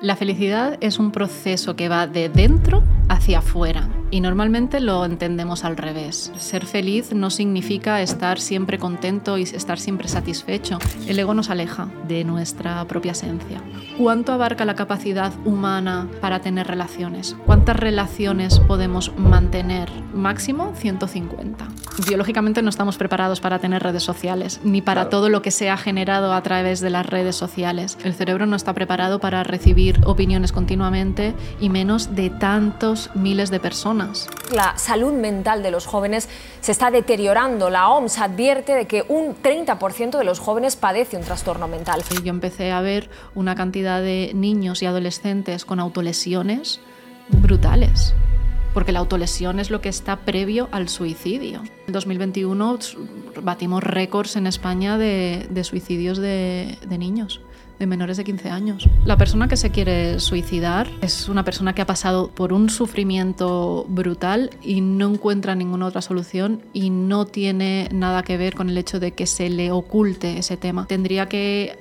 [0.00, 5.64] La felicidad es un proceso que va de dentro hacia afuera y normalmente lo entendemos
[5.64, 6.32] al revés.
[6.38, 10.78] Ser feliz no significa estar siempre contento y estar siempre satisfecho.
[11.06, 13.62] El ego nos aleja de nuestra propia esencia.
[13.98, 17.36] ¿Cuánto abarca la capacidad humana para tener relaciones?
[17.46, 19.90] ¿Cuántas relaciones podemos mantener?
[20.14, 21.68] Máximo 150.
[22.06, 25.76] Biológicamente no estamos preparados para tener redes sociales, ni para todo lo que se ha
[25.76, 27.98] generado a través de las redes sociales.
[28.04, 33.60] El cerebro no está preparado para recibir opiniones continuamente y menos de tantos miles de
[33.60, 33.97] personas.
[34.52, 36.28] La salud mental de los jóvenes
[36.60, 37.70] se está deteriorando.
[37.70, 42.02] La OMS advierte de que un 30% de los jóvenes padece un trastorno mental.
[42.24, 46.80] Yo empecé a ver una cantidad de niños y adolescentes con autolesiones
[47.28, 48.14] brutales
[48.74, 51.62] porque la autolesión es lo que está previo al suicidio.
[51.86, 52.78] En 2021
[53.42, 57.40] batimos récords en España de, suicidios de niños
[57.78, 58.88] de menores de 15 años.
[59.04, 63.86] La persona que se quiere suicidar es una persona que ha pasado por un sufrimiento
[63.88, 68.78] brutal y no encuentra ninguna otra solución y no tiene nada que ver con el
[68.78, 70.86] hecho de que se le oculte ese tema.
[70.86, 71.78] Tendría que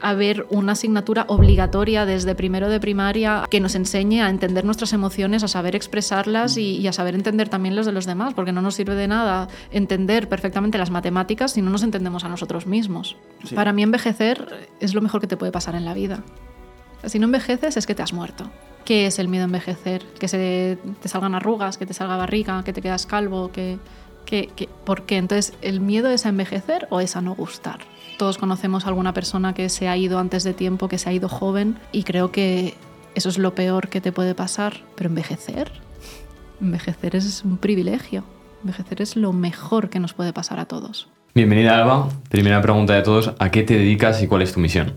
[0.00, 5.42] haber una asignatura obligatoria desde primero de primaria que nos enseñe a entender nuestras emociones,
[5.42, 8.74] a saber expresarlas y, a saber entender también los de los demás, porque no nos
[8.74, 13.16] sirve de nada entender perfectamente las matemáticas si no nos entendemos a nosotros mismos.
[13.54, 16.22] Para mí envejecer es lo mejor que te puede pasar en la vida.
[17.04, 18.50] Si no envejeces es que te has muerto.
[18.84, 20.04] ¿Qué es el miedo a envejecer?
[20.18, 23.78] Que se te salgan arrugas, que te salga barriga, que te quedas calvo, que,
[24.24, 24.68] que, que...
[24.84, 25.16] ¿Por qué?
[25.16, 27.80] Entonces, ¿el miedo es a envejecer o es a no gustar?
[28.16, 31.12] Todos conocemos a alguna persona que se ha ido antes de tiempo, que se ha
[31.12, 32.74] ido joven y creo que
[33.14, 34.82] eso es lo peor que te puede pasar.
[34.94, 35.70] Pero envejecer,
[36.60, 38.24] envejecer es un privilegio.
[38.62, 41.08] Envejecer es lo mejor que nos puede pasar a todos.
[41.34, 42.08] Bienvenida Alba.
[42.30, 44.94] Primera pregunta de todos, ¿a qué te dedicas y cuál es tu misión?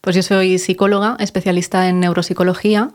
[0.00, 2.90] Pues yo soy psicóloga, especialista en neuropsicología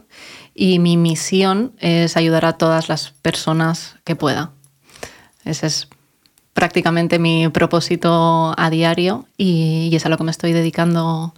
[0.54, 4.52] y mi misión es ayudar a todas las personas que pueda.
[5.46, 5.90] Ese es
[6.54, 11.34] prácticamente mi propósito a diario y, es a lo que me estoy dedicando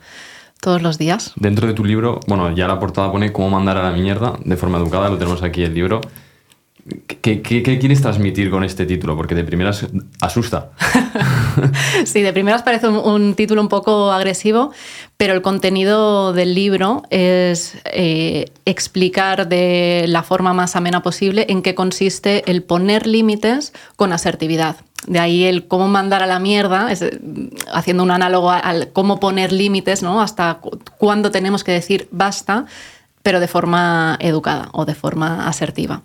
[0.62, 1.34] todos los días.
[1.36, 4.56] Dentro de tu libro, bueno, ya la portada pone cómo mandar a la mierda de
[4.56, 6.02] forma educada, lo tenemos aquí el libro.
[7.22, 9.16] ¿Qué, quieres transmitir con este título?
[9.16, 9.88] Porque de primeras
[10.20, 10.72] asusta.
[12.06, 14.72] sí, de primeras parece un, título un poco agresivo,
[15.18, 21.62] pero el contenido del libro es eh, explicar de la forma más amena posible en
[21.62, 24.78] qué consiste el poner límites con asertividad.
[25.08, 26.90] De ahí el cómo mandar a la mierda,
[27.74, 30.22] haciendo un análogo al cómo poner límites, ¿no?
[30.22, 30.60] Hasta
[30.98, 32.66] cuándo tenemos que decir basta,
[33.22, 36.02] pero de forma educada o de forma asertiva.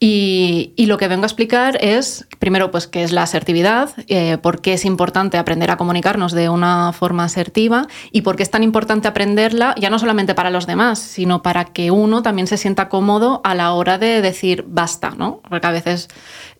[0.00, 4.62] Y, lo que vengo a explicar es, primero, pues qué es la asertividad, eh, por
[4.62, 8.62] qué es importante aprender a comunicarnos de una forma asertiva y por qué es tan
[8.62, 12.88] importante aprenderla, ya no solamente para los demás, sino para que uno también se sienta
[12.88, 15.40] cómodo a la hora de decir basta, ¿no?
[15.48, 16.08] Porque a veces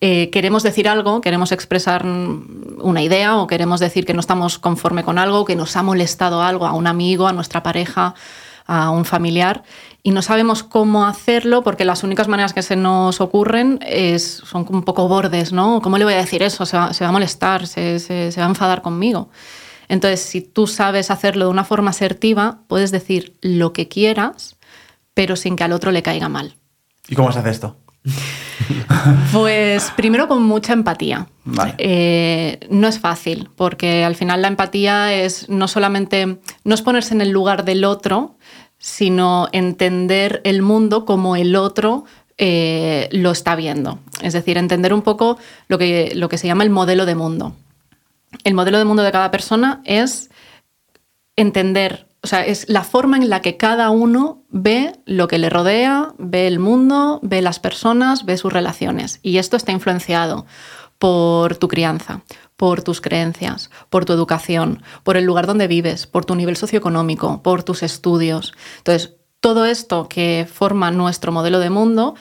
[0.00, 5.04] eh, queremos decir algo, queremos expresar una idea o queremos decir que no estamos conforme
[5.04, 8.14] con algo, que nos ha molestado algo a un amigo, a nuestra pareja,
[8.68, 9.64] a un familiar
[10.02, 14.66] y no sabemos cómo hacerlo porque las únicas maneras que se nos ocurren es, son
[14.68, 15.80] un poco bordes, ¿no?
[15.80, 16.66] ¿Cómo le voy a decir eso?
[16.66, 19.30] Se va, a molestar, se, se, va a enfadar conmigo.
[19.88, 24.56] Entonces, si tú sabes hacerlo de una forma asertiva, puedes decir lo que quieras,
[25.14, 26.54] pero sin que al otro le caiga mal.
[27.08, 27.76] ¿Y cómo se hace esto?
[29.32, 31.28] Pues primero con mucha empatía.
[31.78, 37.14] Eh, no es fácil, porque al final la empatía es no solamente, no es ponerse
[37.14, 38.36] en el lugar del otro,
[38.78, 42.04] sino entender el mundo como el otro
[42.36, 43.98] eh, lo está viendo.
[44.22, 47.54] Es decir, entender un poco lo que, lo que se llama el modelo de mundo.
[48.44, 50.30] El modelo de mundo de cada persona es
[51.34, 55.50] entender, o sea, es la forma en la que cada uno ve lo que le
[55.50, 59.18] rodea, ve el mundo, ve las personas, ve sus relaciones.
[59.22, 60.46] Y esto está influenciado
[60.98, 62.22] por tu crianza,
[62.56, 67.42] por tus creencias, por tu educación, por el lugar donde vives, por tu nivel socioeconómico,
[67.42, 68.52] por tus estudios.
[68.78, 72.14] Entonces, todo esto que forma nuestro modelo de mundo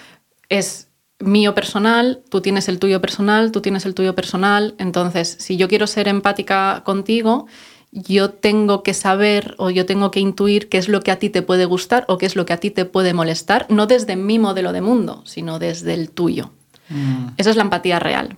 [0.50, 4.76] es mío personal, tú tienes el tuyo personal, tú tienes el tuyo personal.
[4.78, 7.48] Entonces, si yo quiero ser empática contigo,
[7.92, 11.30] yo tengo que saber o yo tengo que intuir qué es lo que a ti
[11.30, 14.16] te puede gustar o qué es lo que a ti te puede molestar, no desde
[14.16, 16.52] mi modelo de mundo, sino desde el tuyo.
[16.90, 17.30] Mm.
[17.38, 18.38] Esa es la empatía real.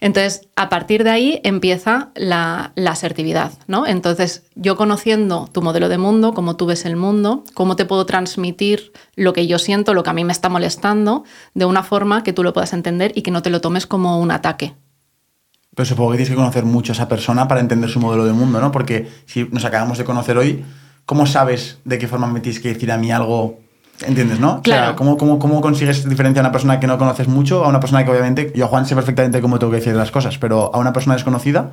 [0.00, 3.86] Entonces, a partir de ahí empieza la, asertividad, ¿no?
[3.86, 8.06] Entonces, yo conociendo tu modelo de mundo, cómo tú ves el mundo, cómo te puedo
[8.06, 11.24] transmitir lo que yo siento, lo que a mí me está molestando,
[11.54, 14.18] de una forma que tú lo puedas entender y que no te lo tomes como
[14.18, 14.74] un ataque.
[15.74, 18.32] Pero supongo que tienes que conocer mucho a esa persona para entender su modelo de
[18.32, 18.72] mundo, ¿no?
[18.72, 20.64] Porque si nos acabamos de conocer hoy,
[21.04, 23.60] ¿cómo sabes de qué forma me tienes que decir a mí algo?
[24.06, 24.62] ¿Entiendes, no?
[24.62, 24.82] Claro.
[24.82, 27.68] O sea, ¿cómo, cómo, cómo consigues diferenciar a una persona que no conoces mucho a
[27.68, 30.74] una persona que obviamente, yo Juan sé perfectamente cómo tengo que decir las cosas, pero
[30.74, 31.70] a una persona desconocida?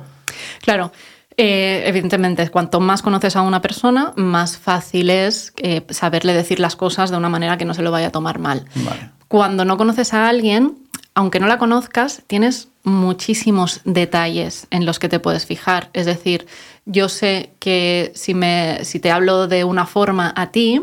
[0.60, 0.92] Claro.
[1.36, 6.74] Eh, evidentemente, cuanto más conoces a una persona, más fácil es eh, saberle decir las
[6.74, 8.66] cosas de una manera que no se lo vaya a tomar mal.
[8.74, 9.10] Vale.
[9.28, 10.76] Cuando no conoces a alguien,
[11.14, 15.90] aunque no la conozcas, tienes muchísimos detalles en los que te puedes fijar.
[15.92, 16.46] Es decir,
[16.86, 20.82] yo sé que si, me, si te hablo de una forma a ti,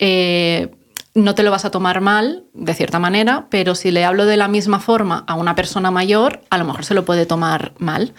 [0.00, 0.74] eh,
[1.14, 4.36] no te lo vas a tomar mal, de cierta manera, pero si le hablo de
[4.36, 8.14] la misma forma a una persona mayor, a lo mejor se lo puede tomar mal.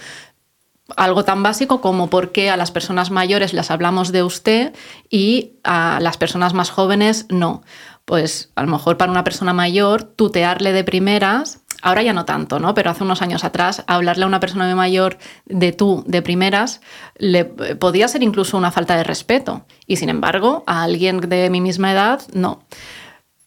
[0.95, 4.73] Algo tan básico como por qué a las personas mayores las hablamos de usted
[5.09, 7.63] y a las personas más jóvenes no.
[8.05, 12.59] Pues a lo mejor para una persona mayor tutearle de primeras, ahora ya no tanto,
[12.59, 12.73] ¿no?
[12.73, 16.81] Pero hace unos años atrás hablarle a una persona mayor de tú de primeras
[17.17, 21.61] le podía ser incluso una falta de respeto y sin embargo a alguien de mi
[21.61, 22.63] misma edad no.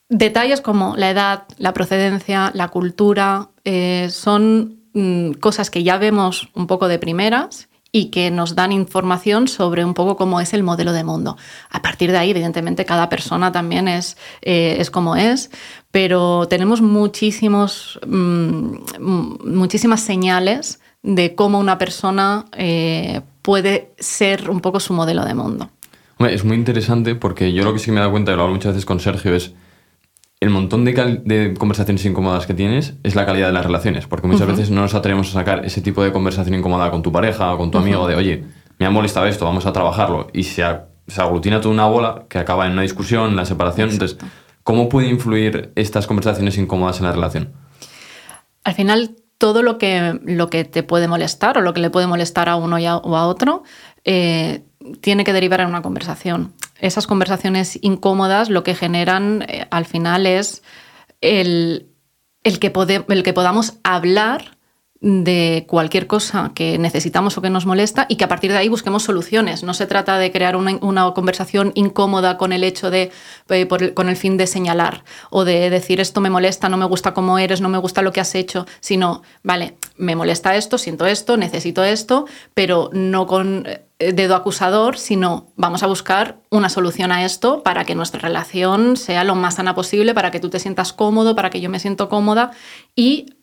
[0.08, 6.48] Detalles como la edad, la procedencia, la cultura eh, son mm, cosas que ya vemos
[6.54, 10.64] un poco de primeras y que nos dan información sobre un poco cómo es el
[10.64, 11.37] modelo de mundo.
[11.70, 15.52] A partir de ahí, evidentemente, cada persona también es, eh, es como es,
[15.93, 18.79] pero tenemos muchísimos, mm,
[19.44, 25.70] muchísimas señales de cómo una persona eh, puede ser un poco su modelo de mundo.
[26.19, 28.55] Es muy interesante porque yo lo que sí me he dado cuenta, y lo hablo
[28.55, 29.52] muchas veces con Sergio, es
[30.44, 34.46] el montón de, conversaciones incómodas que tienes es la calidad de las relaciones, porque muchas
[34.46, 37.58] veces no nos atrevemos a sacar ese tipo de conversación incómoda con tu pareja o
[37.58, 38.44] con tu amigo de, oye,
[38.79, 42.26] me ha molestado esto, vamos a trabajarlo, y se, a- se aglutina toda una bola
[42.29, 43.88] que acaba en una discusión, en la separación.
[43.91, 44.19] Entonces,
[44.62, 47.52] ¿cómo puede influir estas conversaciones incómodas en la relación?
[48.64, 52.06] Al final, todo lo que, lo que te puede molestar o lo que le puede
[52.06, 53.62] molestar a uno y a- o a otro
[54.04, 54.62] eh,
[55.00, 56.52] tiene que derivar en una conversación.
[56.78, 60.62] Esas conversaciones incómodas lo que generan eh, al final es
[61.20, 61.88] el,
[62.42, 62.72] el que
[63.08, 64.53] el que podamos hablar
[65.04, 68.70] de cualquier cosa que necesitamos o que nos molesta y que a partir de ahí
[68.70, 69.62] busquemos soluciones.
[69.62, 73.12] No se trata de crear una, una conversación incómoda con el hecho de,
[73.50, 77.12] eh, con el fin de señalar o de decir esto me molesta, no me gusta
[77.12, 81.04] cómo eres, no me gusta lo que has hecho, sino, vale, me molesta esto, siento
[81.04, 82.24] esto, necesito esto,
[82.54, 83.66] pero no con
[83.98, 88.96] eh, dedo acusador, sino vamos a buscar una solución a esto para que nuestra relación
[88.96, 91.78] sea lo más sana posible, para que tú te sientas cómodo, para que yo me
[91.78, 92.52] siento cómoda
[92.96, 93.33] y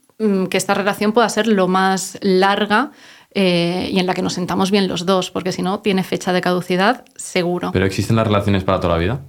[0.50, 2.92] que esta relación pueda ser lo más larga
[3.34, 6.34] eh, y en la que nos sentamos bien los dos, porque si no, tiene fecha
[6.34, 7.72] de caducidad seguro.
[7.72, 9.22] ¿Pero existen las relaciones para toda la vida?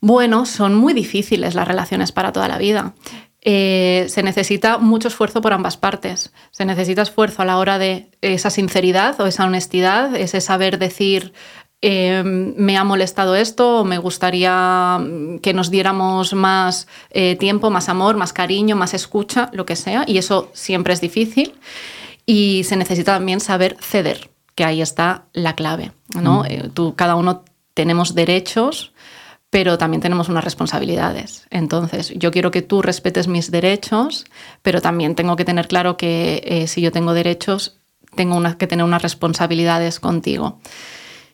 [0.00, 2.94] Bueno, son muy difíciles las relaciones para toda la vida.
[3.42, 6.32] Eh, se necesita mucho esfuerzo por ambas partes.
[6.50, 11.32] Se necesita esfuerzo a la hora de esa sinceridad o esa honestidad, ese saber decir,
[11.82, 17.70] eh, me ha molestado esto, o me gustaría mm, que nos diéramos más eh, tiempo,
[17.70, 21.54] más amor, más cariño, más escucha, lo que sea, y eso siempre es difícil.
[22.26, 25.92] Y se necesita también saber ceder, que ahí está la clave.
[26.20, 26.44] ¿no?
[26.44, 27.44] Eh, tú, cada uno
[27.74, 28.92] tenemos derechos,
[29.48, 31.46] pero también tenemos unas responsabilidades.
[31.50, 34.26] Entonces, yo quiero que tú respetes mis derechos,
[34.62, 37.78] pero también tengo que tener claro que eh, si yo tengo derechos,
[38.14, 40.60] tengo una- que tener unas responsabilidades contigo.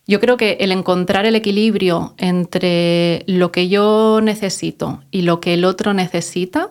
[0.07, 5.55] Yo creo que el encontrar el equilibrio entre lo que yo necesito y lo que
[5.55, 6.71] el otro necesita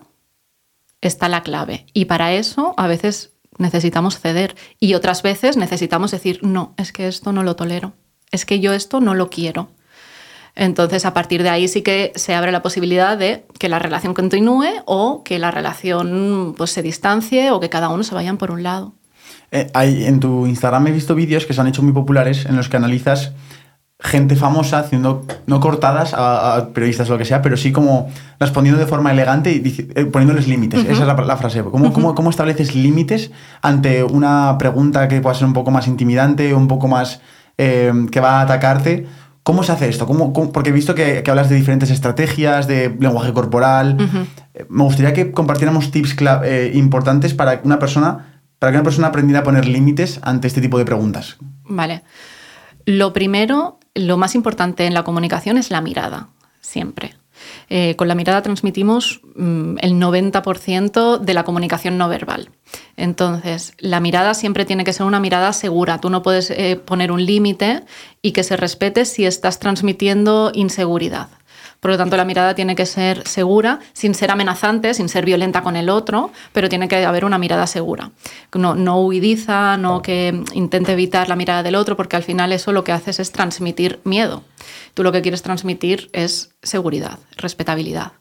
[1.01, 1.86] está la clave.
[1.94, 7.08] Y para eso a veces necesitamos ceder y otras veces necesitamos decir, no, es que
[7.08, 7.94] esto no lo tolero,
[8.32, 9.70] es que yo esto no lo quiero.
[10.56, 14.13] Entonces, a partir de ahí sí que se abre la posibilidad de que la relación
[14.13, 18.51] continúe o que la relación pues, se distancie o que cada uno se vayan por
[18.51, 18.94] un lado.
[19.56, 22.56] Eh, hay, en tu Instagram he visto vídeos que se han hecho muy populares en
[22.56, 23.32] los que analizas
[24.00, 28.10] gente famosa haciendo, no cortadas a, a periodistas o lo que sea, pero sí como
[28.40, 30.82] respondiendo de forma elegante y eh, poniéndoles límites.
[30.82, 31.64] Esa es la, la frase.
[31.64, 33.32] ¿Cómo, cómo, cómo estableces límites
[33.62, 37.22] ante una pregunta que pueda ser un poco más intimidante, un poco más
[37.58, 39.08] eh, que va a atacarte?
[39.44, 40.06] ¿Cómo se hace esto?
[40.06, 43.96] ¿Cómo, cómo- porque he visto que, que hablas de diferentes estrategias, de lenguaje corporal.
[44.54, 46.16] Eh, Me gustaría que compartiéramos tips
[46.74, 48.35] importantes para que una persona
[48.66, 51.38] para que una persona aprendiera a poner límites ante este tipo de preguntas.
[51.66, 52.02] Vale.
[52.88, 56.30] Lo primero, lo más importante en la comunicación es la mirada,
[56.62, 57.14] siempre.
[57.70, 62.50] Eh, con la mirada transmitimos mm, el 90% de la comunicación no verbal.
[62.98, 66.00] Entonces, la mirada siempre tiene que ser una mirada segura.
[66.00, 67.84] Tú no puedes eh, poner un límite
[68.24, 71.30] y que se respete si estás transmitiendo inseguridad.
[71.86, 75.62] Por lo tanto, la mirada tiene que ser segura, sin ser amenazante, sin ser violenta
[75.62, 78.10] con el otro, pero tiene que haber una mirada segura.
[78.56, 82.72] No, no huidiza, no que intente evitar la mirada del otro, porque al final eso
[82.72, 84.42] lo que haces es transmitir miedo.
[84.96, 88.13] Tú lo que quieres transmitir es seguridad, respetabilidad.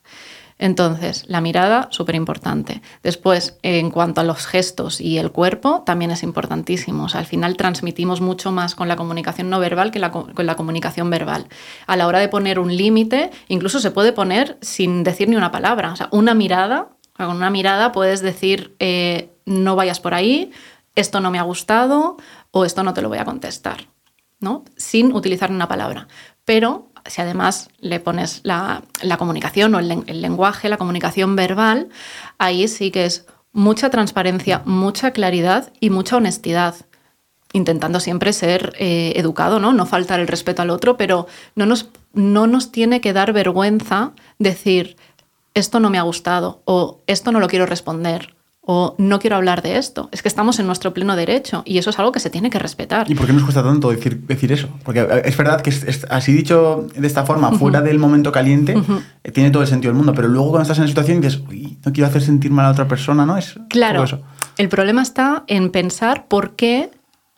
[0.64, 2.80] Entonces, la mirada, súper importante.
[3.02, 7.06] Después, en cuanto a los gestos y el cuerpo, también es importantísimo.
[7.12, 11.49] al final transmitimos mucho más con la comunicación no verbal que con la comunicación verbal.
[11.87, 15.52] A la hora de poner un límite, incluso se puede poner sin decir ni una
[15.52, 15.92] palabra.
[15.92, 20.50] O sea, una mirada, con una mirada puedes decir, eh, no vayas por ahí,
[20.94, 22.16] esto no me ha gustado
[22.52, 23.88] o esto no te lo voy a contestar,
[24.40, 24.64] ¿no?
[24.78, 26.09] Sin utilizar una palabra.
[26.47, 28.82] Pero si además le pones la,
[29.18, 31.88] comunicación o el, lenguaje, la comunicación verbal,
[32.38, 36.75] ahí sí que es mucha transparencia, mucha claridad y mucha honestidad
[37.52, 39.73] intentando siempre ser eh, educado, ¿no?
[39.73, 44.12] No faltar el respeto al otro, pero no nos, no nos tiene que dar vergüenza
[44.40, 44.96] decir
[45.54, 48.34] esto no me ha gustado o esto no lo quiero responder
[48.66, 50.09] o no quiero hablar de esto.
[50.11, 52.59] Es que estamos en nuestro pleno derecho y eso es algo que se tiene que
[52.59, 53.11] respetar.
[53.11, 54.68] ¿Y por qué nos cuesta tanto decir, decir eso?
[54.83, 55.73] Porque eh, es verdad que
[56.11, 58.75] así dicho de esta forma, fuera del momento caliente,
[59.23, 61.42] eh, tiene todo el sentido del mundo, pero luego cuando estás en la situación dices,
[61.49, 63.37] Uy, no quiero hacer sentir mal a otra persona, ¿no?
[63.37, 64.04] Es claro.
[64.56, 66.90] El problema está en pensar por qué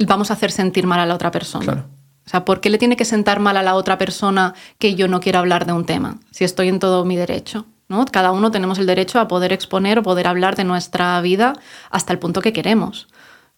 [0.07, 1.65] vamos a hacer sentir mal a la otra persona.
[1.65, 1.85] Claro.
[2.27, 5.07] O sea, ¿por qué le tiene que sentar mal a la otra persona que yo
[5.09, 7.67] no quiero hablar de un tema si estoy en todo mi derecho?
[8.13, 11.55] Cada uno tenemos el derecho a poder exponer o poder hablar de nuestra vida
[11.91, 13.09] hasta el punto que queremos.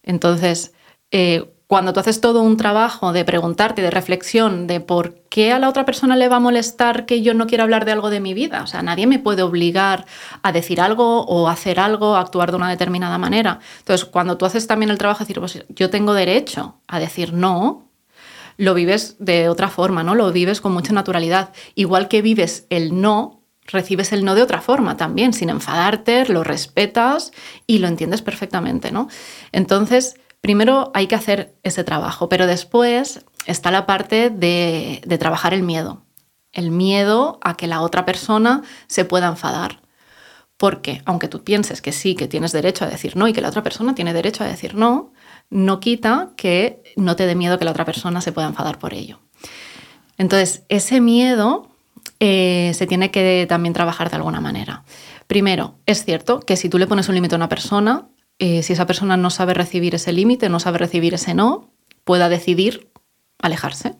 [0.03, 0.73] Entonces,
[1.11, 5.59] eh, cuando tú haces todo un trabajo de preguntarte, de reflexión, de por qué a
[5.59, 8.19] la otra persona le va a molestar que yo no quiera hablar de algo de
[8.19, 10.05] mi vida, o sea, nadie me puede obligar
[10.41, 13.59] a decir algo o hacer algo, a actuar de una determinada manera.
[13.79, 17.33] Entonces, cuando tú haces también el trabajo de decir, pues yo tengo derecho a decir
[17.33, 17.91] no,
[18.57, 20.15] lo vives de otra forma, ¿no?
[20.15, 21.53] Lo vives con mucha naturalidad.
[21.75, 23.38] Igual que vives el no
[23.71, 27.31] recibes el no de otra forma también, sin enfadarte, lo respetas
[27.67, 29.07] y lo entiendes perfectamente, ¿no?
[29.51, 35.53] Entonces, primero hay que hacer ese trabajo, pero después está la parte de, de trabajar
[35.53, 36.03] el miedo.
[36.51, 39.81] El miedo a que la otra persona se pueda enfadar.
[40.57, 43.47] Porque aunque tú pienses que sí, que tienes derecho a decir no y que la
[43.47, 45.13] otra persona tiene derecho a decir no,
[45.49, 48.93] no quita que no te dé miedo que la otra persona se pueda enfadar por
[48.93, 49.19] ello.
[50.17, 51.68] Entonces, ese miedo
[52.19, 54.83] eh, se tiene que también trabajar de alguna manera.
[55.27, 58.09] Primero, es cierto que si tú le pones un límite a una persona,
[58.39, 61.73] eh, si esa persona no sabe recibir ese límite, no sabe recibir ese no,
[62.03, 62.91] pueda decidir
[63.39, 63.95] alejarse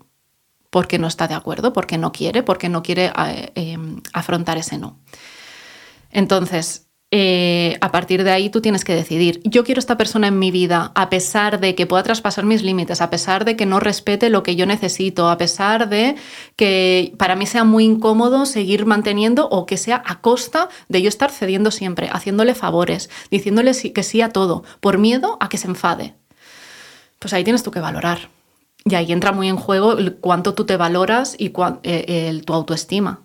[0.69, 3.11] porque no está de acuerdo, porque no quiere, porque no quiere
[3.55, 3.77] eh,
[4.13, 4.99] afrontar ese no.
[6.11, 10.37] Entonces, eh, a partir de ahí tú tienes que decidir, yo quiero esta persona en
[10.37, 13.79] mi vida a pesar de que pueda traspasar mis límites, a pesar de que no
[13.79, 16.15] respete lo que yo necesito, a pesar de
[16.55, 21.09] que para mí sea muy incómodo seguir manteniendo o que sea a costa de yo
[21.09, 25.67] estar cediendo siempre, haciéndole favores, diciéndole que sí a todo, por miedo a que se
[25.67, 26.13] enfade.
[27.17, 28.29] Pues ahí tienes tú que valorar.
[28.85, 31.51] Y ahí entra muy en juego cuánto tú te valoras y
[31.83, 33.23] eh, tu autoestima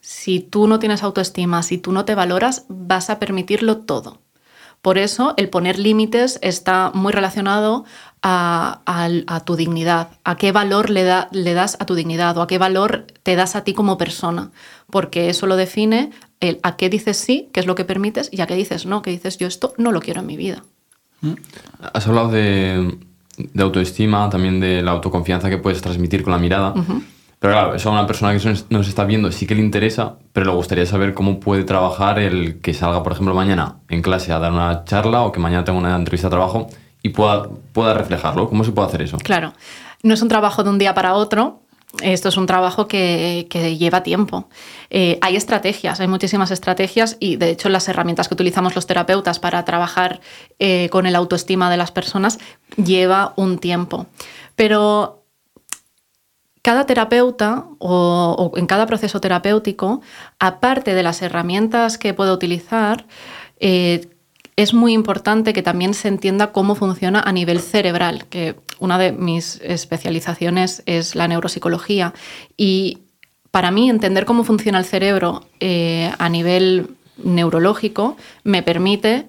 [0.00, 4.18] si tú no tienes autoestima, si tú no te valoras, vas a permitirlo todo.
[4.82, 7.84] Por eso el poner límites está muy relacionado
[8.22, 13.06] a, tu dignidad, a qué valor le, das a tu dignidad o a qué valor
[13.22, 14.50] te das a ti como persona,
[14.90, 18.40] porque eso lo define el a qué dices sí, qué es lo que permites, y
[18.40, 20.64] a qué dices no, que dices yo esto no lo quiero en mi vida.
[21.20, 21.34] Mm.
[21.92, 22.96] Has hablado de,
[23.58, 26.74] autoestima, también de la autoconfianza que puedes transmitir con la mirada.
[27.40, 30.44] Pero claro, eso a una persona que nos está viendo sí que le interesa, pero
[30.44, 34.38] le gustaría saber cómo puede trabajar el que salga, por ejemplo, mañana en clase a
[34.38, 36.68] dar una charla o que mañana tenga una entrevista de trabajo
[37.02, 38.46] y pueda, pueda reflejarlo.
[38.50, 39.16] ¿Cómo se puede hacer eso?
[39.16, 39.54] Claro,
[40.02, 41.60] no es un trabajo de un día para otro.
[42.02, 44.48] Esto es un trabajo que, lleva tiempo.
[44.90, 49.40] Eh, hay estrategias, hay muchísimas estrategias y de hecho las herramientas que utilizamos los terapeutas
[49.40, 50.20] para trabajar
[50.58, 52.38] eh, con el autoestima de las personas
[52.76, 54.06] lleva un tiempo.
[54.54, 55.19] Pero
[56.62, 60.02] cada terapeuta o, en cada proceso terapéutico,
[60.38, 63.06] aparte de las herramientas que puede utilizar,
[63.58, 64.08] eh,
[64.56, 69.12] es muy importante que también se entienda cómo funciona a nivel cerebral, que una de
[69.12, 72.12] mis especializaciones es la neuropsicología.
[72.56, 72.98] Y
[73.50, 79.28] para mí entender cómo funciona el cerebro eh, a nivel neurológico me permite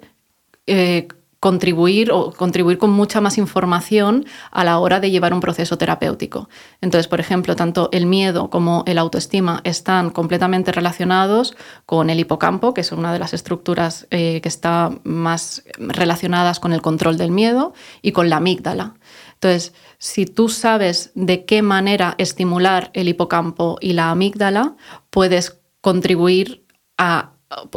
[0.67, 1.07] eh,
[1.41, 6.47] contribuir o contribuir con mucha más información a la hora de llevar un proceso terapéutico.
[6.81, 11.57] Entonces, por ejemplo, tanto el miedo como el autoestima están completamente relacionados
[11.87, 16.73] con el hipocampo, que es una de las estructuras eh, que está más relacionadas con
[16.73, 18.93] el control del miedo, y con la amígdala
[19.33, 24.75] Entonces, si tú sabes de qué manera estimular el hipocampo y la amígdala,
[25.09, 26.67] puedes contribuir
[26.99, 27.30] a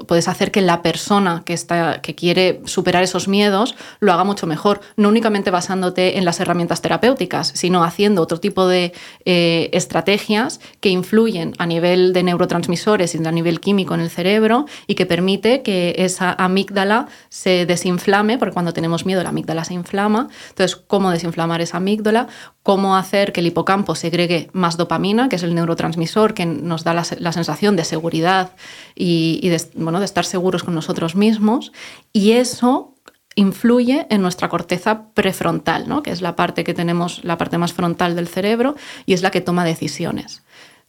[0.07, 4.47] puedes hacer que la persona que, está, que quiere superar esos miedos lo haga mucho
[4.47, 8.93] mejor, no únicamente basándote en las herramientas terapéuticas, sino haciendo otro tipo de
[9.25, 14.67] eh, estrategias que influyen a nivel de neurotransmisores y a nivel químico en el cerebro
[14.87, 19.75] y que permite que esa amígdala se desinflame, porque cuando tenemos miedo la amígdala se
[19.75, 20.29] inflama.
[20.51, 22.29] Entonces, ¿cómo desinflamar esa amígdala?
[22.63, 26.95] ¿Cómo hacer que el hipocampo segregue más dopamina, que es el neurotransmisor que nos da
[26.95, 28.53] la, sensación de seguridad
[28.95, 31.73] y, de bueno, de estar seguros con nosotros mismos
[32.13, 32.95] y eso
[33.37, 36.03] influye en nuestra corteza prefrontal, ¿no?
[36.03, 39.31] que es la parte que tenemos, la parte más frontal del cerebro y es la
[39.31, 40.45] que toma decisiones.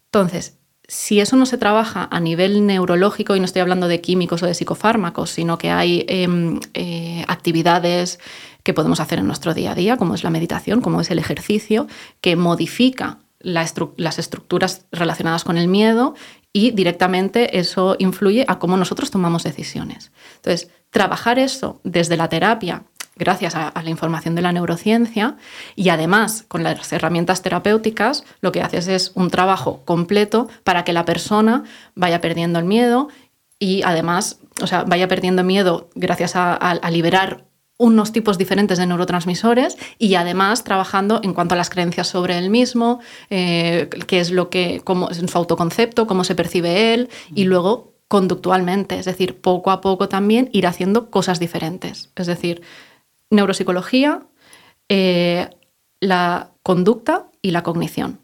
[0.06, 0.58] Entonces,
[0.88, 4.46] si eso no se trabaja a nivel neurológico, y no estoy hablando de químicos o
[4.46, 8.20] de psicofármacos, sino que hay em, eh, actividades
[8.64, 11.20] que podemos hacer en nuestro día a día, como es la meditación, como es el
[11.20, 11.88] ejercicio,
[12.22, 16.16] que modifica las estructuras relacionadas con el miedo
[16.56, 20.14] y directamente eso influye a cómo nosotros tomamos decisiones.
[20.38, 22.84] Entonces, trabajar eso desde la terapia,
[23.18, 25.36] gracias a, la información de la neurociencia,
[25.76, 30.94] y además con las herramientas terapéuticas, lo que haces es un trabajo completo para que
[30.94, 33.10] la persona vaya perdiendo el miedo
[33.60, 37.44] y además, o sea, vaya perdiendo miedo gracias a liberar
[37.78, 42.50] unos tipos diferentes de neurotransmisores y además trabajando en cuanto a las creencias sobre él
[42.50, 47.44] mismo, eh, qué es lo que, cómo es su autoconcepto, cómo se percibe él y
[47.44, 52.12] luego conductualmente, es decir, poco a poco también ir haciendo cosas diferentes.
[52.16, 52.62] Es decir,
[53.30, 54.22] neuropsicología,
[54.88, 55.50] eh,
[56.00, 58.20] la conducta y la cognición.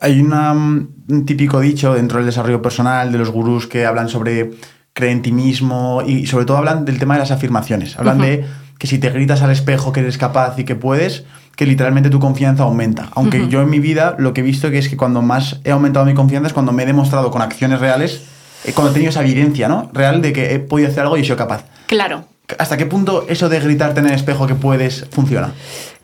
[0.00, 4.52] Hay un típico dicho dentro del desarrollo personal de los gurús que hablan sobre
[4.92, 7.98] cree en ti mismo y sobre todo hablan del tema de las afirmaciones.
[7.98, 8.44] Hablan de
[8.78, 11.24] que si te gritas al espejo que eres capaz y que puedes,
[11.56, 13.10] que literalmente tu confianza aumenta.
[13.14, 15.70] Aunque yo en mi vida lo que he visto que es que cuando más he
[15.70, 18.22] aumentado mi confianza es cuando me he demostrado con acciones reales,
[18.64, 19.90] eh, cuando he tenido esa evidencia ¿no?
[19.92, 21.64] real de que he podido hacer algo y soy capaz.
[21.86, 22.24] Claro.
[22.58, 25.52] ¿Hasta qué punto eso de gritarte en el espejo que puedes funciona?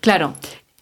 [0.00, 0.34] Claro.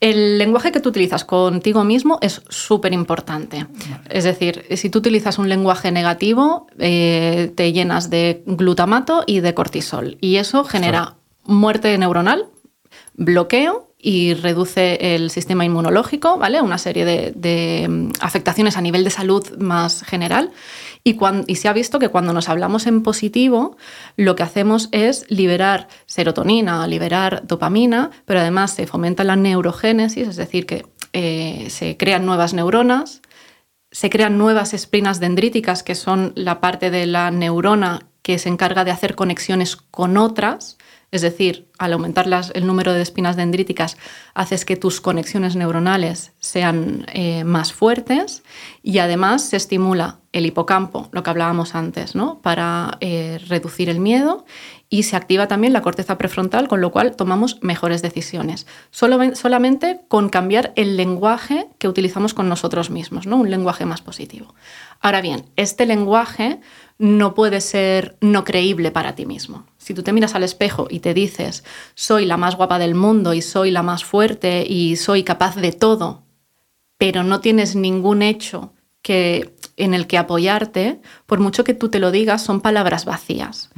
[0.04, 3.66] El lenguaje que tú utilizas contigo mismo es súper importante.
[4.11, 9.54] Es decir, si tú utilizas un lenguaje negativo, eh, te llenas de glutamato y de
[9.54, 10.19] cortisol.
[10.21, 11.14] Y eso genera
[11.45, 12.45] muerte neuronal,
[13.14, 16.60] bloqueo y reduce el sistema inmunológico, ¿vale?
[16.60, 20.50] Una serie de, mm, afectaciones a nivel de salud más general.
[21.06, 23.76] Y, y, se ha visto que cuando nos hablamos en positivo,
[24.17, 30.36] lo que hacemos es liberar serotonina, liberar dopamina, pero además se fomenta la neurogénesis, es
[30.36, 33.21] decir, que eh, se crean nuevas neuronas,
[33.93, 38.84] se crean nuevas espinas dendríticas, que son la parte de la neurona que se encarga
[38.84, 40.78] de hacer conexiones con otras,
[41.15, 43.97] es decir, al aumentar el número de espinas dendríticas,
[44.35, 48.43] haces que tus conexiones neuronales sean eh, más fuertes
[48.83, 52.41] y además se estimula el hipocampo, lo que hablábamos antes, ¿no?
[52.41, 54.45] para eh, reducir el miedo
[54.89, 58.67] y se activa también la corteza prefrontal, con lo cual tomamos mejores decisiones.
[58.91, 63.37] solamente con cambiar el lenguaje que utilizamos con nosotros mismos, ¿no?
[63.37, 64.53] un lenguaje más positivo.
[65.00, 66.61] Ahora bien, este lenguaje
[66.99, 69.67] no puede ser no creíble para ti mismo.
[69.84, 71.62] Si tú te miras al espejo y te dices,
[71.94, 75.73] soy la más guapa del mundo y soy la más fuerte y soy capaz de
[75.73, 76.23] todo,
[76.97, 81.99] pero no tienes ningún hecho que, en el que apoyarte, por mucho que tú te
[81.99, 83.68] lo digas, son palabras vacías.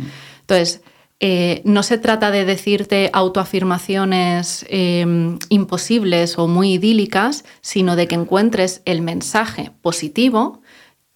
[0.43, 0.81] Entonces,
[1.19, 8.15] eh, no se trata de decirte autoafirmaciones em, imposibles o muy idílicas, sino de que
[8.15, 10.63] encuentres el mensaje positivo,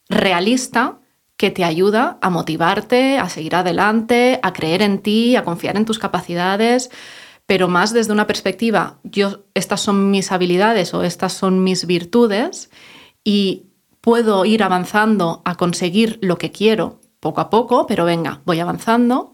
[0.08, 0.98] realista,
[1.40, 5.86] que te ayuda a motivarte, a seguir adelante, a creer en ti, a confiar en
[5.86, 6.90] tus capacidades,
[7.46, 12.68] pero más desde una perspectiva, yo, estas son mis habilidades o estas son mis virtudes
[13.24, 13.68] y
[14.02, 19.32] puedo ir avanzando a conseguir lo que quiero poco a poco, pero venga, voy avanzando,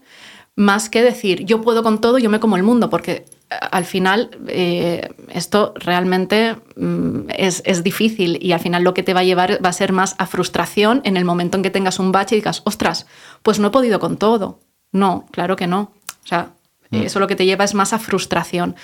[0.55, 4.31] más que decir, yo puedo con todo, yo me como el mundo, porque al final
[4.47, 9.63] eh, esto realmente mm, es, difícil y al final lo que te va a llevar
[9.63, 12.39] va a ser más a frustración en el momento en que tengas un bache y
[12.39, 13.07] digas, ostras,
[13.43, 14.59] pues no he podido con todo.
[14.91, 15.93] No, claro que no.
[16.23, 16.53] O sea,
[16.89, 17.03] mm.
[17.03, 18.75] eso lo que te lleva es más a frustración.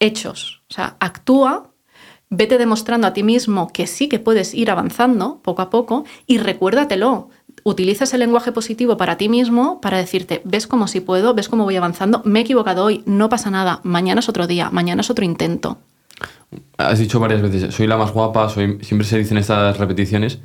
[0.00, 0.62] Hechos.
[0.70, 1.70] O sea, actúa,
[2.28, 6.38] vete demostrando a ti mismo que sí que puedes ir avanzando poco a poco y
[6.38, 7.30] recuérdatelo
[7.64, 11.64] utilizas el lenguaje positivo para ti mismo para decirte, ves cómo sí puedo, ves cómo
[11.64, 15.10] voy avanzando, me he equivocado hoy, no pasa nada, mañana es otro día, mañana es
[15.10, 15.78] otro intento.
[16.76, 20.38] Has dicho varias veces, soy la más guapa, soy, siempre se dicen estas repeticiones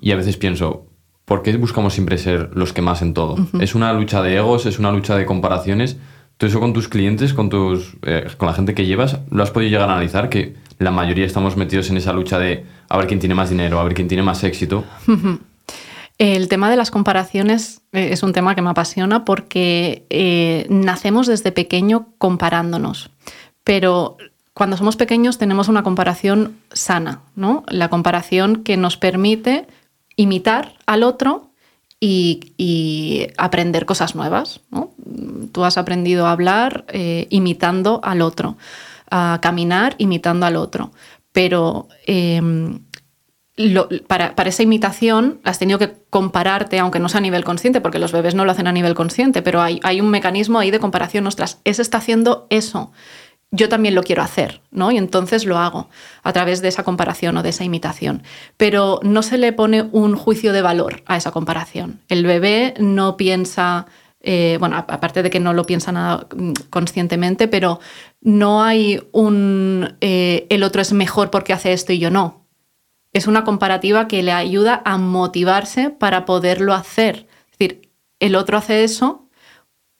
[0.00, 0.86] y a veces pienso,
[1.24, 3.36] ¿por qué buscamos siempre ser los que más en todo?
[3.60, 5.94] Es una lucha de egos, es una lucha de comparaciones.
[5.94, 6.00] ¿Tú
[6.36, 9.52] ¿Tú eso con tus clientes, con, tus, eh, con la gente que llevas, lo has
[9.52, 10.28] podido llegar a analizar?
[10.28, 13.78] Que la mayoría estamos metidos en esa lucha de a ver quién tiene más dinero,
[13.78, 14.84] a ver quién tiene más éxito.
[16.18, 21.26] El tema de las comparaciones eh, es un tema que me apasiona porque eh, nacemos
[21.26, 23.10] desde pequeño comparándonos,
[23.64, 24.16] pero
[24.52, 27.64] cuando somos pequeños tenemos una comparación sana, ¿no?
[27.68, 29.66] La comparación que nos permite
[30.14, 31.50] imitar al otro
[32.00, 34.60] y, aprender cosas nuevas.
[35.52, 38.58] Tú has aprendido a hablar eh, imitando al otro,
[39.10, 40.92] a caminar imitando al otro,
[41.32, 41.88] pero
[44.08, 48.12] para, esa imitación has tenido que compararte, aunque no sea a nivel consciente, porque los
[48.12, 51.26] bebés no lo hacen a nivel consciente, pero hay, hay un mecanismo ahí de comparación.
[51.26, 52.90] Ostras, ese está haciendo eso.
[53.52, 54.90] Yo también lo quiero hacer, ¿no?
[54.90, 55.88] Y entonces lo hago
[56.24, 58.24] a través de esa comparación o de esa imitación.
[58.56, 62.00] Pero no se le pone un juicio de valor a esa comparación.
[62.08, 63.86] El bebé no piensa,
[64.20, 67.78] eh, bueno, aparte de que no lo piensa nada mm, conscientemente, pero
[68.20, 72.43] no hay un eh, el otro es mejor porque hace esto y yo no
[73.14, 77.26] es una comparativa que le ayuda a motivarse para poderlo hacer.
[77.50, 77.88] Es decir,
[78.20, 79.28] el otro hace eso,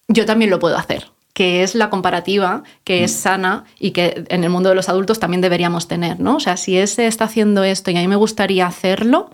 [0.09, 3.19] yo también lo puedo hacer, que es la comparativa que es mm.
[3.19, 6.37] sana y que en el mundo de los adultos también deberíamos tener, ¿no?
[6.37, 9.31] O sea, si ese está haciendo esto y a mí me gustaría hacerlo,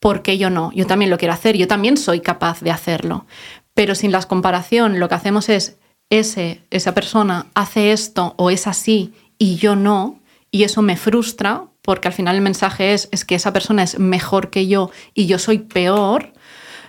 [0.00, 0.72] ¿por qué yo no?
[0.72, 3.26] Yo también lo quiero hacer, yo también soy capaz de hacerlo.
[3.74, 5.76] Pero sin la comparación, lo que hacemos es,
[6.08, 10.18] ese, esa persona hace esto o es así y yo no,
[10.50, 13.98] y eso me frustra porque al final el mensaje es, es que esa persona es
[13.98, 16.32] mejor que yo y yo soy peor,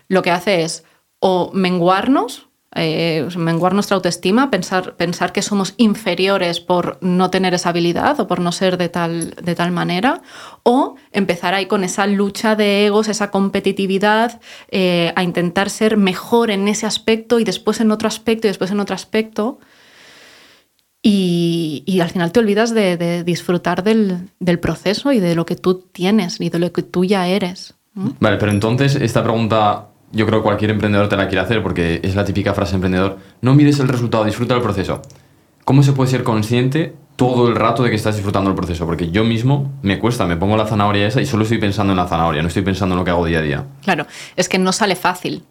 [0.08, 0.84] lo que hace es
[1.19, 7.69] o menguarnos, eh, menguar nuestra autoestima, pensar, pensar que somos inferiores por no tener esa
[7.69, 10.21] habilidad o por no ser de tal, de tal manera,
[10.63, 16.49] o empezar ahí con esa lucha de egos, esa competitividad, eh, a intentar ser mejor
[16.49, 19.60] en ese aspecto y después en otro aspecto y después en otro aspecto.
[21.04, 26.40] Y, al final te olvidas de, disfrutar del, proceso y de lo que tú tienes
[26.40, 27.74] y de lo que tú ya eres.
[27.94, 32.00] Vale, pero entonces esta pregunta yo creo que cualquier emprendedor te la quiere hacer porque
[32.04, 33.18] es la típica frase emprendedor.
[33.42, 35.02] No mires el resultado, disfruta del proceso.
[35.66, 38.86] ¿Cómo se puede ser consciente todo el rato de que estás disfrutando del proceso?
[38.86, 41.98] Porque yo mismo me cuesta, me pongo la zanahoria esa y solo estoy pensando en
[41.98, 43.66] la zanahoria, no estoy pensando en lo que hago día a día.
[43.84, 45.44] Claro, es que no sale fácil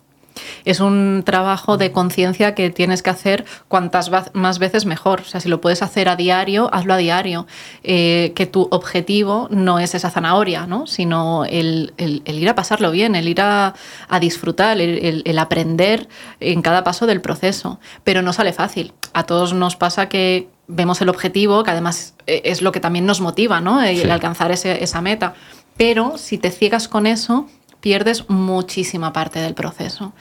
[0.65, 5.21] es un trabajo de conciencia que tienes que hacer cuantas más veces mejor.
[5.21, 7.47] O sea, si lo puedes hacer a diario, hazlo a diario.
[7.83, 10.87] Eh, que tu objetivo no es esa zanahoria, ¿no?
[10.87, 13.75] sino el, ir a pasarlo bien, el ir a,
[14.21, 16.09] disfrutar, el, aprender
[16.41, 17.81] en cada paso del proceso.
[18.05, 18.93] Pero no sale fácil.
[19.13, 23.07] A todos nos pasa que vemos el objetivo, que además eh, es lo que también
[23.07, 23.83] nos motiva, ¿no?
[23.83, 25.35] el alcanzar esa meta.
[25.77, 27.49] Pero si te ciegas con eso,
[27.81, 30.13] pierdes muchísima parte del proceso.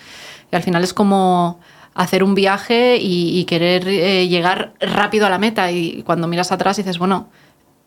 [0.52, 1.60] Y al final es como
[1.94, 6.78] hacer un viaje y, querer eh, llegar rápido a la meta y cuando miras atrás
[6.78, 7.30] dices, bueno,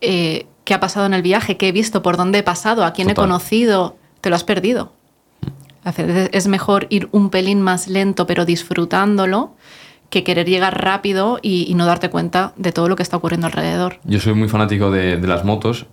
[0.01, 1.57] eh, ¿qué ha pasado en el viaje?
[1.57, 2.03] ¿Qué he visto?
[2.03, 2.85] ¿Por dónde he pasado?
[2.85, 3.97] ¿A quién he conocido?
[4.21, 4.93] Te lo has perdido.
[6.33, 9.55] Es mejor ir un pelín más lento pero disfrutándolo
[10.13, 13.97] que querer llegar rápido y, no darte cuenta de todo lo que está ocurriendo alrededor.
[14.05, 15.87] Yo soy muy fanático de, las motos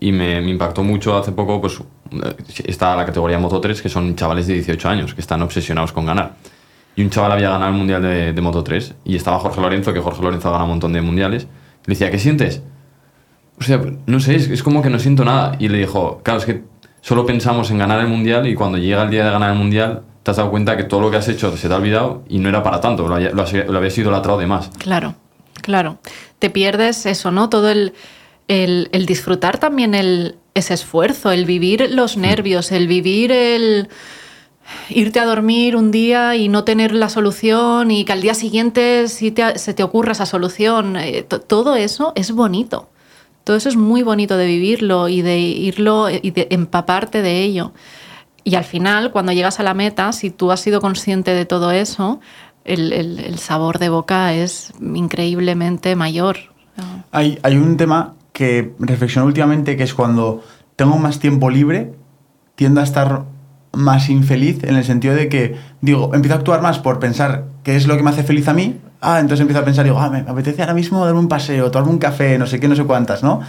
[0.00, 1.78] y me, impactó mucho hace poco, pues
[2.64, 6.06] está la categoría Moto 3, que son chavales de 18 años que están obsesionados con
[6.06, 6.36] ganar.
[6.96, 10.00] Y un chaval había ganado el Mundial de, Moto 3 y estaba Jorge Lorenzo, que
[10.00, 11.46] Jorge Lorenzo ha ganado un montón de mundiales.
[11.84, 12.62] Le decía, ¿qué sientes?
[13.60, 15.54] O sea, no sé, es, es como que no siento nada.
[15.58, 16.64] Y le dijo, claro, es que
[17.02, 20.02] solo pensamos en ganar el Mundial y cuando llega el día de ganar el Mundial
[20.26, 22.40] te has dado cuenta que todo lo que has hecho se te ha olvidado y
[22.40, 24.70] no era para tanto, lo, lo, lo habías idolatrado de más.
[24.76, 25.14] Claro,
[25.62, 25.98] claro.
[26.40, 27.48] Te pierdes eso, ¿no?
[27.48, 27.92] Todo el,
[28.48, 32.20] el, disfrutar también el, ese esfuerzo, el vivir los mm.
[32.20, 33.88] nervios, el vivir el
[34.88, 39.06] irte a dormir un día y no tener la solución y que al día siguiente
[39.06, 40.96] sí se te ocurra esa solución.
[40.96, 42.88] Eh, todo eso es bonito.
[43.44, 47.70] Todo eso es muy bonito de vivirlo y de irlo y de empaparte de ello.
[48.46, 51.72] Y al final, cuando llegas a la meta, si tú has sido consciente de todo
[51.72, 52.20] eso,
[52.64, 56.36] el, sabor de boca es increíblemente mayor.
[57.10, 60.44] Hay, hay un tema que reflexiono últimamente, que es cuando
[60.76, 61.92] tengo más tiempo libre,
[62.54, 63.24] tiendo a estar
[63.72, 67.74] más infeliz en el sentido de que, digo, empiezo a actuar más por pensar qué
[67.74, 68.78] es lo que me hace feliz a mí.
[69.00, 71.94] Ah, entonces empiezo a pensar, digo, ah, me apetece ahora mismo darme un paseo, tomarme
[71.94, 73.40] un café, no sé qué, no sé cuántas, ¿no?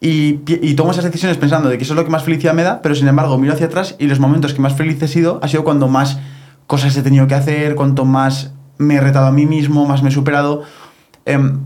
[0.00, 2.82] Y, tomo esas decisiones pensando de que eso es lo que más felicidad me da,
[2.82, 5.48] pero sin embargo miro hacia atrás y los momentos que más feliz he sido ha
[5.48, 6.18] sido cuando más
[6.66, 10.10] cosas he tenido que hacer, cuanto más me he retado a mí mismo, más me
[10.10, 10.64] he superado.
[11.24, 11.60] Em,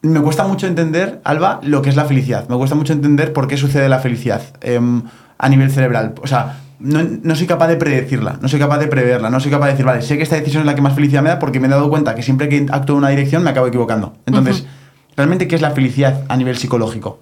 [0.00, 2.48] me cuesta mucho entender, Alba, lo que es la felicidad.
[2.48, 5.02] Me cuesta mucho entender por qué sucede la felicidad em,
[5.38, 6.14] a nivel cerebral.
[6.22, 9.66] O sea, no, soy capaz de predecirla, no soy capaz de preverla, no soy capaz
[9.66, 11.60] de decir, vale, sé que esta decisión es la que más felicidad me da porque
[11.60, 14.14] me he dado cuenta que siempre que actúo en una dirección me acabo equivocando.
[14.26, 14.66] Entonces,
[15.16, 17.20] realmente, ¿qué es la felicidad a nivel psicológico?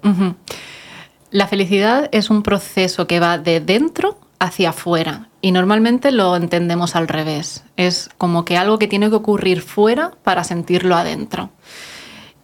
[1.31, 6.95] La felicidad es un proceso que va de dentro hacia afuera y normalmente lo entendemos
[6.95, 7.63] al revés.
[7.77, 11.51] Es como que algo que tiene que ocurrir fuera para sentirlo adentro.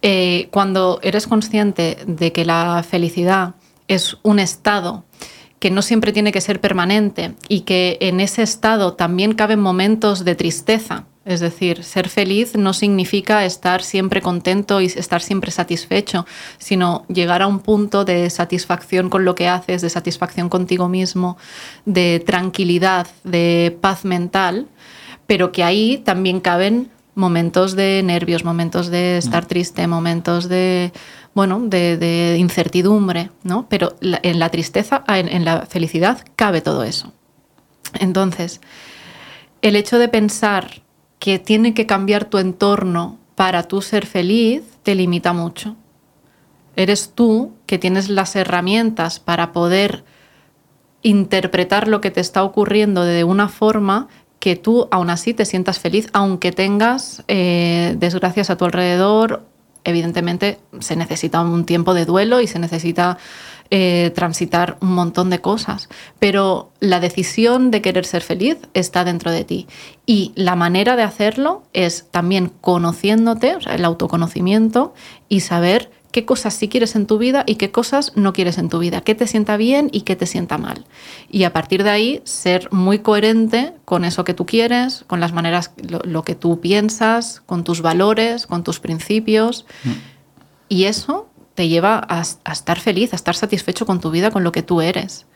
[0.00, 3.54] Eh, cuando eres consciente de que la felicidad
[3.88, 5.04] es un estado
[5.58, 10.24] que no siempre tiene que ser permanente y que en ese estado también caben momentos
[10.24, 11.06] de tristeza.
[11.28, 16.24] Es decir, ser feliz no significa estar siempre contento y estar siempre satisfecho,
[16.56, 21.36] sino llegar a un punto de satisfacción con lo que haces, de satisfacción contigo mismo,
[21.84, 24.68] de tranquilidad, de paz mental,
[25.26, 29.48] pero que ahí también caben momentos de nervios, momentos de estar mm.
[29.48, 30.92] triste, momentos de
[31.34, 33.68] bueno, de, incertidumbre, ¿no?
[33.68, 37.12] Pero en la tristeza, en, la felicidad, cabe todo eso.
[38.00, 38.62] Entonces,
[39.60, 40.87] el hecho de pensar
[41.18, 45.76] que tiene que cambiar tu entorno para tú ser feliz te limita mucho.
[46.76, 50.04] Eres tú que tienes las herramientas para poder
[51.02, 55.78] interpretar lo que te está ocurriendo de una forma que tú aún así te sientas
[55.78, 59.44] feliz, aunque tengas eh, desgracias a tu alrededor
[59.88, 63.18] evidentemente se necesita un tiempo de duelo y se necesita
[63.70, 69.30] eh, transitar un montón de cosas, pero la decisión de querer ser feliz está dentro
[69.30, 69.66] de ti.
[70.06, 74.94] Y la manera de hacerlo es también conociéndote, o sea, el autoconocimiento
[75.28, 78.68] y saber qué cosas sí quieres en tu vida y qué cosas no quieres en
[78.68, 80.86] tu vida, qué te sienta bien y qué te sienta mal.
[81.30, 85.32] Y a partir de ahí ser muy coherente con eso que tú quieres, con las
[85.32, 85.72] maneras,
[86.04, 89.66] lo, que tú piensas, con tus valores, con tus principios.
[89.84, 89.90] Mm.
[90.70, 94.52] Y eso te lleva a, estar feliz, a estar satisfecho con tu vida, con lo
[94.52, 95.26] que tú eres.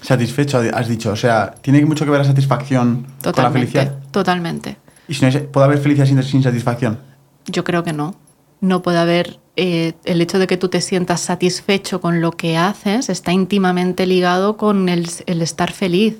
[0.00, 1.10] Satisfecho, has dicho.
[1.12, 3.98] O sea, tiene mucho que ver la satisfacción con la felicidad.
[4.10, 4.78] Totalmente.
[5.08, 6.98] ¿Y si no, puede haber felicidad sin satisfacción?
[7.44, 8.14] Yo creo que no.
[8.62, 12.56] No puede haber eh, el hecho de que tú te sientas satisfecho con lo que
[12.56, 16.16] haces está íntimamente ligado con el, estar feliz.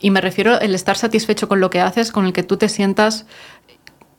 [0.00, 2.68] Y me refiero el estar satisfecho con lo que haces, con el que tú te
[2.68, 3.24] sientas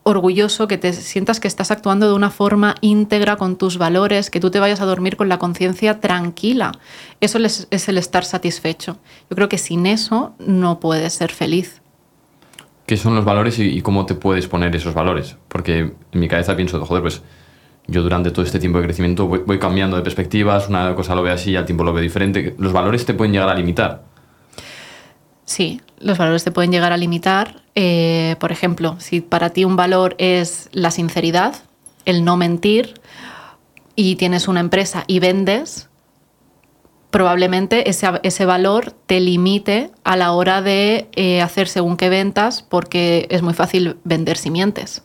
[0.08, 4.40] orgulloso, que te sientas que estás actuando de una forma íntegra con tus valores, que
[4.40, 6.72] tú te vayas a dormir con la conciencia tranquila.
[7.20, 8.98] Eso es, el estar satisfecho.
[9.30, 11.82] Yo creo que sin eso no puedes ser feliz.
[12.86, 15.36] ¿Qué son los valores y, y cómo te puedes poner esos valores?
[15.50, 17.22] Porque en mi cabeza pienso, joder, pues
[17.88, 21.34] yo durante todo este tiempo de crecimiento voy, cambiando de perspectivas, una cosa lo veo
[21.34, 22.56] así, al tiempo lo veo diferente.
[22.58, 24.04] ¿Los valores te pueden llegar a limitar?
[25.46, 27.62] Sí, los valores te pueden llegar a limitar.
[27.76, 31.56] Eh, por ejemplo, si para ti un valor es la sinceridad,
[32.06, 33.00] el no mentir,
[33.96, 35.90] y tienes una empresa y vendes,
[37.10, 42.62] probablemente ese, ese valor te limite a la hora de eh, hacer según qué ventas,
[42.62, 45.04] porque es muy fácil vender si mientes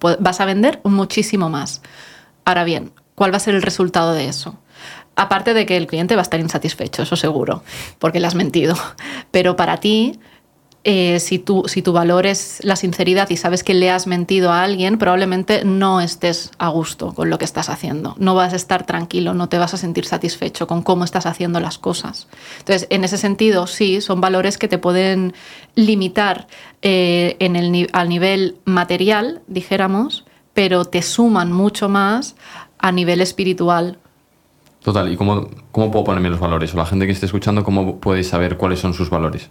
[0.00, 1.82] vas a vender muchísimo más.
[2.44, 4.58] Ahora bien, ¿cuál va a ser el resultado de eso?
[5.18, 7.64] Aparte de que el cliente va a estar insatisfecho, eso seguro,
[7.98, 8.76] porque le has mentido.
[9.32, 10.20] Pero para ti,
[10.84, 14.52] eh, si, tu, si tu valor es la sinceridad y sabes que le has mentido
[14.52, 18.14] a alguien, probablemente no estés a gusto con lo que estás haciendo.
[18.18, 21.58] No vas a estar tranquilo, no te vas a sentir satisfecho con cómo estás haciendo
[21.58, 22.28] las cosas.
[22.60, 25.34] Entonces, en ese sentido, sí, son valores que te pueden
[25.74, 26.46] limitar
[26.80, 32.36] eh, en el, al nivel material, dijéramos, pero te suman mucho más
[32.78, 33.98] a nivel espiritual.
[34.88, 36.72] Total, ¿y cómo, cómo puedo ponerme los valores?
[36.72, 39.50] O la gente que esté escuchando, ¿cómo puede saber cuáles son sus valores?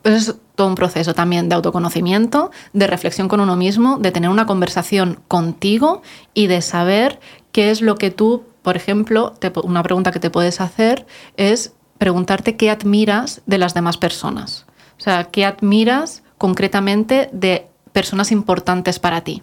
[0.00, 4.30] Pues es todo un proceso también de autoconocimiento, de reflexión con uno mismo, de tener
[4.30, 6.02] una conversación contigo
[6.34, 7.18] y de saber
[7.50, 11.04] qué es lo que tú, por ejemplo, una pregunta que te puedes hacer
[11.36, 14.66] es preguntarte qué admiras de las demás personas.
[15.00, 19.42] O sea, qué admiras concretamente de personas importantes para ti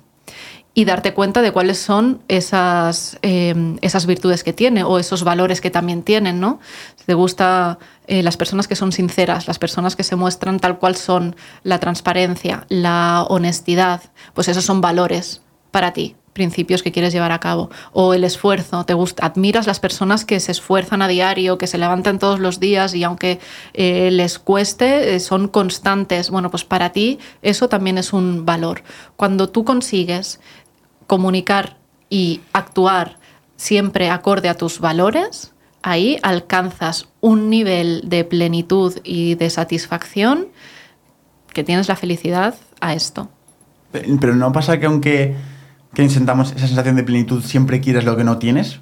[0.77, 5.59] y darte cuenta de cuáles son esas, em, esas virtudes que tiene o esos valores
[5.59, 6.59] que también tienen, ¿no?
[7.07, 10.95] te gusta eh, las personas que son sinceras, las personas que se muestran tal cual
[10.95, 14.01] son, la transparencia, la honestidad,
[14.35, 18.85] pues esos son valores para ti principios que quieres llevar a cabo o el esfuerzo,
[18.85, 22.59] te gusta, admiras las personas que se esfuerzan a diario, que se levantan todos los
[22.59, 23.39] días y aunque
[23.73, 26.29] eh, les cueste, eh, son constantes.
[26.29, 28.83] Bueno, pues para ti eso también es un valor.
[29.15, 30.39] Cuando tú consigues
[31.07, 31.77] comunicar
[32.09, 33.17] y actuar
[33.55, 40.47] siempre acorde a tus valores, ahí alcanzas un nivel de plenitud y de satisfacción
[41.53, 43.29] que tienes la felicidad a esto.
[43.91, 45.35] Pero no pasa que aunque
[45.93, 48.81] que esa sensación de plenitud siempre quieres lo que no tienes,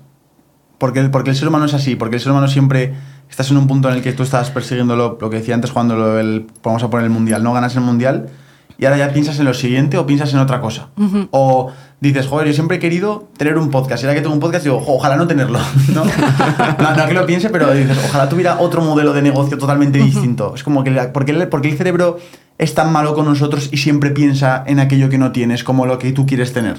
[0.77, 2.93] porque, porque el ser humano es así, porque el ser humano siempre
[3.29, 5.71] estás en un punto en el que tú estás persiguiendo lo, lo que decía antes
[5.71, 8.29] cuando lo del, vamos a poner el mundial, no ganas el mundial
[8.77, 10.89] y ahora ya piensas en lo siguiente o piensas en otra cosa.
[11.31, 11.71] O
[12.07, 14.03] dices, joder, yo siempre he querido tener un podcast.
[14.03, 15.59] Y ahora que tengo un podcast, digo, ojalá no tenerlo.
[15.93, 16.03] ¿no?
[16.05, 20.53] no, que lo piense, pero dices, ojalá tuviera otro modelo de negocio totalmente distinto.
[20.55, 22.19] Es como que, porque porque el cerebro
[22.57, 25.99] es tan malo con nosotros y siempre piensa en aquello que no tienes, como lo
[25.99, 26.77] que tú quieres tener?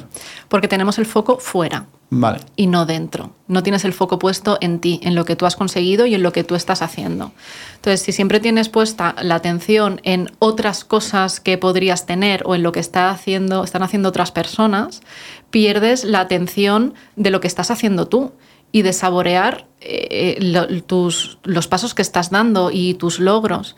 [0.48, 1.86] Porque tenemos el foco fuera.
[2.08, 2.40] Vale.
[2.54, 3.32] Y no dentro.
[3.48, 6.22] No tienes el foco puesto en ti, en lo que tú has conseguido y en
[6.22, 7.32] lo que tú estás haciendo.
[7.74, 12.62] Entonces, si siempre tienes puesta la atención en otras cosas que podrías tener o en
[12.62, 15.02] lo que está haciendo, están haciendo otras personas,
[15.50, 18.32] pierdes la atención de lo que estás haciendo tú
[18.72, 23.76] y de saborear eh, tus, los pasos que estás dando y tus logros.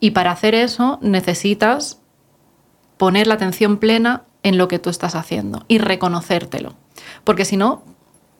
[0.00, 2.00] Y para hacer eso necesitas
[2.96, 6.74] poner la atención plena en lo que tú estás haciendo y reconocértelo.
[7.24, 7.82] Porque si no,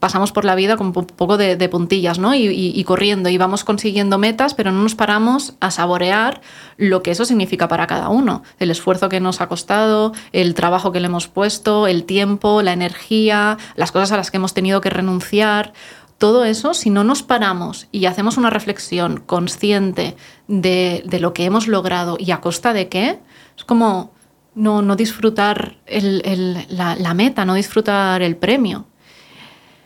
[0.00, 2.34] pasamos por la vida con un poco de, puntillas, ¿no?
[2.34, 6.40] Y, corriendo y vamos consiguiendo metas, pero no nos paramos a saborear
[6.78, 8.42] lo que eso significa para cada uno.
[8.58, 12.72] El esfuerzo que nos ha costado, el trabajo que le hemos puesto, el tiempo, la
[12.72, 15.74] energía, las cosas a las que hemos tenido que renunciar.
[16.20, 20.16] Todo eso, si no nos paramos y hacemos una reflexión consciente
[20.48, 23.20] de, lo que hemos logrado y a costa de qué,
[23.56, 24.12] es como
[24.54, 28.84] no, disfrutar la, la meta, no disfrutar el premio.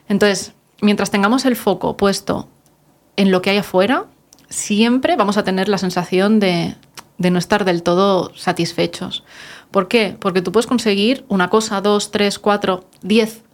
[0.08, 2.48] Entonces, mientras tengamos el foco puesto
[3.14, 4.06] en lo que hay afuera,
[4.48, 6.74] siempre vamos a tener la sensación de,
[7.16, 9.22] de, no estar del todo satisfechos.
[9.70, 10.16] ¿Por qué?
[10.18, 13.44] Porque tú puedes conseguir una cosa, dos, tres, cuatro, diez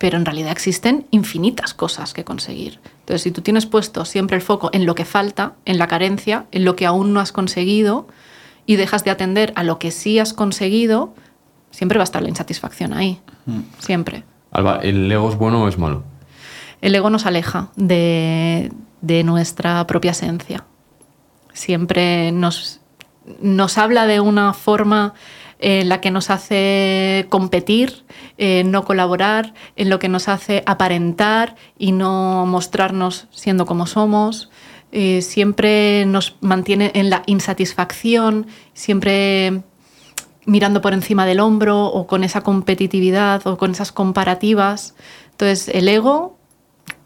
[0.00, 2.80] pero en realidad existen infinitas cosas que conseguir.
[3.00, 6.46] Entonces, si tú tienes puesto siempre el foco en lo que falta, en la carencia,
[6.52, 8.08] en lo que aún no has conseguido,
[8.64, 11.12] y dejas de atender a lo que sí has conseguido,
[11.70, 13.20] siempre va a estar la insatisfacción ahí.
[13.44, 13.60] Mm.
[13.78, 14.24] Siempre.
[14.52, 16.02] Alba, ¿el ego es bueno o es malo?
[16.80, 20.64] El ego nos aleja de, de nuestra propia esencia.
[21.52, 22.80] Siempre nos,
[23.42, 25.12] nos habla de una forma
[25.60, 28.04] en la que nos hace competir,
[28.38, 34.50] eh, no colaborar, en lo que nos hace aparentar y no mostrarnos siendo como somos.
[34.90, 39.62] Eh, siempre nos mantiene en la insatisfacción, siempre
[40.46, 44.94] mirando por encima del hombro o con esa competitividad o con esas comparativas.
[45.32, 46.38] Entonces, el ego,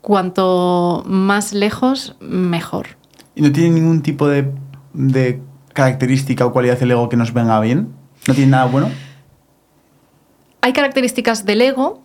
[0.01, 2.87] cuanto más lejos, mejor.
[3.35, 4.53] ¿Y no tiene ningún tipo de,
[4.93, 8.04] de característica o cualidad el ego que nos venga bien?
[8.26, 8.90] ¿No tiene nada bueno?
[10.60, 12.02] Hay características del ego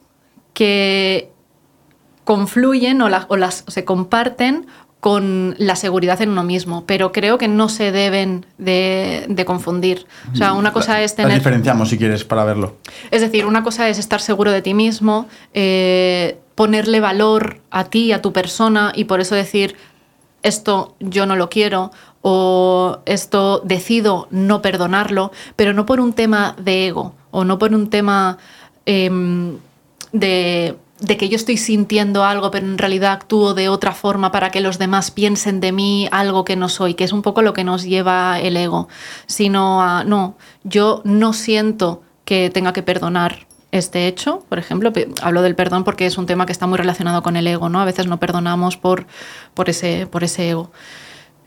[0.53, 1.31] que
[2.25, 4.67] confluyen o, las, se comparten
[4.99, 10.05] con la seguridad en uno mismo, pero creo que no se deben de, confundir.
[10.33, 11.29] O sea, una cosa es tener...
[11.29, 12.75] La diferenciamos si quieres para verlo.
[13.09, 18.11] Es decir, una cosa es estar seguro de ti mismo, eh, ponerle valor a ti,
[18.11, 19.77] a tu persona, y por eso decir,
[20.43, 26.55] esto yo no lo quiero, o esto decido no perdonarlo, pero no por un tema
[26.59, 28.37] de ego o no por un tema
[28.85, 29.57] em,
[30.11, 30.77] de,
[31.07, 34.79] que yo estoy sintiendo algo, pero en realidad actúo de otra forma para que los
[34.79, 37.83] demás piensen de mí algo que no soy, que es un poco lo que nos
[37.83, 38.89] lleva el ego,
[39.27, 45.41] sino a, no, yo no siento que tenga que perdonar este hecho, por ejemplo, hablo
[45.41, 47.79] del perdón porque es un tema que está muy relacionado con el ego, ¿no?
[47.79, 49.05] A veces no perdonamos por,
[49.67, 50.07] ese
[50.49, 50.71] ego.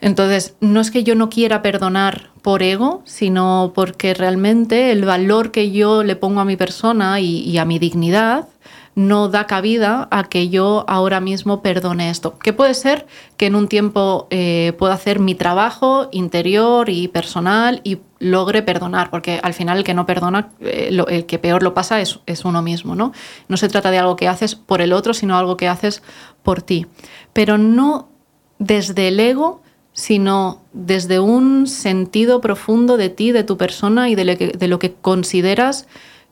[0.03, 5.53] Entonces, no es que yo no quiera perdonar por ego, sino porque realmente el valor
[5.53, 8.49] que yo le pongo a mi persona y, a mi dignidad
[8.97, 12.37] no da cabida a que yo ahora mismo perdone esto.
[12.41, 17.81] Que puede ser que en un tiempo eh, pueda hacer mi trabajo interior y personal
[17.85, 21.75] y logre perdonar, porque al final el que no perdona, eh, el que peor lo
[21.75, 22.97] pasa es, es, uno mismo.
[22.97, 23.13] ¿no?
[23.47, 26.03] no se trata de algo que haces por el otro, sino algo que haces
[26.43, 26.89] por ti.
[27.33, 28.09] Pero no
[28.59, 29.62] desde el ego
[29.93, 35.87] sino desde un sentido profundo de ti, de tu persona y de lo que, consideras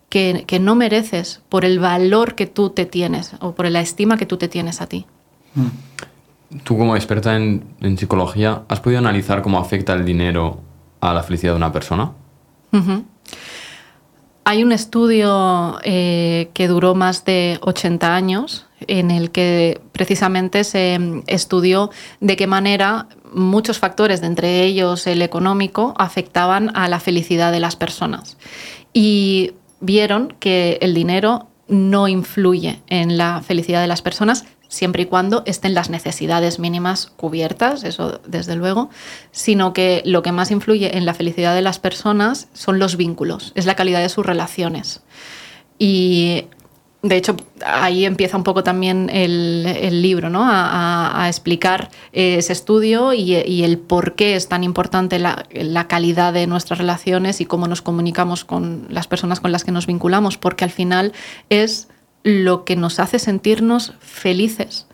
[0.08, 4.26] que, no mereces por el valor que tú te tienes o por la estima que
[4.26, 5.06] tú te tienes a ti.
[5.54, 5.66] Mm.
[6.64, 7.64] Tú como experta en,
[7.96, 10.60] psicología, ¿has podido analizar cómo afecta el dinero
[11.00, 12.12] a la felicidad de una persona?
[14.50, 20.98] Hay un estudio eh, que duró más de 80 años en el que precisamente se
[21.28, 27.52] estudió de qué manera muchos factores, de entre ellos el económico, afectaban a la felicidad
[27.52, 28.38] de las personas.
[28.92, 35.06] Y vieron que el dinero no influye en la felicidad de las personas siempre y
[35.06, 38.88] cuando estén las necesidades mínimas cubiertas, eso desde luego,
[39.32, 43.52] sino que lo que más influye en la felicidad de las personas son los vínculos,
[43.56, 45.02] es la calidad de sus relaciones.
[45.78, 46.44] Y
[47.02, 50.42] de hecho, ahí empieza un poco también el, libro, ¿no?
[50.44, 56.78] A, explicar ese estudio y, el por qué es tan importante la, calidad de nuestras
[56.78, 60.70] relaciones y cómo nos comunicamos con las personas con las que nos vinculamos, porque al
[60.70, 61.12] final
[61.48, 61.88] es
[62.22, 64.86] lo que nos hace sentirnos felices.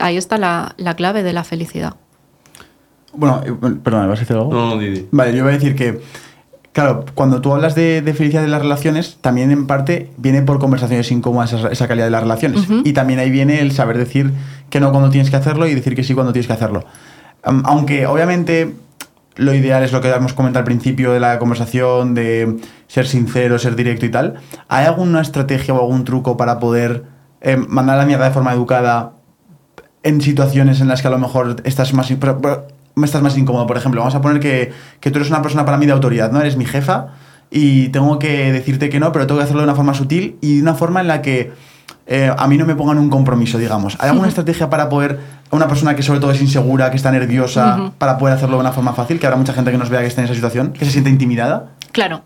[0.00, 1.96] ahí está la, clave de la felicidad.
[3.12, 3.52] Bueno, eh,
[3.82, 4.52] perdón, ¿vas a decir algo?
[4.52, 5.06] No, no, Didi.
[5.10, 6.00] Vale, yo voy a decir que
[6.72, 11.10] Claro, cuando tú hablas de, felicidad de las relaciones, también en parte viene por conversaciones
[11.12, 12.66] incómodas esa, esa calidad de las relaciones.
[12.82, 14.32] Y también ahí viene el saber decir
[14.70, 16.84] que no cuando tienes que hacerlo y decir que sí cuando tienes que hacerlo.
[17.42, 18.72] aunque obviamente
[19.36, 23.58] lo ideal es lo que hemos comentado al principio de la conversación, de ser sincero,
[23.58, 24.34] ser directo y tal.
[24.68, 27.04] ¿Hay alguna estrategia o algún truco para poder
[27.40, 29.12] eh, mandar la mierda de forma educada
[30.02, 33.66] en situaciones en las que a lo mejor estás más estás más incómodo.
[33.66, 36.30] Por ejemplo, vamos a poner que, que, tú eres una persona para mí de autoridad,
[36.30, 36.40] ¿no?
[36.40, 37.08] Eres mi jefa
[37.50, 40.56] y tengo que decirte que no, pero tengo que hacerlo de una forma sutil y
[40.56, 41.52] de una forma en la que
[42.06, 43.96] eh, a mí no me pongan un compromiso, digamos.
[44.00, 45.18] ¿Hay alguna estrategia para poder,
[45.50, 48.60] a una persona que sobre todo es insegura, que está nerviosa, para poder hacerlo de
[48.60, 49.18] una forma fácil?
[49.18, 51.10] Que habrá mucha gente que nos vea que está en esa situación, que se siente
[51.10, 51.70] intimidada.
[51.92, 52.22] Claro.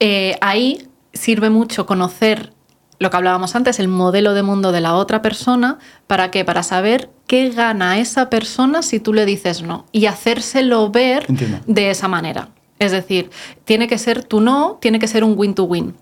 [0.00, 2.52] Eh, ahí sirve mucho conocer
[2.98, 6.44] lo que hablábamos antes, el modelo de mundo de la otra persona, ¿para qué?
[6.44, 11.90] Para saber qué gana esa persona si tú le dices no y hacérselo ver de
[11.90, 12.48] esa manera.
[12.82, 13.30] Es decir,
[13.64, 15.94] tiene que ser tu no, tiene que ser un win-to-win.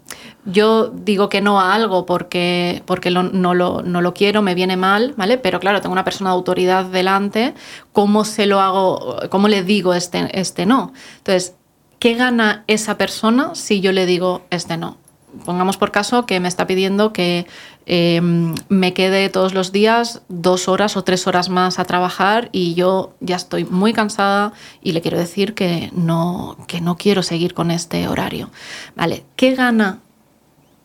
[0.47, 4.79] Yo digo que no a algo porque, porque no, lo, no, lo, quiero, me viene
[4.79, 5.37] mal, ¿vale?
[5.37, 7.53] Pero claro, tengo una persona de autoridad delante,
[7.93, 10.95] ¿cómo se lo hago, cómo le digo este, este no?
[11.19, 11.55] Entonces,
[11.99, 14.97] ¿qué gana esa persona si yo le digo este no?
[15.45, 17.47] pongamos por caso que me está pidiendo que
[17.87, 22.75] em, me quede todos los días dos horas o tres horas más a trabajar y
[22.75, 24.53] yo ya estoy muy cansada
[24.83, 28.51] y le quiero decir que no, que no quiero seguir con este horario.
[28.97, 30.01] Vale, ¿qué gana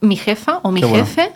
[0.02, 1.32] mi jefa o mi jefe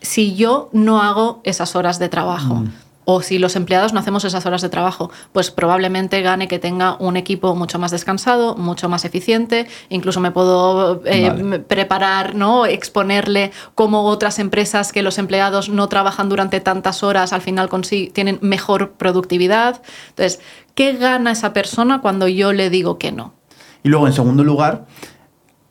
[0.00, 2.54] si yo no hago esas horas de trabajo?
[2.56, 2.72] Mm
[3.04, 6.96] o si los empleados no hacemos esas horas de trabajo, pues probablemente gane que tenga
[6.98, 12.66] un equipo mucho más descansado, mucho más eficiente, incluso me puedo eh, preparar, ¿no?
[12.66, 17.68] exponerle cómo otras empresas que los empleados no trabajan durante tantas horas al final
[18.12, 19.82] tienen mejor productividad.
[20.10, 20.40] Entonces,
[20.74, 23.34] ¿qué gana esa persona cuando yo le digo que no?
[23.82, 24.86] Y luego, en segundo lugar,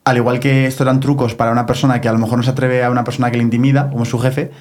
[0.04, 2.52] al igual que esto eran trucos para una persona que a lo mejor no se
[2.52, 4.52] atreve a una persona que le intimida, como su jefe,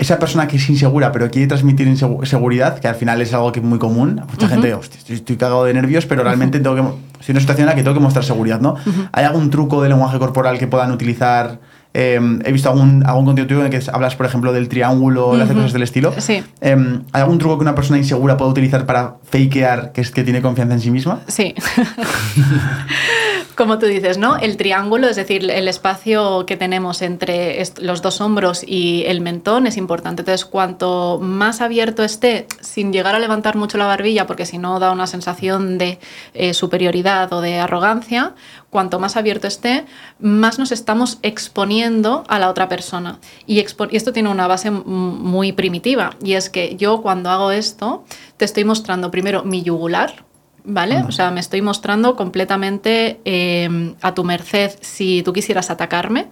[0.00, 1.86] esa persona que es insegura pero quiere transmitir
[2.24, 4.74] seguridad, que al final es algo que es muy común, mucha gente,
[5.08, 6.80] estoy, cagado de nervios, pero realmente tengo que,
[7.20, 8.76] estoy en una situación en la que tengo que mostrar seguridad, ¿no?
[9.12, 11.60] ¿Hay algún truco de lenguaje corporal que puedan utilizar?
[11.92, 15.50] Em, he visto algún, algún contenido en el que hablas, por ejemplo, del triángulo, las
[15.50, 16.14] cosas del estilo.
[16.16, 16.42] Sí.
[16.60, 20.22] Em, ¿Hay algún truco que una persona insegura pueda utilizar para fakear que, es, que
[20.22, 21.20] tiene confianza en sí misma?
[21.26, 21.54] Sí.
[23.60, 24.38] como tú dices, ¿no?
[24.38, 29.66] El triángulo, es decir, el espacio que tenemos entre los dos hombros y el mentón
[29.66, 30.22] es importante.
[30.22, 34.80] Entonces, cuanto más abierto esté, sin llegar a levantar mucho la barbilla, porque si no
[34.80, 35.98] da una sensación de
[36.32, 38.34] eh, superioridad o de arrogancia,
[38.70, 39.84] cuanto más abierto esté,
[40.18, 43.18] más nos estamos exponiendo a la otra persona.
[43.46, 48.04] Y, y esto tiene una base muy primitiva, y es que yo cuando hago esto,
[48.38, 50.29] te estoy mostrando primero mi yugular,
[50.64, 51.02] ¿vale?
[51.02, 56.28] O sea, me estoy mostrando completamente em, a tu merced si tú quisieras atacarme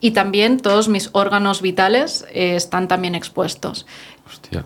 [0.00, 3.86] y también todos mis órganos vitales eh, están también expuestos.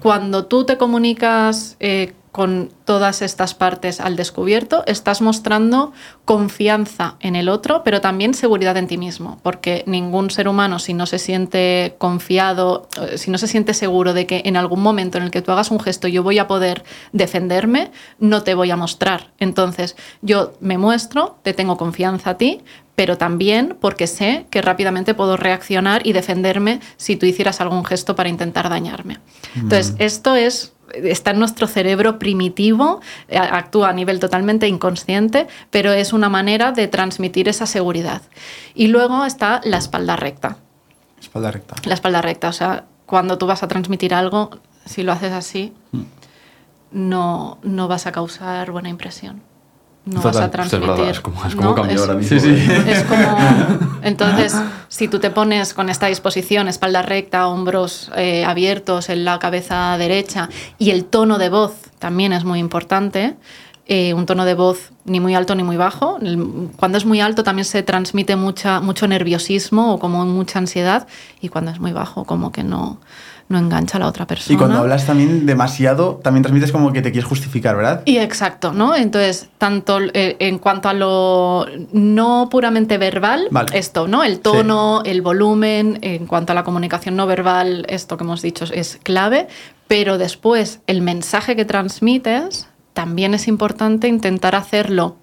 [0.03, 5.93] Cuando tú te comunicas eh, con todas estas partes al descubierto, estás mostrando
[6.25, 10.95] confianza en el otro, pero también seguridad en ti mismo, porque ningún ser humano, si
[10.95, 15.17] no se siente confiado, eh, si no se siente seguro de que en algún momento
[15.17, 16.83] en el que tú hagas un gesto yo voy a poder
[17.13, 19.31] defenderme, no te voy a mostrar.
[19.39, 22.63] Entonces, yo me muestro, te tengo confianza a ti,
[22.95, 28.15] pero también porque sé que rápidamente puedo reaccionar y defenderme si tú hicieras algún gesto
[28.15, 29.19] para intentar dañarme.
[29.57, 35.93] Entonces, esto es está en nuestro cerebro primitivo, eh, actúa a nivel totalmente inconsciente, pero
[35.93, 38.23] es una manera de transmitir esa seguridad.
[38.75, 40.59] Y luego está la espalda recta.
[41.21, 41.75] Espalda recta.
[41.85, 44.51] La espalda recta, o sea, cuando tú vas a transmitir algo,
[44.85, 46.03] si lo haces así, mm.
[46.93, 49.43] no, no vas a causar buena impresión
[50.05, 51.09] no vas a transmitir.
[51.09, 52.39] Es como, es como cambió ahora mismo.
[52.39, 52.69] Sí, sí.
[52.87, 53.37] Es como,
[54.03, 54.55] entonces,
[54.89, 59.97] si tú te pones con esta disposición, espalda recta, hombros eh, abiertos en la cabeza
[59.99, 60.49] derecha
[60.79, 63.37] y el tono de voz también es muy importante,
[63.87, 66.19] eh, un tono de voz ni muy alto ni muy bajo.
[66.77, 71.07] Cuando es muy alto también se transmite mucha, mucho nerviosismo o como mucha ansiedad
[71.41, 72.99] y cuando es muy bajo como que no,
[73.49, 74.55] no engancha a la otra persona.
[74.55, 78.03] Y cuando hablas también demasiado, también transmites como que te quieres justificar, ¿verdad?
[78.07, 78.97] Y exacto, ¿no?
[78.97, 84.25] Entonces, tanto eh, en cuanto a lo no puramente verbal, esto, ¿no?
[84.25, 88.65] El tono, el volumen, en cuanto a la comunicación no verbal, esto que hemos dicho
[88.73, 89.47] es clave,
[89.89, 95.17] pero después el mensaje que transmites también es importante intentar hacerlo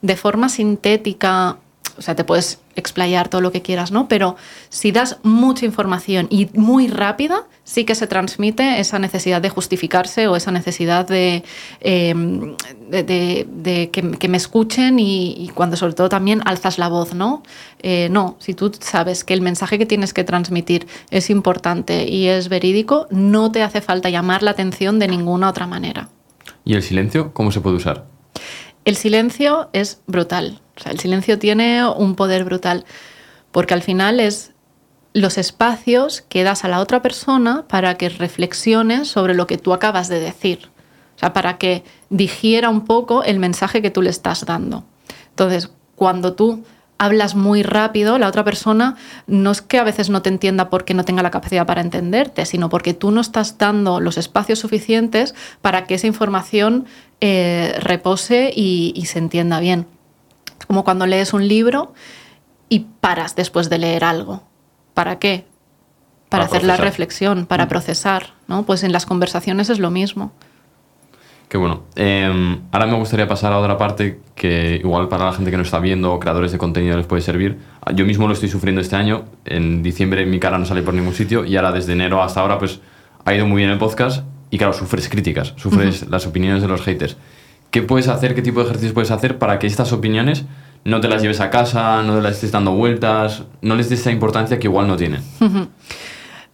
[0.00, 1.58] de forma sintética,
[1.98, 4.06] o sea, te puedes explayar todo lo que quieras, ¿no?
[4.06, 4.36] Pero
[4.68, 10.28] si das mucha información y muy rápida, sí que se transmite esa necesidad de justificarse
[10.28, 11.42] o esa necesidad de,
[11.80, 12.54] em,
[12.90, 17.42] que, me escuchen y, cuando sobre todo también alzas la voz, ¿no?
[17.82, 22.28] Eh, no, si tú sabes que el mensaje que tienes que transmitir es importante y
[22.28, 26.10] es verídico, no te hace falta llamar la atención de ninguna otra manera.
[26.66, 28.04] ¿Y el silencio cómo se puede usar?
[28.84, 30.60] El silencio es brutal.
[30.76, 32.84] O sea, el silencio tiene un poder brutal
[33.52, 34.52] porque al final es
[35.14, 39.72] los espacios que das a la otra persona para que reflexione sobre lo que tú
[39.72, 40.68] acabas de decir.
[41.14, 44.84] O sea, para que digiera un poco el mensaje que tú le estás dando.
[45.30, 46.64] Entonces, cuando tú
[46.98, 50.94] hablas muy rápido, la otra persona no es que a veces no te entienda porque
[50.94, 55.34] no tenga la capacidad para entenderte, sino porque tú no estás dando los espacios suficientes
[55.60, 56.86] para que esa información
[57.20, 59.86] eh, repose y, se entienda bien.
[60.66, 61.92] Como cuando lees un libro
[62.68, 64.42] y paras después de leer algo.
[64.94, 65.46] ¿Para qué?
[66.30, 67.68] Para, hacer la reflexión, para mm.
[67.68, 68.32] procesar.
[68.48, 68.64] ¿no?
[68.64, 70.32] Pues en las conversaciones es lo mismo.
[71.48, 71.84] Qué bueno.
[71.94, 75.62] Em, ahora me gustaría pasar a otra parte que igual para la gente que no
[75.62, 77.58] está viendo o creadores de contenido les puede servir.
[77.94, 79.26] Yo mismo lo estoy sufriendo este año.
[79.44, 82.58] En diciembre mi cara no sale por ningún sitio y ahora desde enero hasta ahora
[82.58, 82.80] pues
[83.24, 86.82] ha ido muy bien el podcast y claro, sufres críticas, sufres las opiniones de los
[86.82, 87.16] haters.
[87.70, 90.44] ¿Qué puedes hacer, qué tipo de ejercicios puedes hacer para que estas opiniones
[90.84, 94.00] no te las lleves a casa, no te las estés dando vueltas, no les des
[94.00, 95.20] esa importancia que igual no tienen?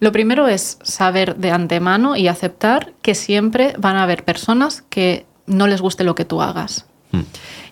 [0.03, 5.27] Lo primero es saber de antemano y aceptar que siempre van a haber personas que
[5.47, 6.87] no les guste lo que tú hagas.
[7.13, 7.21] Hmm.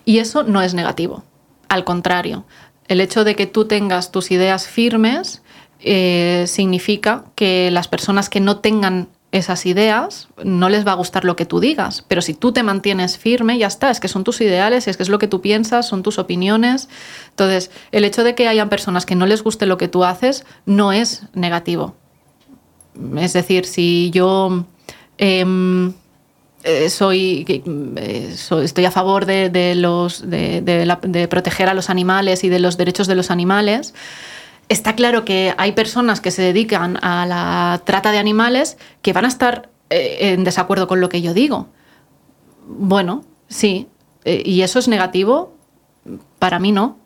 [0.05, 1.25] Y eso no es negativo.
[1.67, 2.45] Al contrario,
[2.87, 5.43] el hecho de que tú tengas tus ideas firmes
[5.81, 11.25] eh, significa que las personas que no tengan esas ideas no les va a gustar
[11.25, 14.23] lo que tú digas, pero si tú te mantienes firme, ya está, es que son
[14.23, 16.87] tus ideales, es que es lo que tú piensas, son tus opiniones.
[17.31, 20.45] Entonces, el hecho de que hayan personas que no les guste lo que tú haces
[20.65, 21.97] no es negativo.
[23.17, 24.65] Es decir, si yo
[25.17, 25.93] em,
[26.63, 32.59] eh, soy, eh, estoy a favor de, los, de, proteger a los animales y de
[32.59, 33.93] los derechos de los animales,
[34.69, 39.25] está claro que hay personas que se dedican a la trata de animales que van
[39.25, 41.69] a estar eh, en desacuerdo con lo que yo digo.
[42.67, 43.87] Bueno, sí.
[44.23, 45.55] ¿Y eso es negativo?
[46.37, 46.99] Para mí no.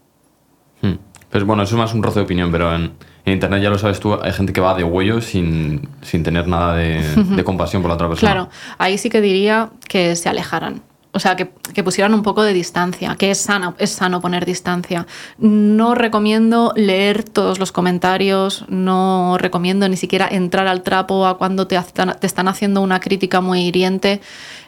[0.81, 0.95] Hmm.
[1.29, 2.91] Pues bueno, eso es más un roce de opinión, pero en
[3.25, 6.75] en Internet, ya lo sabes tú, hay gente que va de huello sin, tener nada
[6.75, 8.31] de, compasión por la otra persona.
[8.31, 10.81] Claro, ahí sí que diría que se alejaran.
[11.15, 11.45] O sea, que,
[11.81, 15.07] pusieran un poco de distancia, que es sano, es sano poner distancia.
[15.37, 21.67] No recomiendo leer todos los comentarios, no recomiendo ni siquiera entrar al trapo a cuando
[21.67, 21.79] te,
[22.19, 24.19] te están haciendo una crítica muy hiriente.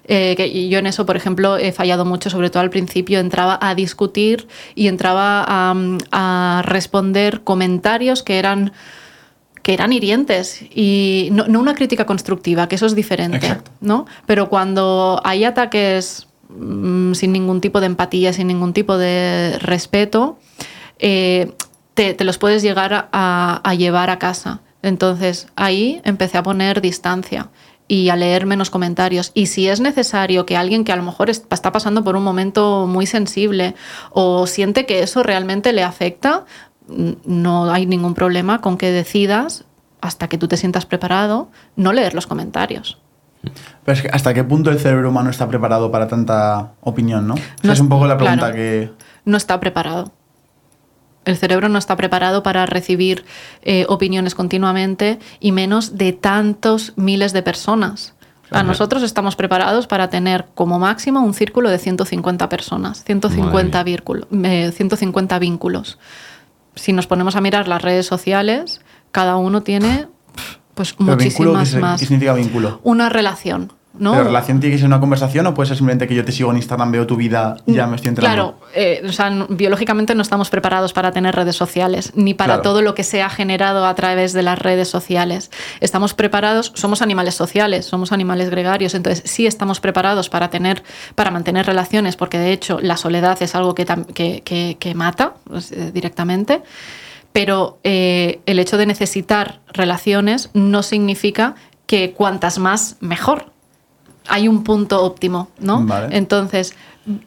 [0.07, 3.59] Eh, que yo en eso, por ejemplo, he fallado mucho, sobre todo al principio, entraba
[3.61, 8.71] a discutir y entraba a, responder comentarios que eran
[9.63, 14.05] que eran hirientes y no, una crítica constructiva, que eso es diferente, ¿no?
[14.25, 20.39] Pero cuando hay ataques mm, sin ningún tipo de empatía, sin ningún tipo de respeto,
[20.99, 21.53] eh,
[21.93, 24.61] te, los puedes llegar a llevar a casa.
[24.81, 27.49] Entonces ahí empecé a poner distancia
[27.87, 29.31] y a leer menos comentarios.
[29.33, 32.85] Y si es necesario que alguien que a lo mejor está pasando por un momento
[32.87, 33.75] muy sensible
[34.11, 36.45] o siente que eso realmente le afecta,
[36.87, 39.65] no hay ningún problema con que decidas,
[40.01, 42.99] hasta que tú te sientas preparado, no leer los comentarios.
[43.85, 47.35] Pero es ¿hasta qué punto el cerebro humano está preparado para tanta opinión, no?
[47.63, 48.91] es un poco la pregunta que...
[49.25, 50.11] No está preparado.
[51.25, 53.25] El cerebro no está preparado para recibir
[53.61, 58.13] eh, opiniones continuamente y menos de tantos miles de personas.
[58.49, 65.35] A nosotros estamos preparados para tener como máximo un círculo de 150 personas, 150, 150
[65.35, 65.99] eh, vínculos.
[66.75, 68.79] Si nos ponemos a mirar las redes sociales,
[69.11, 70.07] cada uno tiene
[70.78, 71.99] pues muchísimas más.
[71.99, 72.80] ¿Qué significa vínculo?
[72.84, 74.11] Una relación ¿no?
[74.11, 76.51] ¿Pero relación tiene que ser una conversación o puede ser simplemente que yo te sigo
[76.51, 78.53] en Instagram, veo tu vida y ya me estoy enterando?
[78.59, 82.61] Claro, eh, o sea, biológicamente no estamos preparados para tener redes sociales, ni para Claro.
[82.61, 85.49] todo lo que se ha generado a través de las redes sociales.
[85.80, 90.84] Estamos preparados, somos animales sociales, somos animales gregarios, entonces sí estamos preparados para tener,
[91.15, 95.34] para mantener relaciones, porque de hecho la soledad es algo que, que, que- que mata
[95.49, 96.61] pues, eh, directamente.
[97.38, 101.53] Pero eh, el hecho de necesitar relaciones no significa
[101.85, 103.51] que cuantas más, mejor.
[104.27, 105.83] Hay un punto óptimo, ¿no?
[105.85, 106.17] Vale.
[106.17, 106.73] Entonces,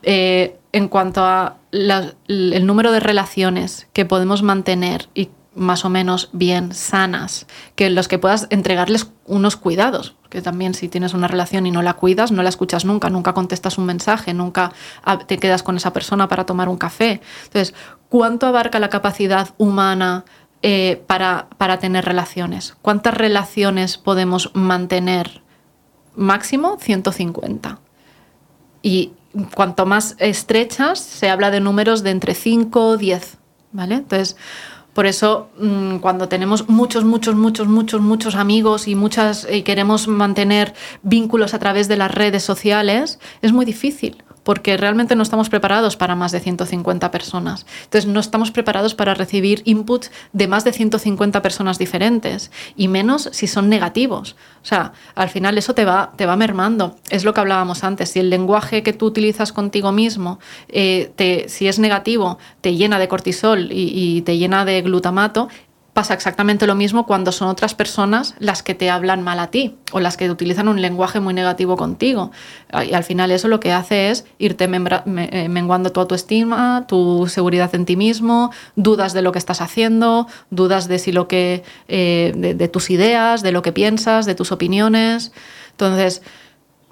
[0.03, 5.29] eh, en cuanto a la- el número de relaciones que podemos mantener y
[5.61, 10.89] más o menos bien sanas, que los que puedas entregarles unos cuidados, que también si
[10.89, 14.33] tienes una relación y no la cuidas, no la escuchas nunca, nunca contestas un mensaje,
[14.33, 14.73] nunca
[15.05, 17.21] ah, te quedas con esa persona para tomar un café.
[17.45, 17.75] Entonces,
[18.09, 20.25] ¿cuánto abarca la capacidad humana
[20.63, 22.75] eh, para, para tener relaciones?
[22.81, 25.43] ¿Cuántas relaciones podemos mantener?
[26.17, 27.81] Máximo 150.
[28.81, 29.13] Y
[29.55, 33.37] cuanto más estrechas, se habla de números de entre 5 o 10,
[33.73, 33.97] ¿vale?
[33.97, 34.37] Entonces,
[34.93, 40.09] por eso, mm, cuando tenemos muchos, muchos, muchos, muchos, muchos amigos y muchas y queremos
[40.09, 44.23] mantener vínculos a través de las redes sociales, es muy difícil.
[44.43, 47.67] Porque realmente no estamos preparados para más de 150 personas.
[47.85, 52.51] Entonces, no estamos preparados para recibir inputs de más de 150 personas diferentes.
[52.77, 54.37] Y menos si son negativos.
[54.63, 56.97] O sea, al final eso te va, te va mermando.
[57.11, 58.11] Es lo que hablábamos antes.
[58.11, 60.39] Si el lenguaje que tú utilizas contigo mismo,
[60.69, 65.49] eh, si es negativo, te llena de cortisol y te llena de glutamato,
[65.93, 69.77] pasa exactamente lo mismo cuando son otras personas las que te hablan mal a ti
[69.93, 72.31] o las que utilizan un lenguaje muy negativo contigo.
[72.89, 77.27] Y al final eso lo que hace es irte me- eh, menguando tu autoestima, tu
[77.27, 81.65] seguridad en ti mismo, dudas de lo que estás haciendo, dudas de si lo que
[81.89, 85.33] eh, de tus ideas, de lo que piensas, de tus opiniones.
[85.73, 86.23] Entonces,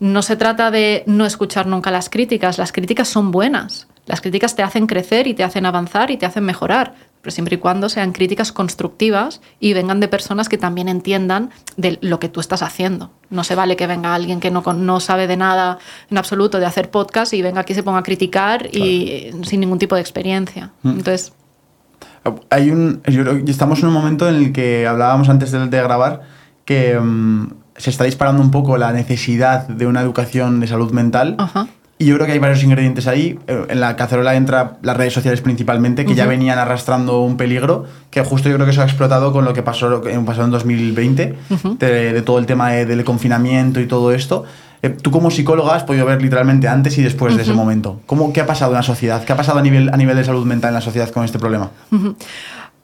[0.00, 3.86] no se trata de no escuchar nunca las críticas, las críticas son buenas.
[4.08, 7.56] Las críticas te hacen crecer y te hacen avanzar y te hacen mejorar, pero siempre
[7.56, 12.30] y cuando sean críticas constructivas y vengan de personas que también entiendan de lo que
[12.30, 13.10] tú estás haciendo.
[13.28, 15.78] No se vale que venga alguien que no, no sabe de nada
[16.10, 19.60] en absoluto de hacer podcast y venga aquí y se ponga a criticar y sin
[19.60, 20.72] ningún tipo de experiencia.
[20.82, 21.34] Entonces,
[22.48, 25.66] Hay un, yo creo que estamos en un momento en el que hablábamos antes de,
[25.66, 26.22] de grabar
[26.64, 31.36] que mm, se está disparando un poco la necesidad de una educación de salud mental.
[31.38, 31.68] Ajá.
[32.00, 33.38] Y yo creo que hay varios ingredientes ahí.
[33.48, 36.30] Eh, En la cacerola entra las redes sociales principalmente, que ya Ujú.
[36.30, 39.62] venían arrastrando un peligro, que justo yo creo que eso ha explotado con lo que
[39.64, 41.34] pasó, pasó en 2020,
[41.80, 44.44] de, de todo el tema de- del confinamiento y todo esto.
[44.80, 48.00] Eh, tú como psicóloga has podido ver literalmente antes y después de ese momento.
[48.06, 49.24] ¿Cómo, ¿Qué ha pasado en la sociedad?
[49.24, 51.40] ¿Qué ha pasado a nivel, a nivel de salud mental en la sociedad con este
[51.40, 51.70] problema?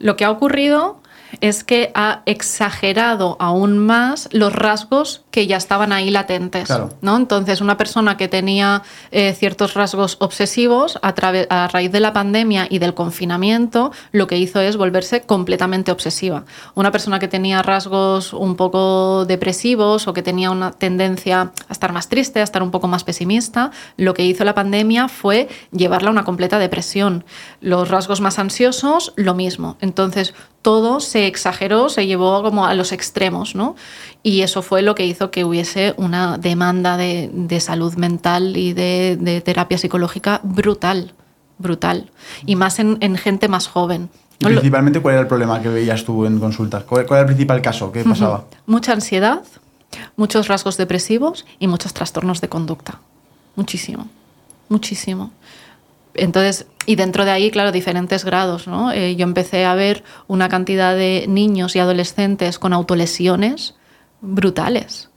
[0.01, 1.01] Lo que ha ocurrido
[1.41, 6.66] es que ha exagerado aún más los rasgos que ya estaban ahí latentes.
[6.66, 6.91] Claro.
[7.01, 7.16] ¿no?
[7.16, 11.14] Entonces, una persona que tenía eh, ciertos rasgos obsesivos a,
[11.51, 16.45] a raíz de la pandemia y del confinamiento, lo que hizo es volverse completamente obsesiva.
[16.74, 21.93] Una persona que tenía rasgos un poco depresivos o que tenía una tendencia a estar
[21.93, 26.09] más triste, a estar un poco más pesimista, lo que hizo la pandemia fue llevarla
[26.09, 27.24] a una completa depresión.
[27.61, 29.76] Los rasgos más ansiosos, lo mismo.
[29.80, 30.35] Entonces,
[30.65, 33.77] todo se exageró, se llevó como a los extremos, ¿no?
[34.23, 38.73] Y eso fue lo que hizo que hubiese una demanda de, de salud mental y
[38.73, 41.12] de, de terapia psicológica brutal,
[41.59, 42.11] brutal.
[42.47, 44.09] Y más en, en gente más joven.
[44.39, 46.85] Y principalmente, ¿cuál era el problema que veías tú en consultas?
[46.85, 47.93] ¿Cuál, cuál era el principal caso?
[47.93, 48.47] ¿Qué pasaba?
[48.65, 49.43] Mucha ansiedad,
[50.17, 53.01] muchos rasgos depresivos y muchos trastornos de conducta.
[53.55, 54.09] Muchísimo,
[54.71, 55.31] muchísimo.
[56.15, 58.93] Entonces, y dentro de ahí, claro, diferentes grados, ¿no?
[58.93, 63.75] Eh, yo empecé a ver una cantidad de niños y adolescentes con autolesiones
[64.21, 65.11] brutales.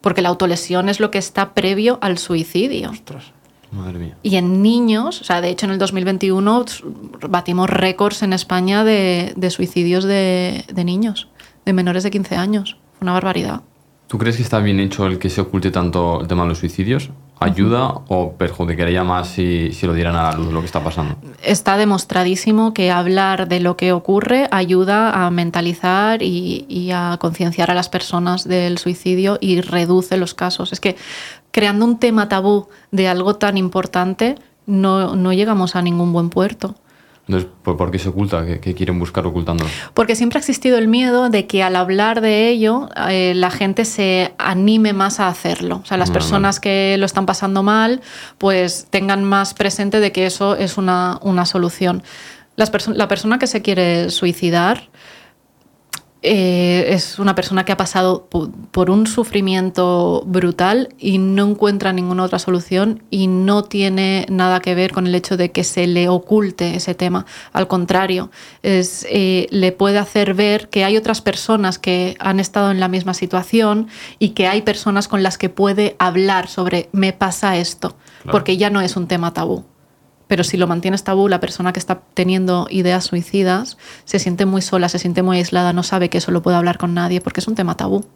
[0.00, 2.90] Porque la autolesión es lo que está previo al suicidio.
[2.90, 3.32] Ostras.
[3.70, 4.16] Madre mía.
[4.22, 6.64] Y en niños, o sea, de hecho en el 2021
[7.28, 11.28] batimos récords en España de, de suicidios de, de niños,
[11.64, 12.78] de menores de 15 años.
[13.00, 13.62] Una barbaridad.
[14.08, 16.58] ¿Tú crees que está bien hecho el que se oculte tanto el tema de los
[16.58, 17.10] suicidios?
[17.42, 21.16] ¿Ayuda o perjudicaría más si, si lo dieran a la luz lo que está pasando?
[21.42, 27.70] Está demostradísimo que hablar de lo que ocurre ayuda a mentalizar y, y a concienciar
[27.70, 30.72] a las personas del suicidio y reduce los casos.
[30.74, 30.96] Es que
[31.50, 34.34] creando un tema tabú de algo tan importante
[34.66, 36.74] no, no llegamos a ningún buen puerto.
[37.30, 38.44] Entonces, ¿por, qué se oculta?
[38.44, 39.70] ¿Qué, qué quieren buscar ocultándolo?
[39.94, 43.84] Porque siempre ha existido el miedo de que al hablar de ello eh, la gente
[43.84, 45.80] se anime más a hacerlo.
[45.84, 48.00] O sea, las personas que lo están pasando mal,
[48.38, 52.02] pues tengan más presente de que eso es una, una solución.
[52.56, 54.88] Las perso- la persona que se quiere suicidar
[56.22, 58.28] eh, es una persona que ha pasado
[58.70, 64.74] por un sufrimiento brutal y no encuentra ninguna otra solución y no tiene nada que
[64.74, 67.24] ver con el hecho de que se le oculte ese tema.
[67.52, 68.30] Al contrario,
[68.62, 72.88] es, eh, le puede hacer ver que hay otras personas que han estado en la
[72.88, 77.96] misma situación y que hay personas con las que puede hablar sobre me pasa esto,
[78.30, 79.64] porque ya no es un tema tabú.
[80.30, 84.62] Pero si lo mantienes tabú, la persona que está teniendo ideas suicidas se siente muy
[84.62, 87.40] sola, se siente muy aislada, no sabe que eso lo puede hablar con nadie porque
[87.40, 88.06] es un tema tabú.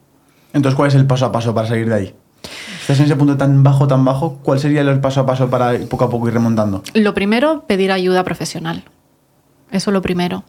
[0.52, 2.14] Entonces, ¿cuál es el paso a paso para salir de ahí?
[2.80, 5.76] Estás en ese punto tan bajo, tan bajo, ¿cuál sería el paso a paso para
[5.90, 6.84] poco a poco ir remontando?
[6.94, 8.84] Lo primero, pedir ayuda profesional.
[9.72, 10.44] Eso es lo primero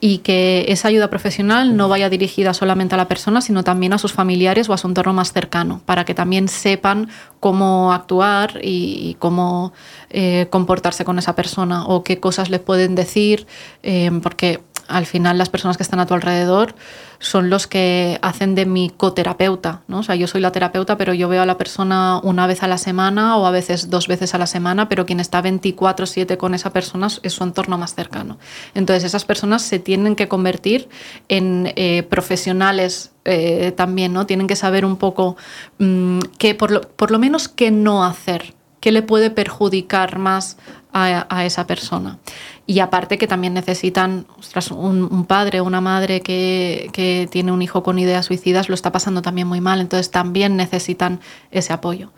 [0.00, 3.98] y que esa ayuda profesional no vaya dirigida solamente a la persona, sino también a
[3.98, 7.08] sus familiares o a su entorno más cercano, para que también sepan
[7.40, 9.72] cómo actuar y, cómo
[10.10, 13.46] eh, comportarse con esa persona o qué cosas le pueden decir,
[13.82, 16.74] eh, porque al final las personas que están a tu alrededor
[17.18, 20.00] son los que hacen de mi coterapeuta, ¿no?
[20.00, 22.68] O sea, yo soy la terapeuta, pero yo veo a la persona una vez a
[22.68, 26.54] la semana o a veces dos veces a la semana, pero quien está 24/7 con
[26.54, 28.38] esa persona es su entorno más cercano.
[28.74, 30.88] Entonces, esas personas se tienen que convertir
[31.28, 34.26] en eh, profesionales eh, también, ¿no?
[34.26, 35.36] Tienen que saber un poco
[35.78, 36.20] mm,
[36.68, 40.58] lo, por lo menos qué no hacer, qué le puede perjudicar más
[40.96, 42.18] a, esa persona.
[42.66, 44.26] Y aparte que también necesitan,
[44.70, 48.90] un, padre o una madre que, que, tiene un hijo con ideas suicidas lo está
[48.90, 51.20] pasando también muy mal, entonces también necesitan
[51.52, 52.12] ese apoyo.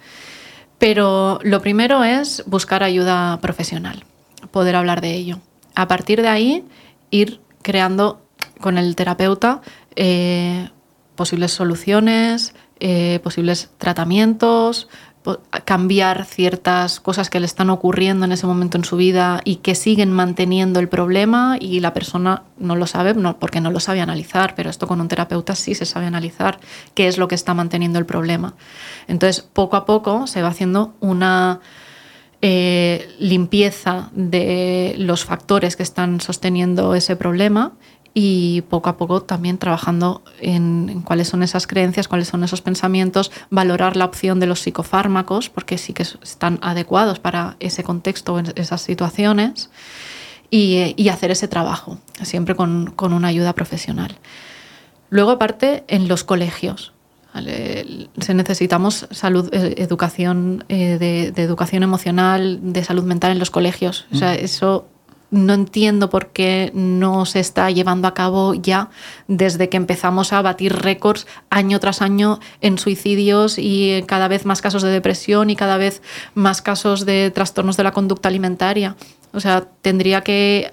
[0.79, 4.05] Pero lo primero es buscar ayuda profesional,
[4.51, 5.41] poder hablar de ello.
[5.75, 6.65] A partir de ahí,
[7.11, 8.23] ir creando
[8.61, 9.61] con el terapeuta
[9.97, 10.71] eh,
[11.15, 14.89] posibles soluciones, eh, posibles tratamientos,
[15.65, 19.75] cambiar ciertas cosas que le están ocurriendo en ese momento en su vida y que
[19.75, 24.01] siguen manteniendo el problema y la persona no lo sabe no, porque no lo sabe
[24.01, 26.61] analizar, pero esto con un terapeuta sí se sabe analizar
[26.95, 28.55] qué es lo que está manteniendo el problema.
[29.07, 31.61] Entonces, poco a poco se va haciendo una
[32.41, 37.73] eh, limpieza de los factores que están sosteniendo ese problema
[38.21, 43.31] y poco a poco también trabajando en, cuáles son esas creencias, cuáles son esos pensamientos,
[43.49, 48.81] valorar la opción de los psicofármacos, porque sí que están adecuados para ese contexto, esas
[48.81, 49.71] situaciones,
[50.51, 54.19] y, hacer ese trabajo, siempre con, una ayuda profesional.
[55.11, 56.95] Luego, aparte, en los colegios.
[57.35, 63.53] Se necesitamos salud, eh, educación eh, de, de, educación emocional, de salud mental en los
[63.53, 64.07] colegios.
[64.13, 64.89] O sea, eso
[65.31, 68.91] no entiendo por qué no se está llevando a cabo ya
[69.27, 74.63] desde que empezamos a batir récords año tras año en suicidios y cada vez más
[74.63, 76.03] casos de depresión y cada vez
[76.35, 78.97] más casos de trastornos de la conducta alimentaria.
[79.33, 80.73] O sea, tendría que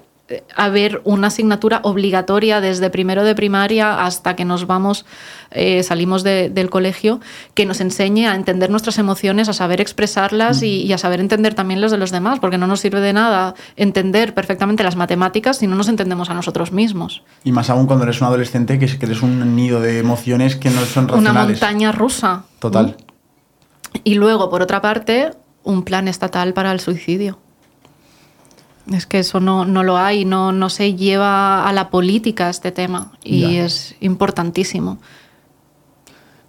[0.56, 5.06] haber una asignatura obligatoria desde primero de primaria hasta que nos vamos,
[5.52, 7.20] eh, salimos del colegio,
[7.54, 11.80] que nos enseñe a entender nuestras emociones, a saber expresarlas y, a saber entender también
[11.80, 15.66] las de los demás, porque no nos sirve de nada entender perfectamente las matemáticas si
[15.66, 17.22] no nos entendemos a nosotros mismos.
[17.44, 20.80] Y más aún cuando eres un adolescente, que eres un nido de emociones que no
[20.86, 21.20] son racionales.
[21.20, 22.44] Una montaña rusa.
[22.58, 22.96] Total.
[24.02, 25.30] Y luego, por otra parte,
[25.62, 27.38] un plan estatal para el suicidio.
[28.92, 32.70] Es que eso no, no lo hay, no, no se lleva a la política este
[32.70, 34.98] tema y es importantísimo.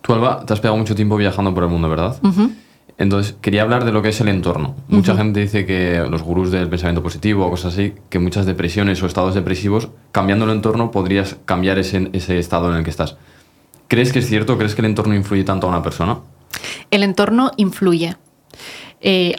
[0.01, 2.17] Tú, Alba, te has pegado mucho tiempo viajando por el mundo, ¿verdad?
[2.99, 4.75] Entonces, quería hablar de lo que es el entorno.
[4.87, 9.01] Mucha gente dice que los gurús del pensamiento positivo o cosas así, que muchas depresiones
[9.03, 13.17] o estados depresivos, cambiando el entorno, podrías cambiar ese, ese estado en el que estás.
[13.87, 14.57] ¿Crees que es cierto?
[14.57, 16.19] ¿Crees que el entorno influye tanto a una persona?
[16.89, 18.15] El entorno influye.
[18.99, 19.35] Eh,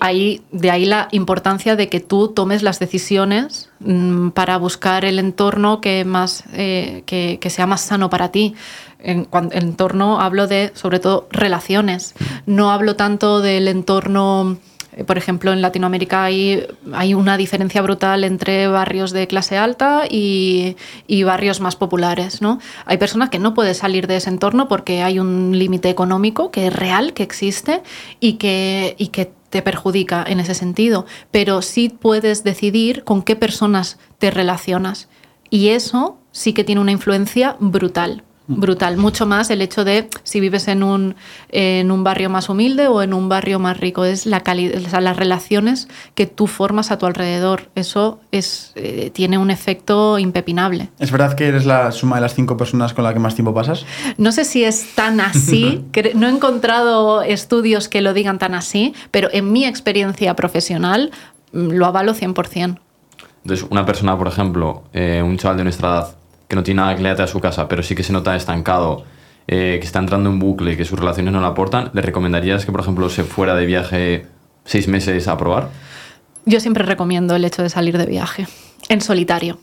[0.53, 5.81] de ahí la importancia de que tú tomes las decisiones mm, para buscar el entorno
[5.81, 8.55] que, más, eh, que, sea más sano para ti.
[9.01, 12.15] En entorno hablo de, sobre todo, relaciones.
[12.47, 14.59] No hablo tanto del entorno
[14.93, 20.05] eh, por ejemplo, en Latinoamérica hay, hay, una diferencia brutal entre barrios de clase alta
[20.09, 22.43] y, y, barrios más populares.
[22.43, 22.59] ¿no?
[22.85, 26.69] Hay personas que no pueden salir de ese entorno porque hay un límite económico que
[26.69, 27.83] es real, que existe
[28.19, 28.97] y que
[29.51, 35.09] te perjudica en ese sentido, pero sí puedes decidir con qué personas te relacionas.
[35.51, 38.97] Y eso sí que tiene una influencia brutal brutal.
[38.97, 41.15] Mucho más el hecho de si vives en un,
[41.51, 44.05] en un barrio más humilde o en un barrio más rico.
[44.05, 47.69] Es la calidad, las relaciones que tú formas a tu alrededor.
[47.75, 50.89] Eso es, eh, tiene un efecto impepinable.
[50.99, 53.55] ¿Es verdad que eres la suma de las cinco personas con las que más tiempo
[53.55, 53.85] pasas?
[54.17, 55.85] No sé si es tan así.
[56.15, 61.11] no he encontrado estudios que lo digan tan así, pero en mi experiencia profesional
[61.53, 62.79] mm, lo avalo 100%.
[63.43, 66.17] Entonces, una persona, por ejemplo, eh, un chaval de nuestra edad,
[66.49, 69.05] que no tiene nada que le a su casa, pero sí que se nota estancado,
[69.47, 72.73] eh, que está entrando en bucle, que sus relaciones no le aportan, ¿le recomendarías que,
[72.73, 74.27] por ejemplo, se fuera de viaje
[74.65, 75.69] seis meses a probar?
[76.47, 78.47] Yo siempre recomiendo el hecho de salir de viaje,
[78.89, 79.59] en solitario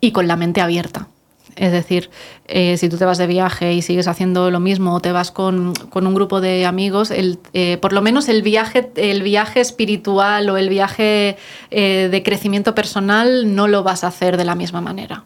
[0.00, 1.08] y con la mente abierta.
[1.54, 2.10] Es decir,
[2.46, 5.30] eh, si tú te vas de viaje y sigues haciendo lo mismo o te vas
[5.30, 10.58] con, un grupo de amigos, eh, por lo menos el viaje, el viaje espiritual o
[10.58, 11.38] el viaje
[11.70, 15.24] de crecimiento personal no lo vas a hacer de la misma manera.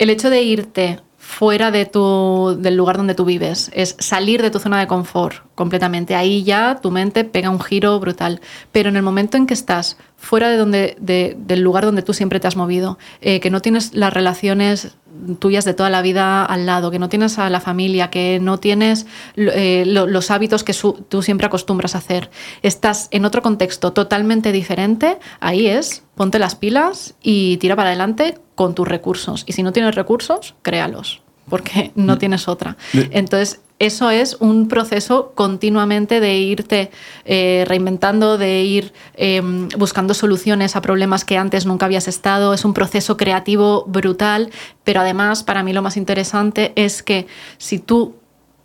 [0.00, 4.50] El hecho de irte fuera de tu, del lugar donde tú vives, es salir de
[4.50, 6.14] tu zona de confort completamente.
[6.14, 8.40] Ahí ya tu mente pega un giro brutal.
[8.72, 12.38] Pero en el momento en que estás fuera de donde, del lugar donde tú siempre
[12.38, 14.96] te has movido, eh, que no tienes las relaciones
[15.38, 18.58] tuyas de toda la vida al lado, que no tienes a la familia, que no
[18.58, 19.06] tienes
[19.36, 20.74] eh, los hábitos que
[21.08, 22.30] tú siempre acostumbras a hacer,
[22.62, 28.38] estás en otro contexto totalmente diferente, ahí es, ponte las pilas y tira para adelante
[28.54, 29.44] con tus recursos.
[29.46, 32.76] Y si no tienes recursos, créalos, porque no tienes otra.
[33.10, 36.90] Entonces, eso es un proceso continuamente de irte
[37.24, 42.52] eh, reinventando, de ir em, buscando soluciones a problemas que antes nunca habías estado.
[42.52, 44.50] Es un proceso creativo brutal,
[44.84, 47.26] pero además para mí lo más interesante es que
[47.56, 48.16] si tú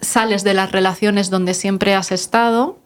[0.01, 2.77] sales de las relaciones donde siempre has estado,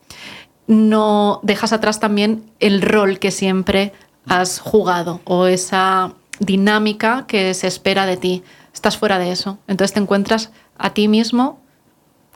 [0.68, 3.92] no dejas atrás también el rol que siempre
[4.28, 8.44] has jugado o esa dinámica que se espera de ti.
[8.74, 9.58] Estás fuera de eso.
[9.68, 11.60] Entonces te encuentras a ti mismo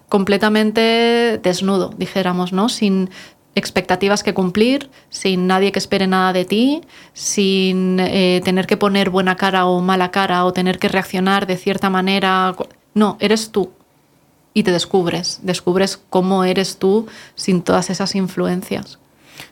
[0.10, 2.70] completamente desnudo, dijéramos, ¿no?
[2.70, 3.10] Sin
[3.56, 6.82] expectativas que cumplir, sin nadie que espere nada de ti,
[7.14, 11.58] sin eh, tener que poner buena cara o mala cara o tener que reaccionar de
[11.58, 12.56] cierta manera.
[12.94, 13.72] No, eres tú.
[14.56, 19.00] Y te descubres, descubres cómo eres tú sin todas esas influencias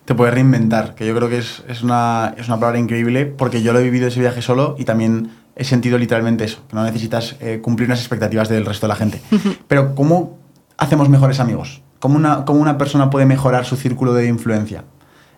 [0.06, 3.62] te puedes reinventar, que yo creo que es, es, una, es, una, palabra increíble porque
[3.62, 6.84] yo lo he vivido ese viaje solo y también he sentido literalmente eso, que no
[6.84, 9.22] necesitas eh, cumplir unas expectativas del resto de la gente.
[9.68, 10.38] Pero ¿cómo
[10.78, 11.82] hacemos mejores amigos?
[12.00, 14.86] ¿Cómo una, cómo una persona puede mejorar su círculo de influencia?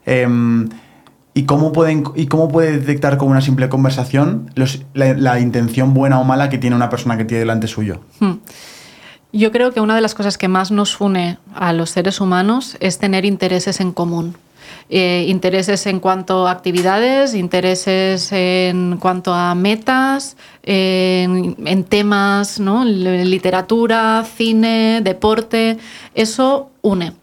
[0.05, 0.69] Em,
[1.35, 4.51] ¿Y cómo, pueden, ¿Y cómo puede detectar con una simple conversación
[4.93, 8.01] la, la, intención buena o mala que tiene una persona que tiene delante suyo?
[8.19, 8.33] Hmm.
[9.31, 12.77] Yo creo que una de las cosas que más nos une a los seres humanos
[12.79, 14.35] es tener intereses en común.
[14.89, 22.85] Eh, intereses en cuanto a actividades, intereses en cuanto a metas, en, temas, ¿no?
[22.85, 25.77] literatura, cine, deporte,
[26.13, 27.13] eso une.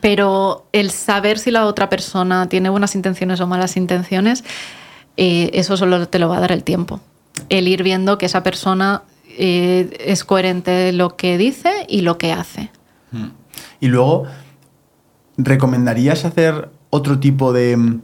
[0.00, 4.44] Pero el saber si la otra persona tiene buenas intenciones o malas intenciones,
[5.16, 7.00] eh, eso solo te lo va a dar el tiempo.
[7.48, 9.02] El ir viendo que esa persona
[9.38, 12.70] eh, es coherente lo que dice y lo que hace.
[13.10, 13.30] Hmm.
[13.80, 14.24] Y luego,
[15.44, 18.00] ¿recomendarías hacer otro tipo de,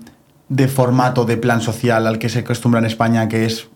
[0.69, 3.69] formato de plan social al que se acostumbra en España, que es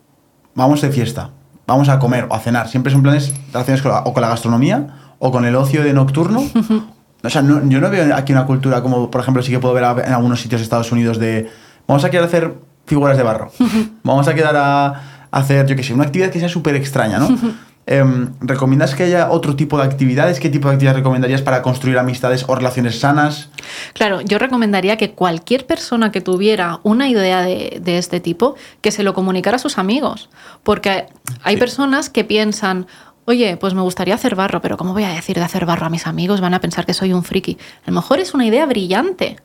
[0.55, 1.31] vamos de fiesta,
[1.67, 2.69] vamos a comer o a cenar?
[2.69, 6.43] Siempre son planes relacionados con o con la gastronomía o con el ocio de nocturno.
[7.25, 9.85] O sea, yo no veo aquí una cultura como, por ejemplo, sí que puedo ver
[10.05, 11.49] en algunos sitios de Estados Unidos de
[11.87, 12.55] vamos a quedar a hacer
[12.85, 13.53] figuras de barro,
[14.03, 17.29] vamos a quedar a hacer, yo qué sé, una actividad que sea súper extraña, ¿no?
[17.85, 20.39] Em, ¿Recomiendas que haya otro tipo de actividades?
[20.39, 23.49] ¿Qué tipo de actividades recomendarías para construir amistades o relaciones sanas?
[23.93, 29.03] Claro, yo recomendaría que cualquier persona que tuviera una idea de, este tipo, que se
[29.03, 30.31] lo comunicara a sus amigos.
[30.63, 31.07] Porque
[31.43, 32.87] hay personas que piensan,
[33.25, 35.91] oye, pues me gustaría hacer barro, pero ¿cómo voy a decir de hacer barro a
[35.91, 36.41] mis amigos?
[36.41, 37.59] Van a pensar que soy un friki.
[37.85, 39.39] A lo mejor es una idea brillante.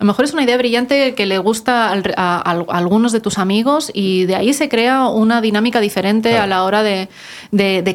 [0.00, 3.90] A lo mejor es una idea brillante que le gusta a, algunos de tus amigos
[3.92, 7.08] y de ahí se crea una dinámica diferente a la hora de,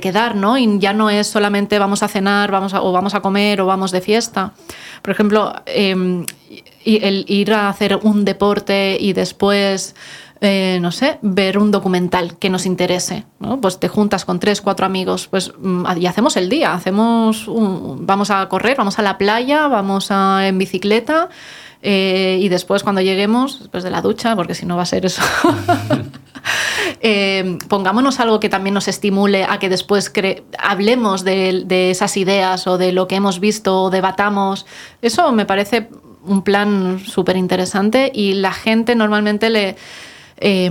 [0.03, 0.55] quedar, ¿no?
[0.55, 3.89] Y ya no es solamente vamos a cenar vamos o vamos a comer o vamos
[3.89, 4.53] de fiesta.
[5.01, 6.27] Por ejemplo, em,
[6.85, 9.95] el ir a hacer un deporte y después...
[10.41, 13.23] Eh, no sé, ver un documental que nos interese.
[13.39, 13.61] ¿no?
[13.61, 16.73] Pues te juntas con tres, cuatro amigos pues, mm, y hacemos el día.
[16.73, 21.29] Hacemos vamos a correr, vamos a la playa, vamos a, en bicicleta
[21.81, 25.05] eh, y después, cuando lleguemos, después de la ducha, porque si no va a ser
[25.05, 25.21] eso,
[27.01, 30.11] eh, pongámonos algo que también nos estimule a que después
[30.57, 34.65] hablemos de, esas ideas o de lo que hemos visto o debatamos.
[35.01, 35.89] Eso me parece
[36.23, 39.75] un plan súper interesante y la gente normalmente le...
[40.37, 40.69] Eh,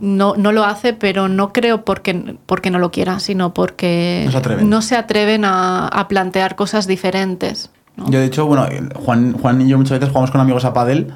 [0.00, 4.28] no, lo hace, pero no creo porque, porque no lo quiera, sino porque
[4.60, 7.70] no se atreven, a plantear cosas diferentes.
[8.06, 11.08] Yo, de hecho, bueno, Juan, Juan y yo muchas veces jugamos con amigos a pádel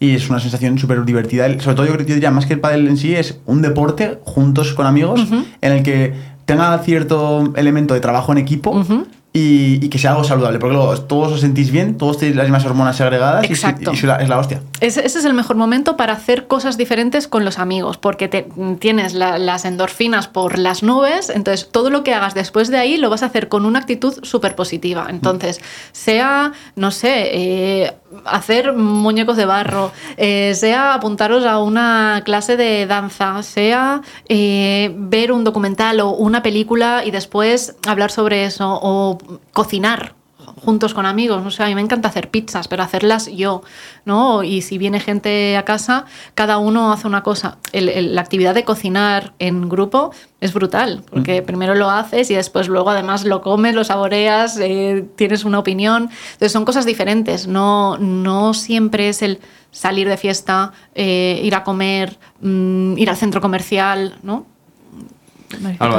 [0.00, 1.46] y es una sensación súper divertida.
[1.60, 4.18] Sobre todo yo creo que diría más que el pádel en sí es un deporte
[4.24, 5.26] juntos con amigos
[5.60, 6.14] en el que
[6.46, 8.84] tenga cierto elemento de trabajo en equipo,
[9.32, 10.58] y, que sea algo saludable.
[10.58, 13.92] Porque luego todos os sentís bien, todos tenéis las mismas hormonas segregadas Exacto.
[13.92, 14.62] y, es, la, hostia.
[14.80, 19.14] Ese, es el mejor momento para hacer cosas diferentes con los amigos, porque te, tienes
[19.14, 23.22] las endorfinas por las nubes, entonces todo lo que hagas después de ahí lo vas
[23.22, 25.06] a hacer con una actitud súper positiva.
[25.08, 25.60] Entonces,
[25.92, 27.92] sea, no sé, eh,
[28.24, 35.32] hacer muñecos de barro, eh, sea apuntaros a una clase de danza, sea eh, ver
[35.32, 39.18] un documental o una película y después hablar sobre eso, o
[39.52, 40.19] cocinar
[40.60, 41.44] juntos con amigos.
[41.44, 43.62] O sea, a mí me encanta hacer pizzas, pero hacerlas yo,
[44.04, 44.42] ¿no?
[44.42, 46.04] Y si viene gente a casa,
[46.34, 47.58] cada uno hace una cosa.
[47.72, 51.44] la actividad de cocinar en grupo es brutal, porque mm.
[51.44, 56.10] primero lo haces y después luego además lo comes, lo saboreas, eh, tienes una opinión.
[56.32, 59.40] Entonces son cosas diferentes, no, no siempre es el
[59.70, 64.46] salir de fiesta, eh, ir a comer, mm, ir al centro comercial, ¿no?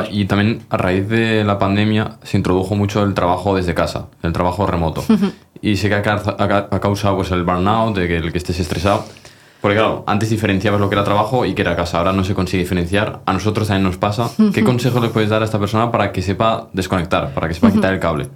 [0.10, 4.34] Y también a raíz de la pandemia se introdujo mucho el trabajo desde casa, el
[4.34, 5.04] trabajo remoto.
[5.62, 9.06] y sé que ha, causado pues, el burnout, de que el que estés estresado.
[9.62, 12.34] Porque claro, antes diferenciabas lo que era trabajo y que era casa, ahora no se
[12.34, 13.22] consigue diferenciar.
[13.26, 14.32] A nosotros también nos pasa.
[14.54, 17.72] ¿Qué consejo le puedes dar a esta persona para que sepa desconectar, para que sepa
[17.72, 18.30] quitar el cable?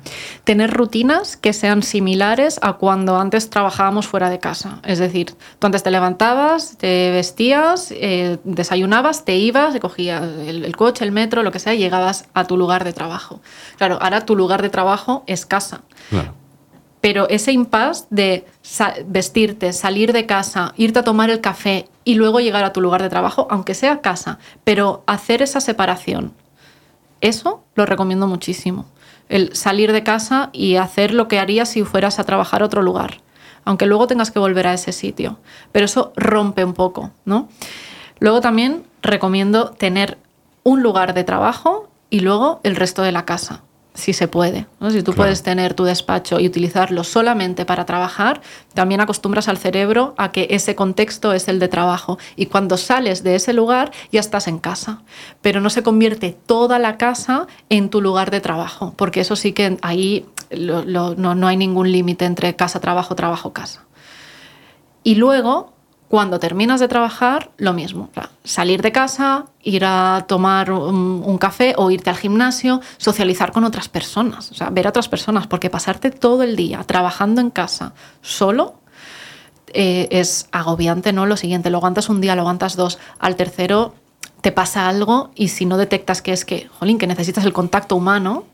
[0.43, 4.79] Tener rutinas que sean similares a cuando antes trabajábamos fuera de casa.
[4.83, 10.63] Es decir, tú antes te levantabas, te vestías, eh, desayunabas, te ibas, te cogías el,
[10.63, 13.41] el, coche, el metro, lo que sea, y llegabas a tu lugar de trabajo.
[13.77, 15.81] Claro, ahora tu lugar de trabajo es casa.
[16.11, 16.44] Claro
[17.05, 18.47] pero ese impasse de
[19.05, 23.03] vestirte, salir de casa, irte a tomar el café y luego llegar a tu lugar
[23.03, 26.33] de trabajo, aunque sea casa, pero hacer esa separación,
[27.21, 28.87] eso lo recomiendo muchísimo.
[29.29, 32.81] El salir de casa y hacer lo que harías si fueras a trabajar a otro
[32.81, 33.21] lugar,
[33.65, 35.37] aunque luego tengas que volver a ese sitio.
[35.71, 37.49] Pero eso rompe un poco, ¿no?
[38.17, 40.17] Luego también recomiendo tener
[40.63, 43.61] un lugar de trabajo y luego el resto de la casa
[43.95, 44.67] si se puede.
[44.91, 48.41] Si tú puedes tener tu despacho y utilizarlo solamente para trabajar,
[48.73, 52.19] también acostumbras al cerebro a que ese contexto es el de trabajo.
[52.35, 55.01] Y cuando sales de ese lugar ya estás en casa.
[55.41, 59.53] Pero no se convierte toda la casa en tu lugar de trabajo, porque eso sí
[59.53, 60.25] que ahí
[60.55, 63.85] no, no hay ningún límite entre casa, trabajo, trabajo, casa.
[65.03, 65.74] Y luego
[66.07, 68.09] cuando terminas de trabajar, lo mismo.
[68.43, 73.89] Salir de casa, ir a tomar un, café o irte al gimnasio, socializar con otras
[73.89, 78.75] personas, ver a otras personas, porque pasarte todo el día trabajando en casa solo
[79.73, 81.25] eh, es agobiante, ¿no?
[81.25, 83.95] Lo siguiente, lo aguantas un día, lo aguantas dos, al tercero
[84.41, 87.95] te pasa algo y si no detectas que es que, jolín, que necesitas el contacto
[87.95, 88.45] humano,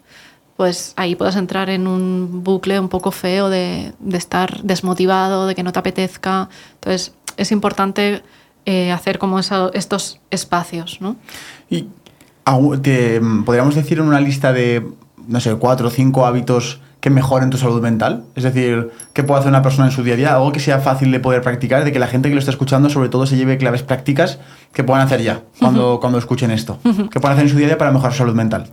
[0.56, 5.56] pues ahí puedes entrar en un bucle un poco feo de, de estar desmotivado, de
[5.56, 6.50] que no te apetezca.
[6.76, 8.24] Entonces, es importante
[8.66, 11.00] eh, hacer como estos espacios.
[11.02, 11.16] ¿no?
[11.70, 11.88] Y
[13.46, 14.86] podríamos decir en una lista de,
[15.28, 18.24] no sé, cuatro o cinco hábitos que mejoren tu salud mental?
[18.36, 20.36] Es decir, ¿qué puede hacer una persona en su día a día?
[20.36, 22.90] Algo que sea fácil de poder practicar, de que la gente que lo está escuchando
[22.90, 24.40] sobre todo se lleve claves prácticas
[24.72, 26.80] que puedan hacer ya cuando, cuando escuchen esto.
[26.84, 28.70] ¿Qué pueden hacer en su día a día para mejorar su salud mental?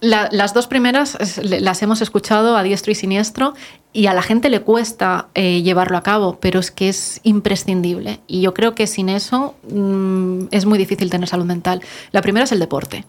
[0.00, 3.54] Las dos primeras las hemos escuchado a diestro y siniestro
[3.92, 8.20] y a la gente le cuesta eh, llevarlo a cabo, pero es que es imprescindible.
[8.26, 11.82] Y yo creo que sin eso mm, es muy difícil tener salud mental.
[12.12, 13.04] La primera es el deporte.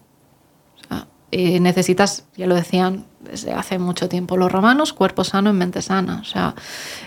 [1.32, 5.80] Eh, necesitas, ya lo decían desde hace mucho tiempo los romanos, cuerpo sano en mente
[5.80, 6.18] sana.
[6.20, 6.56] O sea,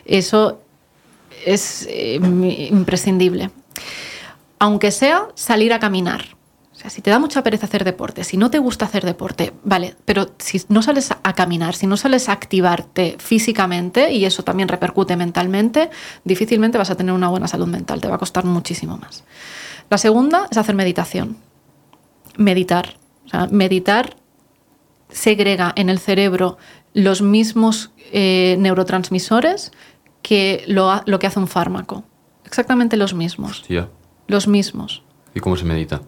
[0.06, 0.62] eso
[1.46, 2.20] es eh,
[2.72, 3.52] imprescindible.
[4.60, 6.38] Aunque sea salir a caminar
[6.90, 10.32] si te da mucha pereza hacer deporte, si no te gusta hacer deporte, vale, pero
[10.38, 15.16] si no sales a caminar, si no sales a activarte físicamente, y eso también repercute
[15.16, 15.90] mentalmente,
[16.24, 19.24] difícilmente vas a tener una buena salud mental, te va a costar muchísimo más.
[19.90, 21.38] La segunda es hacer meditación.
[22.38, 22.98] Meditar.
[23.52, 24.16] meditar
[25.10, 26.58] segrega en el cerebro
[26.94, 29.72] los mismos eh, neurotransmisores
[30.22, 32.04] que lo, lo, que hace un fármaco.
[32.46, 33.64] Exactamente los mismos.
[34.28, 35.04] Los mismos.
[35.36, 36.02] ¿Y cómo se medita?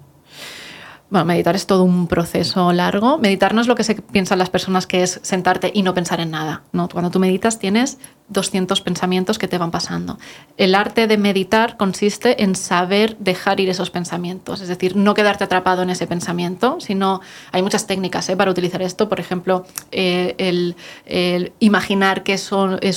[1.08, 3.20] Bueno, meditar es todo un proceso largo.
[3.20, 6.20] Meditar no es lo que se piensan las personas que es sentarte y no pensar
[6.20, 6.64] en nada.
[6.72, 8.00] No, cuando tú meditas tienes
[8.30, 10.18] 200 pensamientos que te van pasando.
[10.58, 15.44] El arte de meditar consiste en saber dejar ir esos pensamientos, es decir, no quedarte
[15.44, 18.36] atrapado en ese pensamiento, sino hay muchas técnicas ¿eh?
[18.36, 19.08] para utilizar esto.
[19.08, 22.52] Por ejemplo, eh, el, imaginar que es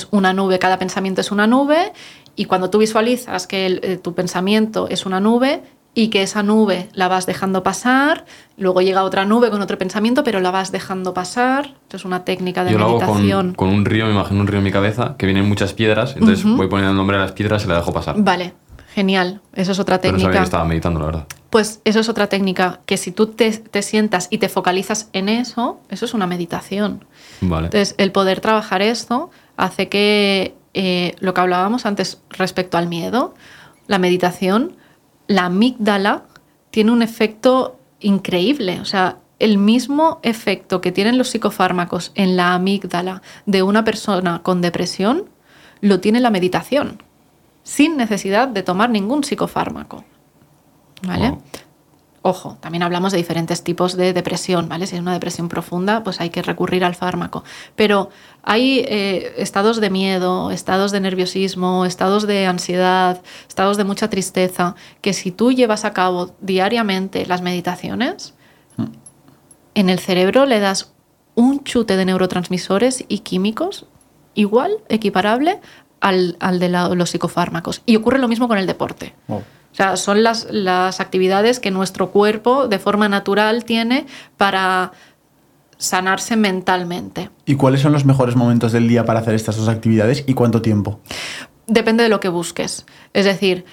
[0.09, 1.93] una nube, cada pensamiento es una nube
[2.35, 5.61] y cuando tú visualizas que eh, tu pensamiento es una nube,
[5.93, 8.25] y que esa nube la vas dejando pasar,
[8.57, 11.73] luego llega otra nube con otro pensamiento, pero la vas dejando pasar.
[11.83, 13.53] Esto es una técnica de meditación.
[13.53, 16.45] con, un río, me imagino un río en mi cabeza, que vienen muchas piedras, entonces
[16.45, 18.15] voy poniendo el nombre a las piedras y la dejo pasar.
[18.17, 18.53] Vale,
[18.93, 19.41] genial.
[19.53, 20.17] Esa es otra técnica.
[20.17, 21.25] Pero no sabía que estaba meditando, la verdad.
[21.49, 25.29] Pues eso es otra técnica, que si tú te, te sientas y te focalizas en
[25.29, 27.05] eso, eso es una meditación.
[27.41, 27.65] Vale.
[27.65, 33.33] Entonces, el poder trabajar esto hace que eh, lo que hablábamos antes respecto al miedo,
[33.87, 34.77] la meditación,
[35.29, 36.23] la amígdala
[36.71, 38.79] tiene un efecto increíble.
[38.81, 44.41] O sea, el mismo efecto que tienen los psicofármacos en la amígdala de una persona
[44.41, 45.29] con depresión,
[45.81, 47.03] lo tiene la meditación,
[47.63, 50.03] sin necesidad de tomar ningún psicofármaco.
[51.03, 51.37] ¿Vale?
[52.29, 54.85] Ojo, también hablamos de diferentes tipos de depresión, ¿vale?
[54.85, 57.43] Si es una depresión profunda, pues hay que recurrir al fármaco.
[57.75, 58.09] Pero
[58.43, 64.75] hay eh, estados de miedo, estados de nerviosismo, estados de ansiedad, estados de mucha tristeza,
[65.01, 68.35] que si tú llevas a cabo diariamente las meditaciones,
[69.73, 70.93] en el cerebro le das
[71.35, 73.85] un chute de neurotransmisores y químicos
[74.35, 75.59] igual, equiparable
[75.99, 77.81] al, al de la- los psicofármacos.
[77.85, 79.15] Y ocurre lo mismo con el deporte.
[79.27, 79.43] Wow.
[79.71, 84.05] O sea, son las, las actividades que nuestro cuerpo de forma natural tiene
[84.37, 84.91] para
[85.77, 87.29] sanarse mentalmente.
[87.45, 90.61] ¿Y cuáles son los mejores momentos del día para hacer estas dos actividades y cuánto
[90.61, 90.99] tiempo?
[91.67, 92.85] Depende de lo que busques.
[93.13, 93.65] Es decir,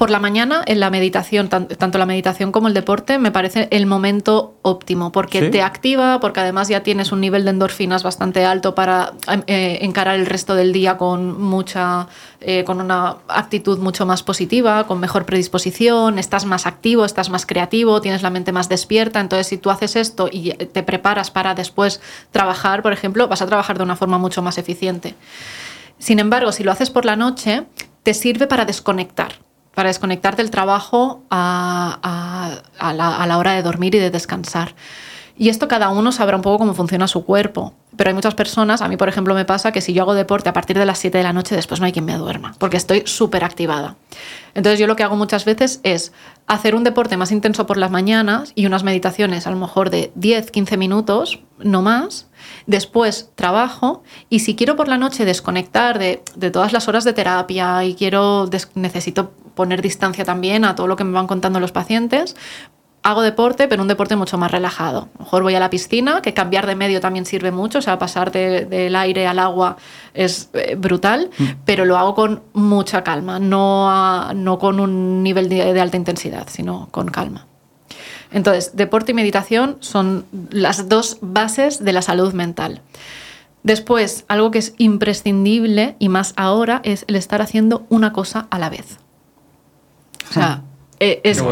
[0.00, 3.68] por la mañana en la meditación, tan- tanto la meditación como el deporte, me parece
[3.70, 5.50] el momento óptimo, porque ¿Sí?
[5.50, 9.12] te activa, porque además ya tienes un nivel de endorfinas bastante alto para
[9.46, 12.06] eh, encarar el resto del día con mucha,
[12.40, 17.44] eh, con una actitud mucho más positiva, con mejor predisposición, estás más activo, estás más
[17.44, 19.20] creativo, tienes la mente más despierta.
[19.20, 23.46] Entonces, si tú haces esto y te preparas para después trabajar, por ejemplo, vas a
[23.46, 25.14] trabajar de una forma mucho más eficiente.
[25.98, 27.64] Sin embargo, si lo haces por la noche,
[28.02, 29.32] te sirve para desconectar,
[29.74, 34.74] para desconectar del trabajo a, a- a la, hora de dormir y de descansar.
[35.38, 37.72] Y esto cada uno sabrá un poco cómo funciona su cuerpo.
[37.96, 40.48] Pero hay muchas personas, a mí por ejemplo me pasa que si yo hago deporte
[40.48, 42.76] a partir de las 7 de la noche, después no hay quien me duerma, porque
[42.76, 43.96] estoy súper activada.
[44.54, 46.12] Entonces yo lo que hago muchas veces es
[46.46, 50.12] hacer un deporte más intenso por las mañanas y unas meditaciones a lo mejor de
[50.14, 52.26] 10, 15 minutos, no más.
[52.66, 57.12] Después trabajo y si quiero por la noche desconectar de, de todas las horas de
[57.12, 61.70] terapia y quiero necesito poner distancia también a todo lo que me van contando los
[61.72, 62.34] pacientes,
[63.02, 65.08] hago deporte, pero un deporte mucho más relajado.
[65.14, 67.82] A lo mejor voy a la piscina, que cambiar de medio también sirve mucho, o
[67.82, 69.76] sea, pasar de- del aire al agua
[70.14, 71.30] es eh, brutal,
[71.66, 75.96] pero lo hago con mucha calma, no, a- no con un nivel de, de alta
[75.98, 77.46] intensidad, sino con calma.
[78.32, 82.80] Entonces, deporte y meditación son las dos bases de la salud mental.
[83.62, 88.58] Después, algo que es imprescindible y más ahora es el estar haciendo una cosa a
[88.58, 88.98] la vez.
[90.30, 90.62] O sea,
[91.02, 91.42] eh, es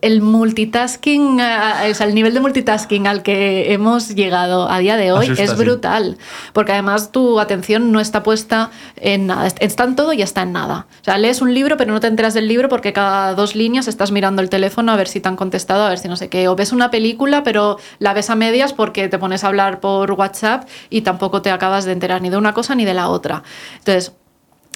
[0.00, 4.96] el, multitasking, eh, o sea, el nivel de multitasking al que hemos llegado a día
[4.96, 5.56] de hoy Asusta, es sí.
[5.56, 6.16] brutal.
[6.54, 9.46] Porque además tu atención no está puesta en nada.
[9.46, 10.86] est- Está en todo y está en nada.
[11.02, 13.88] O sea, lees un libro, pero no te enteras del libro porque cada dos líneas
[13.88, 16.30] estás mirando el teléfono a ver si te han contestado, a ver si no sé
[16.30, 16.48] qué.
[16.48, 20.12] O ves una película, pero la ves a medias porque te pones a hablar por
[20.12, 23.42] WhatsApp y tampoco te acabas de enterar ni de una cosa ni de la otra.
[23.80, 24.12] Entonces,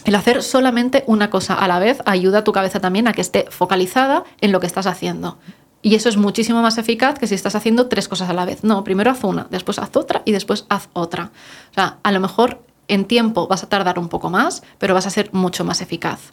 [0.05, 3.21] el hacer solamente una cosa a la vez ayuda a tu cabeza también a que
[3.21, 5.39] esté focalizada en lo que estás haciendo.
[5.81, 8.65] Y eso es muchísimo más eficaz que si estás haciendo tres cosas a la vez.
[8.65, 11.31] No, primero haz una, después haz otra y después haz otra.
[11.71, 15.07] O sea, a lo mejor en tiempo vas a tardar un poco más, pero vas
[15.07, 16.33] a ser mucho más eficaz.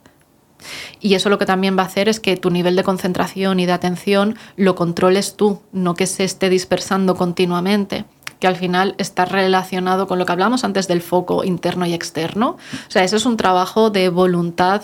[0.99, 3.65] Y eso lo que también va a hacer es que tu nivel de concentración y
[3.65, 8.05] de atención lo controles tú, no que se esté dispersando continuamente,
[8.39, 12.57] que al final está relacionado con lo que hablamos antes del foco interno y externo.
[12.87, 14.83] O sea, eso es un trabajo de voluntad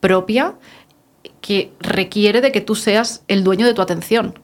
[0.00, 0.54] propia
[1.40, 4.38] que requiere de que tú seas el dueño de tu atención.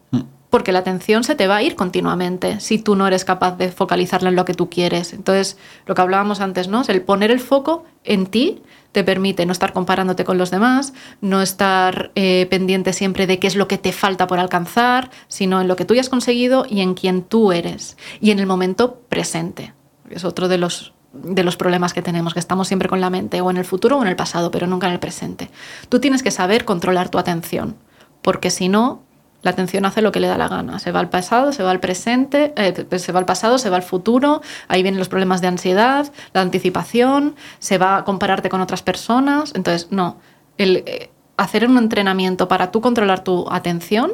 [0.51, 3.71] Porque la atención se te va a ir continuamente si tú no eres capaz de
[3.71, 5.13] focalizarla en lo que tú quieres.
[5.13, 6.81] Entonces, lo que hablábamos antes, ¿no?
[6.81, 8.63] Es el poner el foco en ti
[8.93, 13.47] te permite no estar comparándote con los demás, no estar eh, pendiente siempre de qué
[13.47, 16.67] es lo que te falta por alcanzar, sino en lo que tú ya has conseguido
[16.69, 17.97] y en quien tú eres.
[18.21, 19.75] Y en el momento presente.
[20.11, 23.41] Es otro de los, de los problemas que tenemos, que estamos siempre con la mente
[23.41, 25.51] o en el futuro o en el pasado, pero nunca en el presente.
[25.89, 27.77] Tú tienes que saber controlar tu atención,
[28.23, 29.03] porque si no,
[29.43, 30.79] la atención hace lo que le da la gana.
[30.79, 33.77] Se va al pasado, se va al presente, eh, se va al pasado, se va
[33.77, 34.43] al futuro.
[34.67, 39.53] Ahí vienen los problemas de ansiedad, la anticipación, se va a compararte con otras personas.
[39.55, 40.19] Entonces, no.
[40.59, 44.13] Eh, hacer un entrenamiento para tú controlar tu atención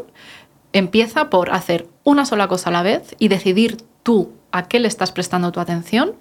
[0.72, 4.88] empieza por hacer una sola cosa a la vez y decidir tú a qué le
[4.88, 6.14] estás prestando tu atención.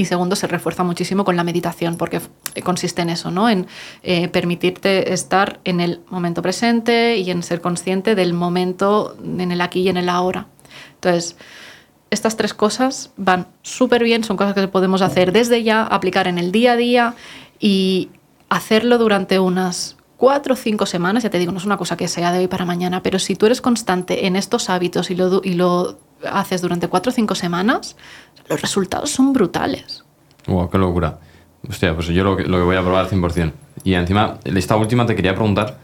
[0.00, 3.48] Y segundo, se refuerza muchísimo con la meditación, porque f- consiste en eso, ¿no?
[3.50, 3.66] En
[4.02, 9.60] eh, permitirte estar en el momento presente y en ser consciente del momento en el
[9.60, 10.46] aquí y en el ahora.
[10.94, 11.36] Entonces,
[12.10, 16.38] estas tres cosas van súper bien, son cosas que podemos hacer desde ya, aplicar en
[16.38, 17.14] el día a día
[17.60, 18.08] y
[18.48, 22.08] hacerlo durante unas cuatro o cinco semanas, ya te digo, no es una cosa que
[22.08, 25.40] sea de hoy para mañana, pero si tú eres constante en estos hábitos y lo,
[25.44, 25.98] y lo
[26.30, 27.96] haces durante cuatro o cinco semanas,
[28.50, 30.04] los resultados son brutales.
[30.46, 31.18] Wow, qué locura.
[31.66, 33.52] Hostia, pues yo lo que, lo que voy a probar al 100%.
[33.84, 35.78] Y encima, esta última te quería preguntar,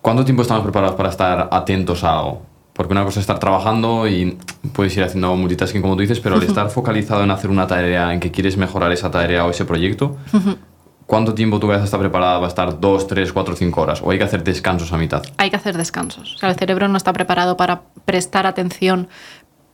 [0.00, 2.42] ¿cuánto tiempo estamos preparados para estar atentos a algo?
[2.72, 4.36] Porque una cosa es estar trabajando y
[4.72, 8.12] puedes ir haciendo multitasking como tú dices, pero al estar focalizado en hacer una tarea,
[8.12, 10.16] en que quieres mejorar esa tarea o ese proyecto,
[11.06, 12.38] ¿cuánto tiempo tú vas a estar preparada?
[12.38, 14.00] ¿Va a estar dos, tres, cuatro, cinco horas?
[14.02, 15.22] ¿O hay que hacer descansos a mitad?
[15.36, 16.34] Hay que hacer descansos.
[16.34, 19.08] O sea, el cerebro no está preparado para prestar atención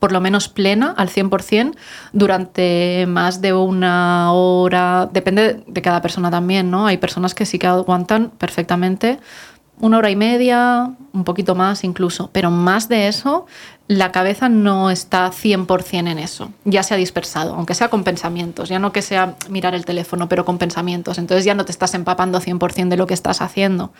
[0.01, 1.75] por lo menos plena al 100%
[2.11, 5.07] durante más de una hora.
[5.13, 6.87] Depende de cada persona también, ¿no?
[6.87, 9.19] Hay personas que sí que aguantan perfectamente
[9.79, 13.45] una hora y media, un poquito más incluso, pero más de eso,
[13.87, 18.69] la cabeza no está 100% en eso, ya se ha dispersado, aunque sea con pensamientos,
[18.69, 21.93] ya no que sea mirar el teléfono, pero con pensamientos, entonces ya no te estás
[21.93, 23.91] empapando 100% de lo que estás haciendo.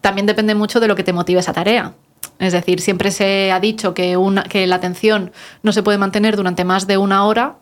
[0.00, 1.94] También depende mucho de lo que te motive esa tarea.
[2.38, 5.32] Es decir, siempre se ha dicho que, una, que la atención
[5.62, 7.56] no se puede mantener durante más de una hora.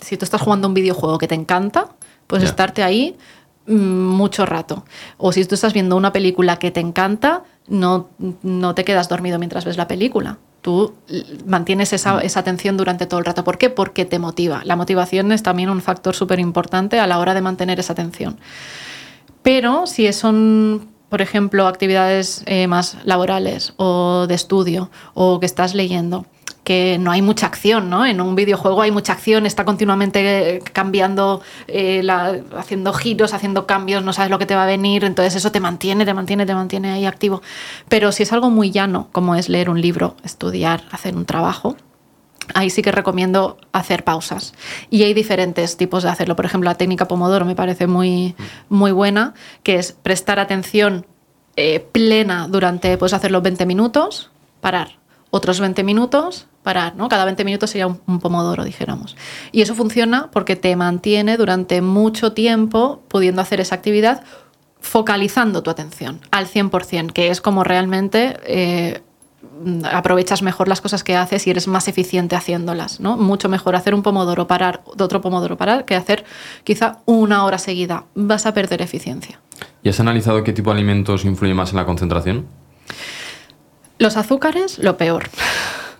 [0.00, 1.94] Si tú estás jugando un videojuego que te encanta,
[2.26, 3.16] pues estarte ahí
[3.66, 4.84] mm, mucho rato.
[5.18, 8.08] O si tú estás viendo una película que te encanta, no,
[8.42, 10.38] no te quedas dormido mientras ves la película.
[10.60, 10.94] Tú
[11.44, 13.42] mantienes esa, esa atención durante todo el rato.
[13.42, 13.68] ¿Por qué?
[13.68, 14.62] Porque te motiva.
[14.64, 18.38] La motivación es también un factor súper importante a la hora de mantener esa atención.
[19.42, 25.74] Pero si son, por ejemplo, actividades eh, más laborales o de estudio o que estás
[25.74, 26.24] leyendo,
[26.64, 28.06] que no hay mucha acción, ¿no?
[28.06, 32.02] En un videojuego hay mucha acción, está continuamente cambiando, eh,
[32.56, 35.60] haciendo giros, haciendo cambios, no sabes lo que te va a venir, entonces eso te
[35.60, 37.42] mantiene, te mantiene, te mantiene ahí activo.
[37.90, 41.76] Pero si es algo muy llano, como es leer un libro, estudiar, hacer un trabajo,
[42.54, 44.54] ahí sí que recomiendo hacer pausas.
[44.90, 46.36] Y hay diferentes tipos de hacerlo.
[46.36, 48.34] Por ejemplo, la técnica Pomodoro me parece muy,
[48.68, 51.06] muy buena, que es prestar atención
[51.56, 54.98] eh, plena durante, puedes hacerlo 20 minutos, parar.
[55.30, 57.08] Otros 20 minutos, parar, ¿no?
[57.08, 59.16] Cada 20 minutos sería un, pomodoro, dijéramos.
[59.50, 64.22] Y eso funciona porque te mantiene durante mucho tiempo pudiendo hacer esa actividad
[64.80, 69.02] focalizando tu atención al 100%, que es como realmente eh,
[69.90, 73.16] aprovechas mejor las cosas que haces y eres más eficiente haciéndolas, ¿no?
[73.16, 76.24] Mucho mejor hacer un pomodoro, parar, de otro pomodoro, parar, que hacer
[76.64, 78.04] quizá una hora seguida.
[78.14, 79.40] Vas a perder eficiencia.
[79.82, 82.46] ¿Y has analizado qué tipo de alimentos influye más en la concentración?
[83.98, 85.28] Los azúcares, lo peor.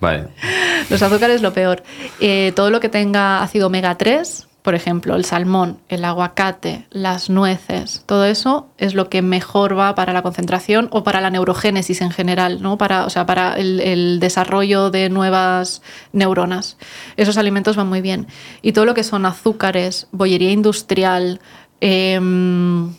[0.00, 0.28] Vale.
[0.90, 1.84] Los azúcares, lo peor.
[2.18, 7.28] Eh, todo lo que tenga ácido omega 3, por ejemplo, el salmón, el aguacate, las
[7.28, 12.00] nueces, todo eso es lo que mejor va para la concentración o para la neurogénesis
[12.00, 12.78] en general, ¿no?
[12.78, 15.82] Para, o sea, para el, desarrollo de nuevas
[16.12, 16.76] neuronas.
[17.16, 18.28] Esos alimentos van muy bien.
[18.62, 21.40] Y todo lo que son azúcares, bollería industrial,
[21.80, 22.94] em,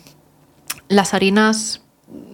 [0.90, 1.82] las harinas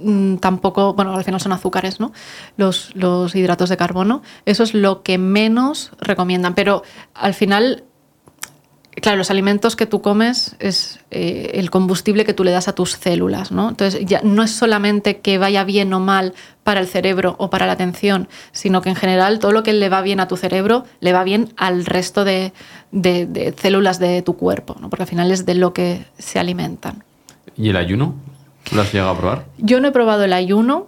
[0.01, 2.13] mm, tampoco, bueno, al final son azúcares, ¿no?
[2.57, 6.81] Los hidratos de carbono, eso es lo que menos recomiendan, pero
[7.13, 7.83] al final,
[8.95, 12.73] claro, los alimentos que tú comes es eh, el combustible que tú le das a
[12.75, 13.69] tus células, ¿no?
[13.69, 16.33] Entonces, ya no es solamente que vaya bien o mal
[16.63, 19.89] para el cerebro o para la atención, sino que en general todo lo que le
[19.89, 22.51] va bien a tu cerebro le va bien al resto de,
[22.91, 24.89] de- de células de tu cuerpo, ¿no?
[24.89, 27.03] Porque al final es de lo que se alimentan.
[27.55, 28.15] ¿Y el ayuno?
[28.73, 29.45] ¿Lo has llegado a probar?
[29.57, 30.87] Yo no he probado el ayuno,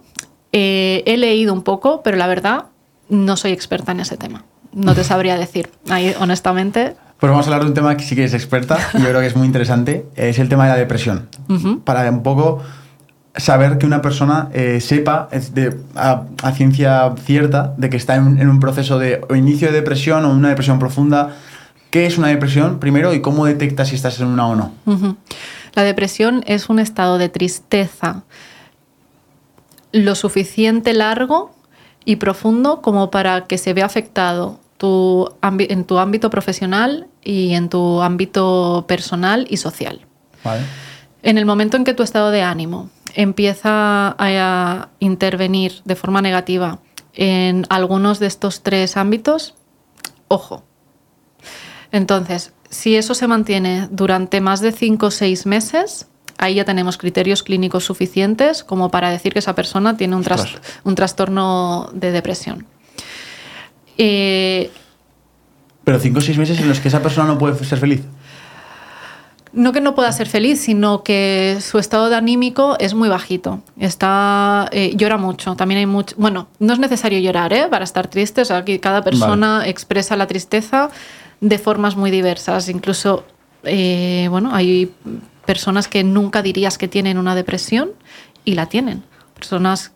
[0.52, 2.66] eh, he leído un poco, pero la verdad
[3.08, 4.44] no soy experta en ese tema.
[4.72, 5.70] No te sabría decir.
[5.90, 8.98] Ahí, honestamente, Pues vamos a hablar de un tema que sí que es experta y
[8.98, 10.04] yo creo que es muy interesante.
[10.16, 11.28] Es el tema de la depresión.
[11.84, 12.60] Para un poco
[13.36, 18.40] saber que una persona eh, sepa de- a, a ciencia cierta de que está en,
[18.40, 21.36] en un proceso de o inicio de depresión o una depresión profunda.
[21.90, 24.72] ¿Qué es una depresión primero y cómo detectas si estás en una o no?
[25.74, 28.24] La depresión es un estado de tristeza
[29.92, 31.54] lo suficiente largo
[32.04, 35.30] y profundo como para que se vea afectado tu
[35.68, 39.96] en tu ámbito profesional y en tu ámbito personal y social.
[40.44, 40.62] ¿Vale?
[41.22, 46.20] En el momento en que tu estado de ánimo empieza a, a intervenir de forma
[46.20, 46.80] negativa
[47.14, 49.54] en algunos de estos tres ámbitos,
[50.28, 50.64] ojo.
[51.92, 56.96] Entonces, si eso se mantiene durante más de cinco o seis meses, ahí ya tenemos
[56.96, 60.46] criterios clínicos suficientes como para decir que esa persona tiene un, tras-
[60.84, 62.66] un trastorno de depresión.
[63.98, 64.70] Eh,
[65.84, 68.02] Pero cinco o seis meses en los que esa persona no puede ser feliz.
[69.52, 73.60] No que no pueda ser feliz, sino que su estado de anímico es muy bajito.
[73.78, 75.56] Está, eh, llora mucho.
[75.56, 76.16] También hay mucho.
[76.16, 77.66] Bueno, no es necesario llorar ¿eh?
[77.68, 78.40] para estar triste.
[78.40, 80.88] O sea, que cada persona expresa la tristeza
[81.42, 82.70] de formas muy diversas.
[82.70, 83.26] Incluso,
[83.64, 84.90] eh, bueno, hay
[85.44, 87.90] personas que nunca dirías que tienen una depresión
[88.46, 89.02] y la tienen.
[89.34, 89.92] Personas,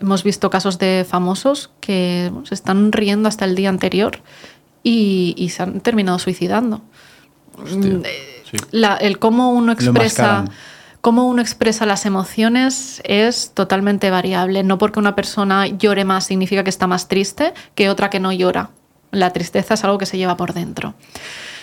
[0.00, 4.18] hemos visto casos de famosos que se están riendo hasta el día anterior
[4.82, 6.82] y, se han terminado suicidando.
[7.58, 8.02] Mm,
[9.00, 10.46] el cómo uno expresa
[11.00, 14.62] cómo uno expresa las emociones es totalmente variable.
[14.62, 18.32] No porque una persona llore más significa que está más triste que otra que no
[18.32, 18.70] llora.
[19.10, 20.94] La tristeza es algo que se lleva por dentro.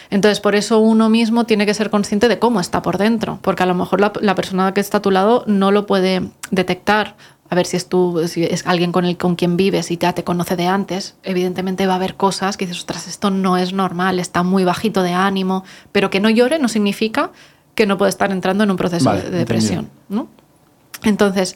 [0.09, 3.63] Entonces, por eso uno mismo tiene que ser consciente de cómo está por dentro, porque
[3.63, 7.15] a lo mejor la, persona que está a tu lado no lo puede detectar.
[7.49, 10.13] A ver si es tú, si es alguien con, el, con quien vives y ya
[10.13, 13.73] te conoce de antes, evidentemente va a haber cosas que dices, ostras, esto no es
[13.73, 17.31] normal, está muy bajito de ánimo, pero que no llore no significa
[17.75, 19.89] que no puede estar entrando en un proceso de depresión.
[20.09, 20.27] ¿no?
[21.03, 21.55] Entonces,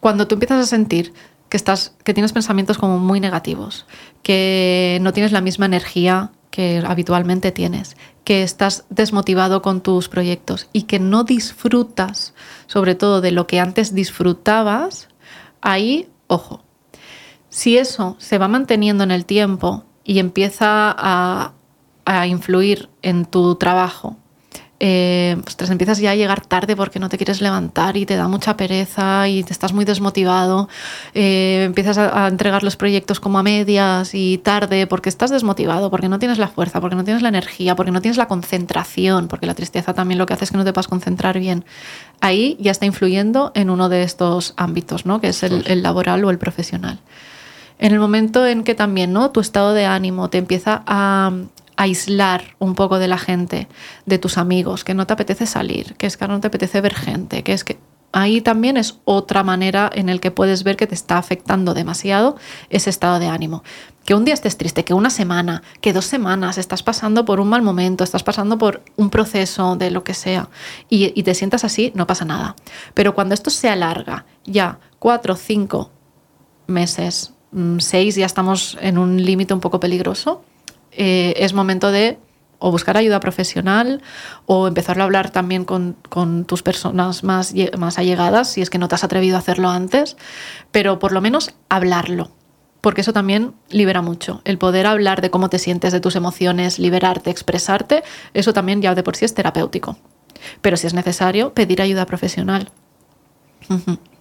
[0.00, 1.12] cuando tú empiezas a sentir
[1.48, 3.86] que, estás, que tienes pensamientos como muy negativos,
[4.22, 10.68] que no tienes la misma energía que habitualmente tienes, que estás desmotivado con tus proyectos
[10.72, 12.34] y que no disfrutas
[12.66, 15.08] sobre todo de lo que antes disfrutabas,
[15.60, 16.62] ahí, ojo,
[17.48, 21.52] si eso se va manteniendo en el tiempo y empieza a,
[22.04, 24.16] a influir en tu trabajo,
[24.82, 28.28] eh, pues empiezas ya a llegar tarde porque no te quieres levantar y te da
[28.28, 30.70] mucha pereza y te estás muy desmotivado,
[31.12, 36.08] eh, empiezas a, entregar los proyectos como a medias y tarde porque estás desmotivado, porque
[36.08, 39.46] no tienes la fuerza, porque no tienes la energía, porque no tienes la concentración, porque
[39.46, 41.66] la tristeza también lo que hace es que no te puedas concentrar bien.
[42.22, 45.20] Ahí ya está influyendo en uno de estos ámbitos, ¿no?
[45.20, 47.00] que es el, el laboral o el profesional.
[47.78, 49.30] En el momento en que también ¿no?
[49.30, 51.32] tu estado de ánimo te empieza a,
[51.80, 53.66] aislar un poco de la gente,
[54.04, 56.94] de tus amigos, que no te apetece salir, que es que no te apetece ver
[56.94, 57.78] gente, que es que
[58.12, 62.36] ahí también es otra manera en el que puedes ver que te está afectando demasiado
[62.68, 63.64] ese estado de ánimo.
[64.04, 67.48] Que un día estés triste, que una semana, que dos semanas estás pasando por un
[67.48, 70.50] mal momento, estás pasando por un proceso de lo que sea
[70.90, 72.56] y, te sientas así, no pasa nada.
[72.92, 75.92] Pero cuando esto se alarga ya cuatro, cinco
[76.66, 80.42] meses, mm, seis, ya estamos en un límite un poco peligroso,
[81.02, 82.18] eh, es momento de
[82.58, 84.02] o buscar ayuda profesional
[84.44, 85.96] o empezar a hablar también con,
[86.44, 90.18] tus personas más, más allegadas, si es que no te has atrevido a hacerlo antes,
[90.72, 92.32] pero por lo menos hablarlo,
[92.82, 94.42] porque eso también libera mucho.
[94.44, 98.02] El poder hablar de cómo te sientes, de tus emociones, liberarte, expresarte,
[98.34, 99.96] eso también ya de por sí es terapéutico.
[100.60, 102.70] Pero si es necesario, pedir ayuda profesional.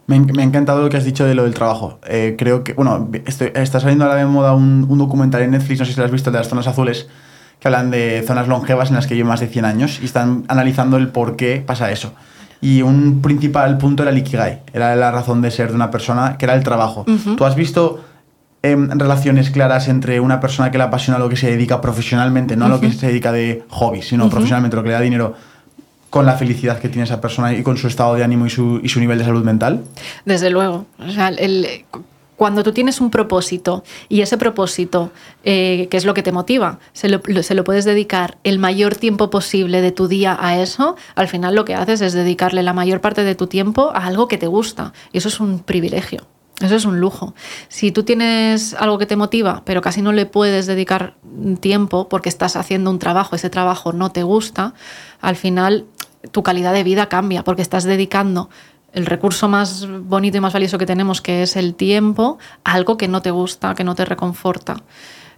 [0.09, 1.99] Me, ha encantado lo que has dicho de lo del trabajo.
[2.07, 5.85] Eh, creo que, bueno, está saliendo ahora de moda un, un, documental en Netflix, no
[5.85, 7.07] sé si lo has visto, de las zonas azules,
[7.59, 10.45] que hablan de zonas longevas en las que llevan más de 100 años y están
[10.47, 12.13] analizando el por qué pasa eso.
[12.59, 16.37] Y un principal punto era el Ikigai, era la razón de ser de una persona,
[16.37, 17.05] que era el trabajo.
[17.37, 18.03] ¿Tú has visto
[18.63, 22.57] em, relaciones claras entre una persona que le apasiona a lo que se dedica profesionalmente,
[22.57, 25.35] no a lo que se dedica de hobby, sino profesionalmente, lo que le da dinero?
[26.09, 28.79] Con la felicidad que tiene esa persona y con su estado de ánimo y su,
[28.83, 29.83] y su nivel de salud mental?
[30.25, 30.85] Desde luego.
[32.39, 35.11] Cuando tú tienes un propósito y ese propósito,
[35.43, 38.95] eh, que es lo que te motiva, se lo, se lo, puedes dedicar el mayor
[38.95, 42.71] tiempo posible de tu día a eso, al final lo que haces es dedicarle la
[42.71, 44.93] mayor parte de tu tiempo a algo que te gusta.
[45.11, 46.27] Y eso es un privilegio.
[46.61, 47.33] Eso es un lujo.
[47.69, 51.15] Si tú tienes algo que te motiva, pero casi no le puedes dedicar
[51.59, 54.73] tiempo porque estás haciendo un trabajo, ese trabajo no te gusta,
[55.21, 55.85] al final
[56.31, 58.49] tu calidad de vida cambia porque estás dedicando
[58.93, 62.97] el recurso más bonito y más valioso que tenemos, que es el tiempo, a algo
[62.97, 64.83] que no te gusta, que no te reconforta.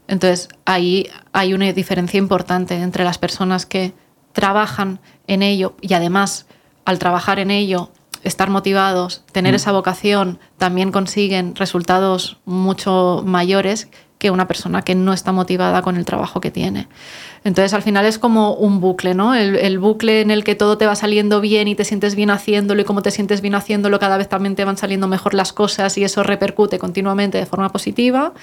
[0.07, 3.93] Entonces, ahí hay una diferencia importante entre las personas que
[4.33, 6.47] trabajan en ello y además,
[6.85, 7.91] al trabajar en ello,
[8.23, 9.55] estar motivados, tener mm.
[9.55, 15.97] esa vocación, también consiguen resultados mucho mayores que una persona que no está motivada con
[15.97, 16.87] el trabajo que tiene.
[17.43, 19.33] Entonces al final es como un bucle, ¿no?
[19.33, 22.81] El, bucle en el que todo te va saliendo bien y te sientes bien haciéndolo
[22.81, 25.97] y como te sientes bien haciéndolo cada vez también te van saliendo mejor las cosas
[25.97, 28.33] y eso repercute continuamente de forma positiva.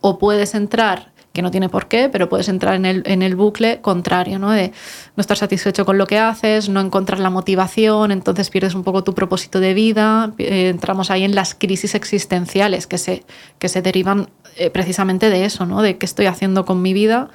[0.00, 3.36] O puedes entrar que no tiene por qué, pero puedes entrar en el, en el
[3.36, 4.52] bucle contrario, ¿no?
[4.52, 4.72] De
[5.16, 9.04] no estar satisfecho con lo que haces, no encontrar la motivación, entonces pierdes un poco
[9.04, 13.22] tu propósito de vida, eh, entramos ahí en las crisis existenciales que se,
[13.58, 15.82] que se derivan eh, precisamente de eso, ¿no?
[15.82, 17.28] De qué estoy haciendo con mi vida,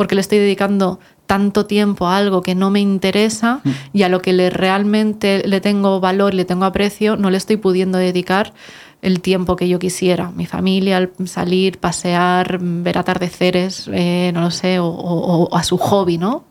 [0.00, 3.70] porque le estoy dedicando tanto tiempo a algo que no me interesa mm.
[3.92, 7.58] y a lo que le realmente le tengo valor, le tengo aprecio, no le estoy
[7.58, 8.54] pudiendo dedicar
[9.02, 10.30] el tiempo que yo quisiera.
[10.30, 16.44] Mi familia, salir, pasear, ver atardeceres, eh, no lo sé, o, a su hobby, ¿no?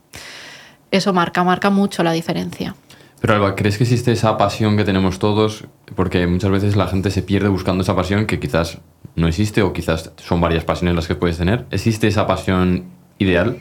[0.92, 2.76] Eso marca, marca mucho la diferencia.
[3.22, 5.66] Pero Alba, ¿crees que existe esa pasión que tenemos todos?
[5.96, 8.78] Porque muchas veces la gente se pierde buscando esa pasión que quizás
[9.16, 11.66] no existe o quizás son varias pasiones las que puedes tener.
[11.72, 13.60] ¿Existe esa pasión ideal?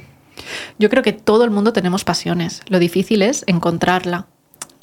[0.78, 2.62] Yo creo que todo el mundo tenemos pasiones.
[2.68, 4.26] Lo difícil es encontrarla.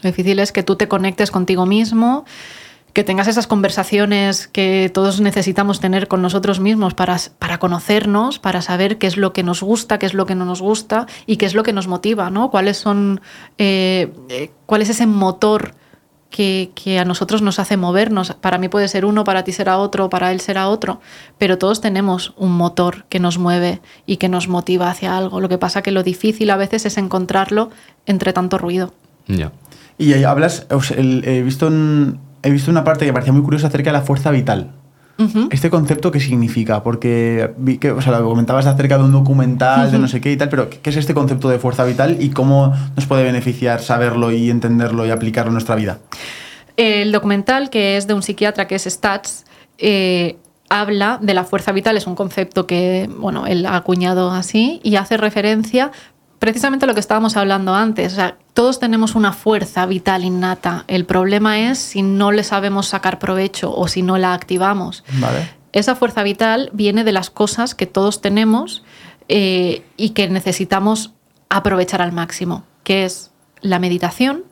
[0.01, 2.25] Lo difícil es que tú te conectes contigo mismo
[2.95, 8.61] que tengas esas conversaciones que todos necesitamos tener con nosotros mismos para, para conocernos, para
[8.61, 11.35] saber qué es lo que nos gusta, qué es lo que no nos gusta y
[11.35, 12.49] qué es lo que nos motiva, ¿no?
[12.49, 13.19] ¿Cuáles son,
[13.57, 15.75] eh, eh, ¿Cuál es ese motor
[16.35, 18.33] que, que, a nosotros nos hace movernos?
[18.41, 20.99] Para mí puede ser uno, para ti será otro, para él será otro,
[21.37, 25.39] pero todos tenemos un motor que nos mueve y que nos motiva hacia algo.
[25.39, 27.69] Lo que pasa que lo difícil a veces es encontrarlo
[28.05, 28.93] entre tanto ruido.
[29.27, 29.53] Ya.
[29.97, 33.13] Y ahí hablas, o sea, el- he visto un- he visto una parte que me
[33.13, 34.71] parecía muy curiosa acerca de la fuerza vital.
[35.49, 36.83] ¿Este concepto qué significa?
[36.83, 40.31] Porque vi que, o sea, lo comentabas acerca de un documental, de no sé qué
[40.31, 43.81] y tal, pero ¿qué es este concepto de fuerza vital y cómo nos puede beneficiar
[43.81, 45.99] saberlo y entenderlo y aplicarlo en nuestra vida?
[46.75, 49.45] El documental, que es de un psiquiatra que es Stats,
[49.77, 50.35] eh,
[50.69, 54.95] habla de la fuerza vital, es un concepto que bueno, él ha acuñado así y
[54.97, 55.91] hace referencia
[56.39, 58.13] precisamente lo que estábamos hablando antes.
[58.13, 60.85] O sea, todos tenemos una fuerza vital innata.
[60.87, 65.03] El problema es si no le sabemos sacar provecho o si no la activamos.
[65.19, 65.49] Vale.
[65.71, 68.83] Esa fuerza vital viene de las cosas que todos tenemos
[69.27, 71.13] eh, y que necesitamos
[71.49, 73.31] aprovechar al máximo, que es
[73.61, 74.43] la meditación,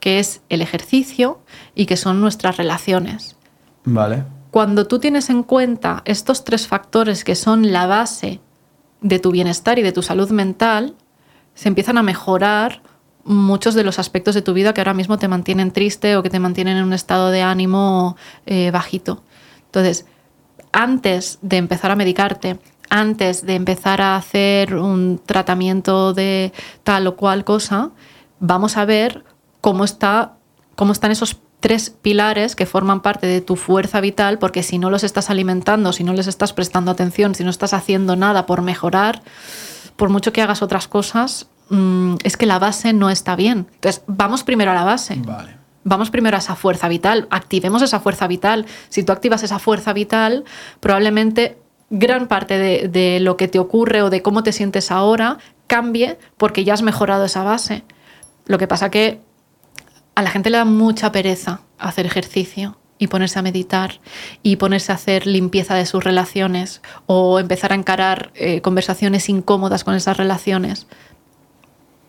[0.00, 1.40] que es el ejercicio
[1.74, 3.36] y que son nuestras relaciones.
[3.84, 4.24] Vale.
[4.50, 8.40] Cuando tú tienes en cuenta estos tres factores que son la base
[9.00, 10.94] de tu bienestar y de tu salud mental,
[11.58, 12.82] se empiezan a mejorar
[13.24, 16.30] muchos de los aspectos de tu vida que ahora mismo te mantienen triste o que
[16.30, 18.16] te mantienen en un estado de ánimo
[18.46, 19.24] eh, bajito.
[19.66, 20.06] Entonces,
[20.70, 22.60] antes de empezar a medicarte,
[22.90, 26.52] antes de empezar a hacer un tratamiento de
[26.84, 27.90] tal o cual cosa,
[28.38, 29.24] vamos a ver
[29.60, 30.36] cómo, está,
[30.76, 34.90] cómo están esos tres pilares que forman parte de tu fuerza vital, porque si no
[34.90, 38.62] los estás alimentando, si no les estás prestando atención, si no estás haciendo nada por
[38.62, 39.22] mejorar,
[39.98, 43.66] por mucho que hagas otras cosas, mmm, es que la base no está bien.
[43.74, 45.16] Entonces, vamos primero a la base.
[45.16, 45.58] Vale.
[45.82, 48.66] Vamos primero a esa fuerza vital, activemos esa fuerza vital.
[48.90, 50.44] Si tú activas esa fuerza vital,
[50.80, 51.58] probablemente
[51.90, 56.18] gran parte de, de, lo que te ocurre o de cómo te sientes ahora cambie
[56.36, 57.84] porque ya has mejorado esa base.
[58.46, 59.20] Lo que pasa que
[60.14, 64.00] a la gente le da mucha pereza hacer ejercicio y ponerse a meditar
[64.42, 69.84] y ponerse a hacer limpieza de sus relaciones o empezar a encarar eh, conversaciones incómodas
[69.84, 70.86] con esas relaciones.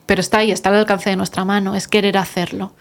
[0.06, 2.74] Pero está ahí, está al alcance de nuestra mano, es querer hacerlo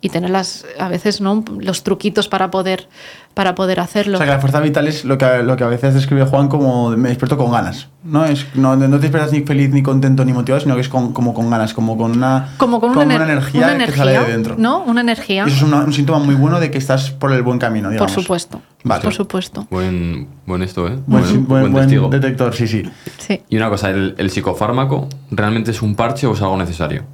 [0.00, 1.44] y tener las, a veces ¿no?
[1.58, 2.88] los truquitos para poder,
[3.36, 4.14] para poder hacerlo.
[4.14, 6.48] O sea, que la fuerza vital es lo que, lo que a veces describe Juan
[6.48, 7.88] como me despierto con ganas.
[8.02, 10.88] No, es, no, no te despiertas ni feliz, ni contento, ni motivado, sino que es
[10.88, 13.92] con, como con ganas, como con una, como con una, una, ener energía, una, energía
[13.92, 14.54] que sale de dentro.
[14.56, 14.82] ¿no?
[14.84, 15.44] Una energía.
[15.46, 17.90] Y eso es una, un síntoma muy bueno de que estás por el buen camino,
[17.90, 18.10] digamos.
[18.10, 18.62] Por supuesto.
[18.84, 19.02] Vale.
[19.02, 19.66] Por supuesto.
[19.68, 20.96] Buen, buen esto, ¿eh?
[21.04, 22.08] Buen, buen, buen, buen testigo.
[22.08, 22.84] detector, sí, sí.
[23.18, 23.42] sí.
[23.50, 27.04] Y una cosa, ¿el, ¿el psicofármaco realmente es un parche o es algo necesario?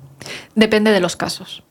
[0.55, 1.65] Depende de los casos.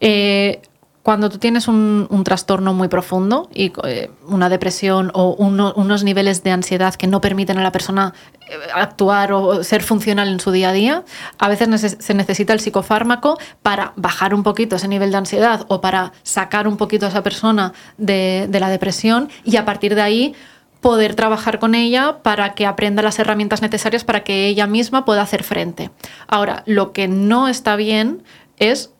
[0.00, 0.60] Eh,
[1.04, 6.02] cuando tú tienes un, un, trastorno muy profundo y eh, una depresión o uno, unos
[6.02, 10.40] niveles de ansiedad que no permiten a la persona eh, actuar o ser funcional en
[10.40, 11.04] su día a día,
[11.38, 15.82] a veces se necesita el psicofármaco para bajar un poquito ese nivel de ansiedad o
[15.82, 20.00] para sacar un poquito a esa persona de, de la depresión y a partir de
[20.00, 20.34] ahí
[20.80, 25.20] poder trabajar con ella para que aprenda las herramientas necesarias para que ella misma pueda
[25.20, 25.90] hacer frente.
[26.28, 28.22] Ahora, lo que no está bien
[28.56, 28.90] es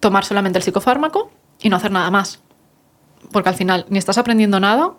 [0.00, 1.30] tomar solamente el psicofármaco
[1.62, 2.40] y no hacer nada más.
[3.32, 4.94] Porque al final ni estás aprendiendo nada,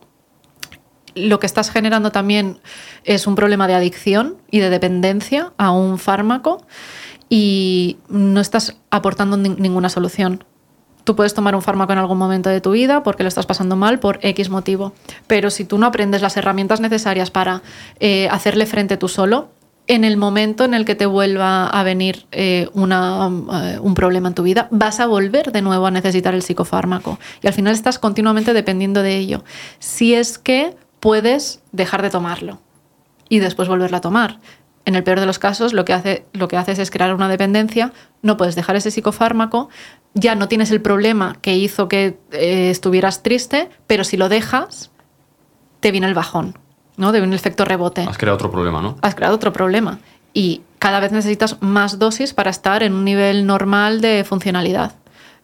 [1.15, 2.59] lo que estás generando también
[3.03, 6.65] es un problema de adicción y de dependencia a un fármaco
[7.29, 10.43] y no estás aportando ni ninguna solución.
[11.03, 13.75] Tú puedes tomar un fármaco en algún momento de tu vida porque lo estás pasando
[13.75, 14.93] mal por X motivo,
[15.27, 17.63] pero si tú no aprendes las herramientas necesarias para
[17.99, 19.49] eh, hacerle frente tú solo,
[19.91, 24.33] en el momento en el que te vuelva a venir eh, uh, un problema en
[24.33, 27.19] tu vida, vas a volver de nuevo a necesitar el psicofármaco.
[27.41, 29.43] Y al final estás continuamente dependiendo de ello.
[29.79, 32.61] Si es que puedes dejar de tomarlo
[33.27, 34.39] y después volverla a tomar.
[34.85, 37.27] En el peor de los casos, lo que, hace, lo que haces es crear una
[37.27, 37.91] dependencia,
[38.21, 39.67] no puedes dejar ese psicofármaco,
[40.13, 44.89] ya no tienes el problema que hizo que eh, estuvieras triste, pero si lo dejas,
[45.81, 46.57] te viene el bajón.
[47.01, 47.11] ¿No?
[47.11, 48.05] De un efecto rebote.
[48.07, 48.95] Has creado otro problema, ¿no?
[49.01, 49.97] Has creado otro problema.
[50.33, 54.93] Y cada vez necesitas más dosis para estar en un nivel normal de funcionalidad.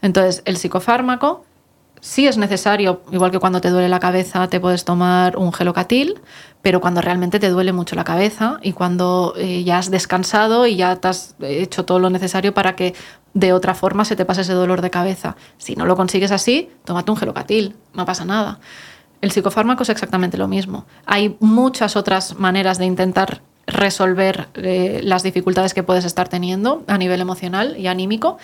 [0.03, 1.43] Entonces, el psicofármaco
[1.99, 6.21] sí es necesario, igual que cuando te duele la cabeza te puedes tomar un gelocatil,
[6.61, 10.75] pero cuando realmente te duele mucho la cabeza y cuando eh, ya has descansado y
[10.75, 12.93] ya te has hecho todo lo necesario para que
[13.33, 15.35] de otra forma se te pase ese dolor de cabeza.
[15.57, 18.59] Si no lo consigues así, tómate un gelocatil, no pasa nada.
[19.21, 20.85] El psicofármaco es exactamente lo mismo.
[21.05, 26.97] Hay muchas otras maneras de intentar resolver eh, las dificultades que puedes estar teniendo a
[26.97, 28.37] nivel emocional y anímico,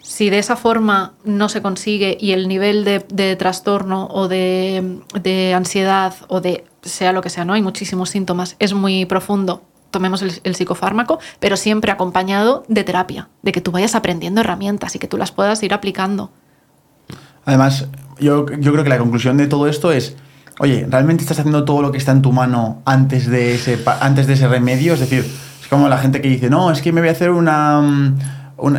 [0.00, 5.54] si de esa forma no se consigue y el nivel de, trastorno o de, de,
[5.54, 10.22] ansiedad o de sea lo que sea, no hay muchísimos síntomas, es muy profundo, tomemos
[10.22, 15.08] el, psicofármaco, pero siempre acompañado de terapia, de que tú vayas aprendiendo herramientas y que
[15.08, 16.30] tú las puedas ir aplicando.
[17.44, 17.86] Además,
[18.20, 20.16] yo, yo creo que la conclusión de todo esto es,
[20.58, 24.26] oye, ¿realmente estás haciendo todo lo que está en tu mano antes de ese, antes
[24.26, 24.94] de ese remedio?
[24.94, 27.30] Es decir, es como la gente que dice, no, es que me voy a hacer
[27.30, 27.80] una...
[27.80, 28.18] Mm,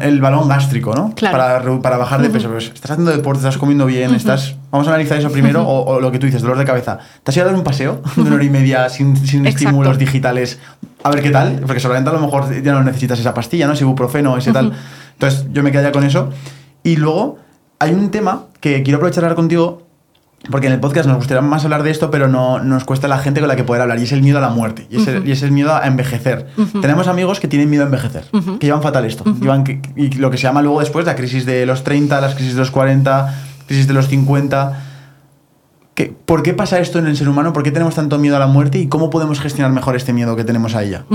[0.01, 1.15] el balón gástrico, ¿no?
[1.15, 2.49] Para, para bajar de peso.
[2.49, 4.55] Pues, estás haciendo deporte, estás comiendo bien, estás...
[4.71, 6.99] Vamos a analizar eso primero, o, lo que tú dices, dolor de cabeza.
[7.23, 9.97] ¿Te has ido a dar un paseo de una hora y media sin, sin estímulos
[9.97, 10.59] digitales?
[11.01, 13.73] A ver qué tal, porque solamente a lo mejor ya no necesitas esa pastilla, ¿no?
[13.73, 14.73] Ese ibuprofeno, ese tal.
[15.13, 16.29] Entonces, yo me quedaría con eso.
[16.83, 17.37] Y luego,
[17.79, 19.83] hay un tema que quiero aprovechar hablar contigo,
[20.51, 23.17] porque en el podcast nos gustaría más hablar de esto, pero no nos cuesta la
[23.17, 25.43] gente con la que poder hablar, y es el miedo a la muerte, y, es,
[25.43, 26.47] el, miedo a envejecer.
[26.81, 28.25] Tenemos amigos que tienen miedo a envejecer,
[28.59, 29.63] que llevan fatal esto, llevan
[29.95, 32.59] y lo que se llama luego después la crisis de los 30, las crisis de
[32.59, 34.85] los 40, crisis de los 50.
[36.25, 37.51] ¿Por qué pasa esto en el ser humano?
[37.51, 40.35] ¿Por qué tenemos tanto miedo a la muerte y cómo podemos gestionar mejor este miedo
[40.35, 41.05] que tenemos a ella?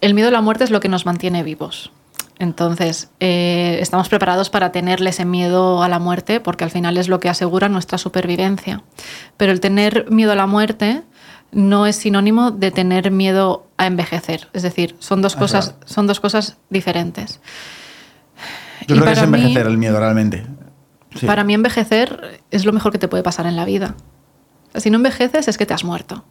[0.00, 1.90] El miedo a la muerte es lo que nos mantiene vivos.
[2.38, 7.08] Entonces, eh, estamos preparados para tenerle ese miedo a la muerte, porque al final es
[7.08, 8.82] lo que asegura nuestra supervivencia.
[9.36, 11.02] Pero el tener miedo a la muerte
[11.50, 14.48] no es sinónimo de tener miedo a envejecer.
[14.52, 17.40] Es decir, son dos, cosas, son dos cosas diferentes.
[18.86, 20.46] Yo creo que es envejecer el miedo realmente.
[21.26, 23.96] Para mí envejecer es lo mejor que te puede pasar en la vida.
[24.76, 26.24] si no envejeces es que te has muerto.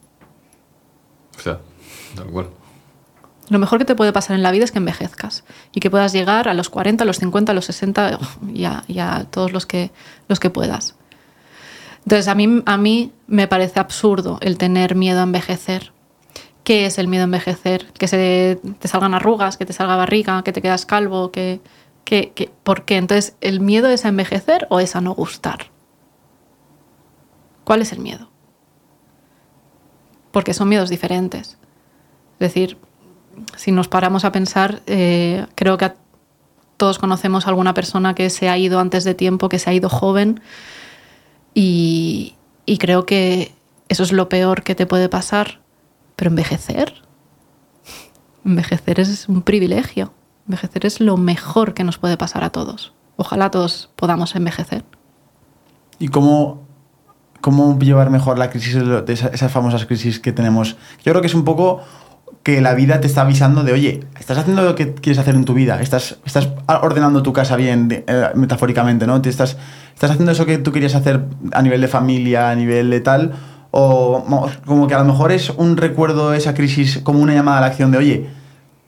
[1.36, 1.58] O sea,
[2.16, 2.48] tal cual.
[3.50, 6.12] Lo mejor que te puede pasar en la vida es que envejezcas y que puedas
[6.12, 8.18] llegar a los 40, a los 50, a los 60
[8.52, 9.90] y a, todos los que,
[10.28, 10.96] los que puedas.
[12.04, 15.92] Entonces, a mí, a mí me parece absurdo el tener miedo a envejecer.
[16.64, 17.86] ¿Qué es el miedo a envejecer?
[17.94, 21.60] Que se te salgan arrugas, que te salga barriga, que te quedas calvo, que,
[22.04, 22.96] que, ¿por qué?
[22.96, 25.70] Entonces, ¿el miedo es a envejecer o es a no gustar?
[27.64, 28.30] ¿Cuál es el miedo?
[30.30, 31.58] Porque son miedos diferentes.
[32.34, 32.78] Es decir,
[33.56, 35.92] si nos paramos a pensar, eh, creo que
[36.76, 39.74] todos conocemos a alguna persona que se ha ido antes de tiempo, que se ha
[39.74, 40.40] ido joven,
[41.54, 42.36] y,
[42.78, 43.52] creo que
[43.88, 45.60] eso es lo peor que te puede pasar.
[46.14, 47.02] Pero envejecer,
[48.44, 50.12] envejecer es un privilegio,
[50.46, 52.92] envejecer es lo mejor que nos puede pasar a todos.
[53.16, 54.84] Ojalá todos podamos envejecer.
[55.98, 56.62] ¿Y cómo,
[57.40, 60.76] cómo llevar mejor la crisis, de esas famosas crisis que tenemos?
[61.04, 61.82] Yo creo que es un poco
[62.48, 65.44] que la vida te está avisando de, oye, estás haciendo lo que quieres hacer en
[65.44, 66.48] tu vida, estás, estás
[66.80, 69.20] ordenando tu casa bien, eh, metafóricamente, ¿no?
[69.20, 69.58] Te estás,
[69.92, 71.20] estás haciendo eso que tú querías hacer
[71.52, 73.34] a nivel de familia, a nivel de tal,
[73.70, 74.24] o
[74.64, 77.66] como que a lo mejor es un recuerdo esa crisis como una llamada a la
[77.66, 78.26] acción de, oye,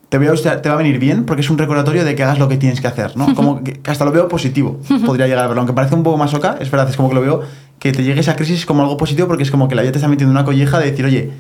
[0.09, 2.49] te, veo, te va a venir bien porque es un recordatorio de que hagas lo
[2.49, 3.35] que tienes que hacer, ¿no?
[3.35, 6.33] Como que, hasta lo veo positivo, podría llegar a verlo, aunque parece un poco más
[6.33, 7.43] oca, es verdad, es como que lo veo,
[7.79, 9.99] que te llegue esa crisis como algo positivo porque es como que la vida te
[9.99, 11.31] está metiendo una colleja de decir, oye,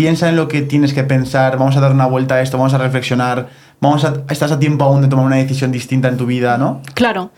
[0.00, 2.72] piensa en lo que tienes que pensar, vamos a dar una vuelta a esto, vamos
[2.72, 3.50] a reflexionar,
[3.82, 6.80] vamos a, estás a tiempo aún de tomar una decisión distinta en tu vida, ¿no?
[6.94, 7.32] Claro.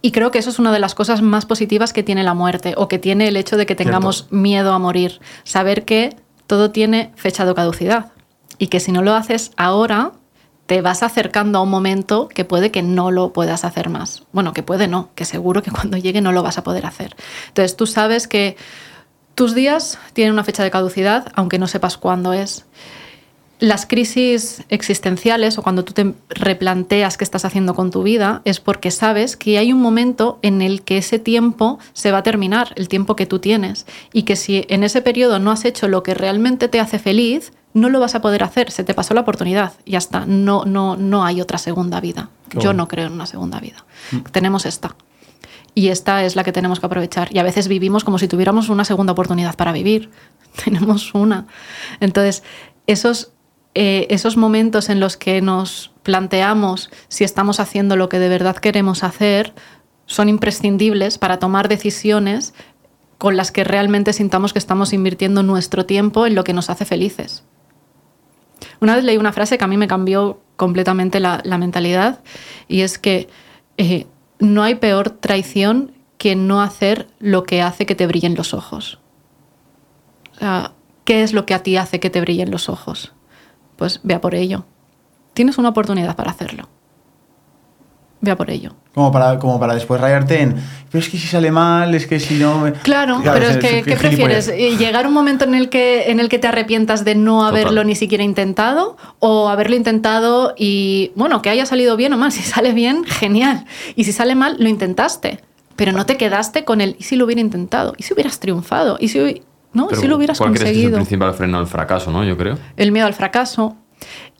[0.00, 2.74] Y creo que eso es una de las cosas más positivas que tiene la muerte
[2.76, 5.20] o que tiene el hecho de que tengamos miedo a morir.
[5.44, 6.16] Saber que
[6.48, 8.06] todo tiene fecha de caducidad
[8.58, 10.10] y que si no lo haces ahora,
[10.66, 14.24] te vas acercando a un momento que puede que no lo puedas hacer más.
[14.32, 17.14] Bueno, que puede no, que seguro que cuando llegue no lo vas a poder hacer.
[17.46, 18.56] Entonces tú sabes que
[19.34, 22.64] tus días tienen una fecha de caducidad, aunque no sepas cuándo es.
[23.58, 28.58] Las crisis existenciales o cuando tú te replanteas qué estás haciendo con tu vida es
[28.58, 32.72] porque sabes que hay un momento en el que ese tiempo se va a terminar,
[32.74, 36.02] el tiempo que tú tienes, y que si en ese periodo no has hecho lo
[36.02, 39.20] que realmente te hace feliz, no lo vas a poder hacer, se te pasó la
[39.20, 42.30] oportunidad, ya está, no, no, no hay otra segunda vida.
[42.58, 43.84] Yo no creo en una segunda vida.
[44.10, 44.18] Mm.
[44.32, 44.96] Tenemos esta
[45.74, 47.28] y esta es la que tenemos que aprovechar.
[47.34, 50.10] Y a veces vivimos como si tuviéramos una segunda oportunidad para vivir.
[50.64, 51.46] Tenemos una.
[52.00, 52.42] Entonces,
[52.86, 53.32] esos,
[53.74, 58.56] eh, esos momentos en los que nos planteamos si estamos haciendo lo que de verdad
[58.56, 59.54] queremos hacer
[60.06, 62.54] son imprescindibles para tomar decisiones
[63.18, 66.84] con las que realmente sintamos que estamos invirtiendo nuestro tiempo en lo que nos hace
[66.84, 67.44] felices.
[68.80, 72.20] Una vez leí una frase que a mí me cambió completamente la, mentalidad
[72.68, 73.28] y es que
[73.76, 74.06] eh,
[74.42, 78.98] no hay peor traición que no hacer lo que hace que te brillen los ojos.
[80.32, 80.72] O sea,
[81.04, 83.12] ¿qué es lo que a ti hace que te brillen los ojos?
[83.76, 84.64] Pues vea por ello.
[85.32, 86.68] Tienes una oportunidad para hacerlo.
[88.24, 88.72] Ve a por ello.
[88.94, 90.54] Como para, como para después rayarte en,
[90.90, 92.72] pero es que si sale mal, es que si no...
[92.84, 94.46] Claro, pero es que, ¿qué prefieres?
[94.78, 97.96] ¿Llegar un momento en el, que, en el que te arrepientas de no haberlo ni
[97.96, 98.96] siquiera intentado?
[99.18, 102.30] ¿O haberlo intentado y, bueno, que haya salido bien o mal?
[102.42, 103.66] Si sale bien, genial.
[103.96, 105.40] Y si sale mal, lo intentaste.
[105.74, 107.94] Pero no te quedaste con el, ¿y si lo hubiera intentado?
[107.96, 108.98] ¿Y si hubieras triunfado?
[109.00, 109.42] ¿Y si,
[109.72, 109.88] no?
[109.90, 110.72] si lo hubieras ¿cuál conseguido?
[110.72, 112.22] Crees que es el principal freno al fracaso, ¿no?
[112.22, 112.56] Yo creo.
[112.76, 113.76] El miedo al fracaso,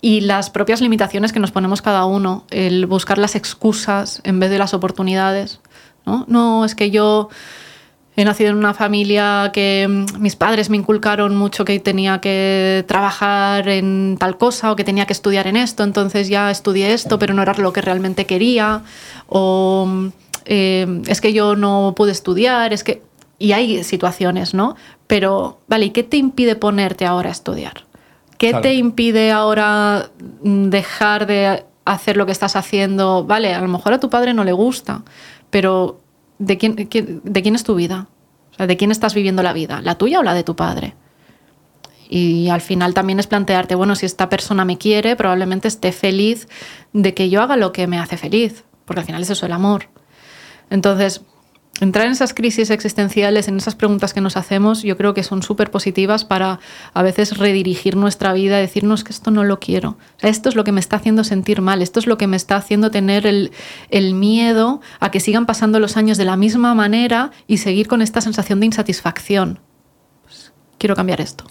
[0.01, 4.51] y las propias limitaciones que nos ponemos cada uno, el buscar las excusas en vez
[4.51, 5.60] de las oportunidades.
[6.05, 7.28] No, no es que yo
[8.16, 12.84] he nacido en una familia que mm, mis padres me inculcaron mucho que tenía que
[12.86, 17.18] trabajar en tal cosa o que tenía que estudiar en esto, entonces ya estudié esto,
[17.18, 18.82] pero no era lo que realmente quería.
[19.28, 20.09] O mm,
[20.44, 23.02] eh, es que yo no pude estudiar, es que...
[23.39, 24.76] Y hay situaciones, ¿no?
[25.09, 27.84] Pero, vale, ¿y qué te impide ponerte ahora a estudiar?
[28.43, 30.10] ¿Qué te impide ahora
[30.43, 33.24] mm, dejar de hacer lo que estás haciendo?
[33.24, 35.05] Vale, a lo mejor a tu padre no le gusta,
[35.51, 36.01] pero
[36.40, 38.09] ¿de quién, de quién es tu vida?
[38.51, 39.81] O sea, ¿de quién estás viviendo la vida?
[39.81, 40.97] ¿La tuya o la de tu padre?
[42.09, 46.48] Y al final también es plantearte, bueno, si esta persona me quiere, probablemente esté feliz
[46.93, 49.52] de que yo haga lo que me hace feliz, porque al final es eso el
[49.52, 49.89] amor.
[50.69, 51.23] Entonces,
[51.82, 55.42] entrar en esas crisis existenciales, en esas preguntas que nos hacemos, yo creo que son
[55.42, 56.60] súper positivas para
[56.94, 59.98] a veces redirigir nuestra vida, decirnos que esto no lo quiero.
[60.20, 62.56] esto es lo que me está haciendo sentir mal, esto es lo que me está
[62.56, 63.50] haciendo tener el,
[64.14, 68.20] miedo a que sigan pasando los años de la misma manera y seguir con esta
[68.20, 69.59] sensación de insatisfacción.
[70.22, 71.44] Pues, quiero cambiar esto.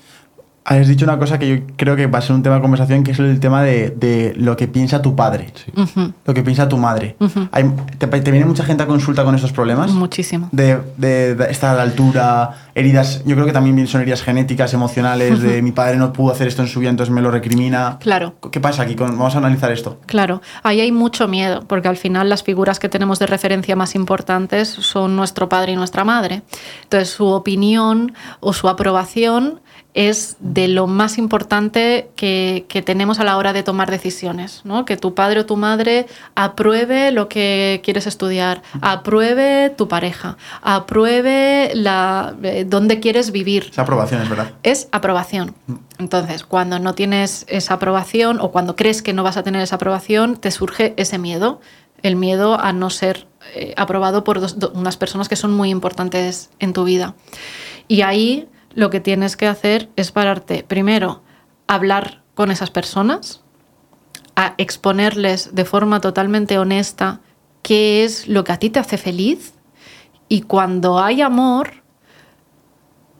[0.63, 3.03] Has dicho una cosa que yo creo que va a ser un tema de conversación,
[3.03, 5.51] que es el tema de, lo que piensa tu padre,
[6.25, 7.15] lo que piensa tu madre.
[7.97, 9.91] te, viene mucha gente a consulta con estos problemas?
[9.91, 10.49] Muchísimo.
[10.51, 10.79] De,
[11.49, 15.71] estar a la altura, heridas, yo creo que también son heridas genéticas, emocionales, de mi
[15.71, 17.97] padre no pudo hacer esto en su vida, entonces me lo recrimina.
[17.99, 18.35] Claro.
[18.51, 18.93] ¿Qué pasa aquí?
[18.95, 19.97] Vamos a analizar esto.
[20.05, 23.95] Claro, ahí hay mucho miedo, porque al final las figuras que tenemos de referencia más
[23.95, 26.43] importantes son nuestro padre y nuestra madre.
[26.83, 29.59] Entonces su opinión o su aprobación
[29.93, 34.85] es de lo más importante que, tenemos a la hora de tomar decisiones, ¿no?
[34.85, 41.71] Que tu padre o tu madre apruebe lo que quieres estudiar, apruebe tu pareja, apruebe
[41.75, 43.69] la, eh, dónde quieres vivir.
[43.71, 44.51] Es aprobación, es verdad.
[44.63, 45.55] Es aprobación.
[45.99, 49.75] Entonces, cuando no tienes esa aprobación o cuando crees que no vas a tener esa
[49.75, 51.59] aprobación, te surge ese miedo,
[52.01, 54.39] el miedo a no ser eh, aprobado por
[54.73, 57.13] unas personas que son muy importantes en tu vida.
[57.87, 61.23] Y ahí lo que tienes que hacer es pararte, primero,
[61.67, 63.43] hablar con esas personas,
[64.35, 67.21] a exponerles de forma totalmente honesta
[67.61, 69.53] qué es lo que a ti te hace feliz
[70.27, 71.83] y cuando hay amor,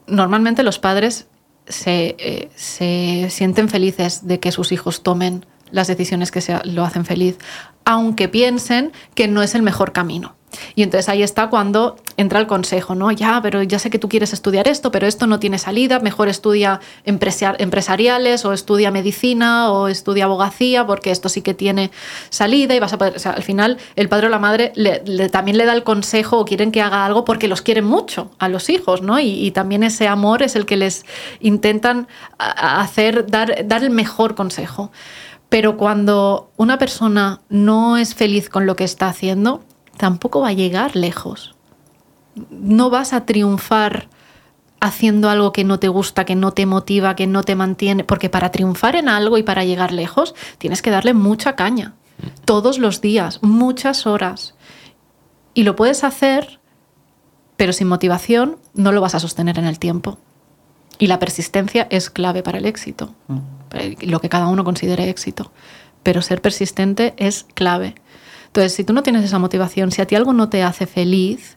[0.06, 1.28] normalmente los padres
[1.66, 7.04] se, eh, se sienten felices de que sus hijos tomen las decisiones que lo hacen
[7.04, 7.38] feliz,
[7.84, 10.36] aunque piensen que no es el mejor camino.
[10.74, 13.10] Y entonces ahí está cuando entra el consejo, ¿no?
[13.10, 16.28] Ya, pero ya sé que tú quieres estudiar esto, pero esto no tiene salida, mejor
[16.28, 21.90] estudia empresariales o estudia medicina o estudia abogacía, porque esto sí que tiene
[22.30, 24.72] salida y vas a poder, o sea, al final el padre o la madre
[25.30, 28.48] también le da el consejo o quieren que haga algo porque los quieren mucho a
[28.48, 29.18] los hijos, ¿no?
[29.20, 31.04] Y, también ese amor es el que les
[31.40, 32.08] intentan
[32.38, 34.90] hacer, dar, dar el mejor consejo.
[35.50, 39.62] Pero cuando una persona no es feliz con lo que está haciendo,
[39.96, 41.54] tampoco va a llegar lejos.
[42.50, 44.08] No vas a triunfar
[44.82, 48.28] haciendo algo que no te gusta, que no te motiva, que no te mantiene, porque
[48.28, 51.94] para triunfar en algo y para llegar lejos tienes que darle mucha caña,
[52.44, 54.56] todos los días, muchas horas.
[55.54, 56.58] Y lo puedes hacer,
[57.56, 60.18] pero sin motivación no lo vas a sostener en el tiempo.
[60.98, 63.38] Y la persistencia es clave para el éxito, mm.
[64.06, 65.52] lo que cada uno considere éxito.
[66.02, 67.94] Pero ser persistente es clave.
[68.52, 71.56] Entonces, si tú no tienes esa motivación, si a ti algo no te hace feliz,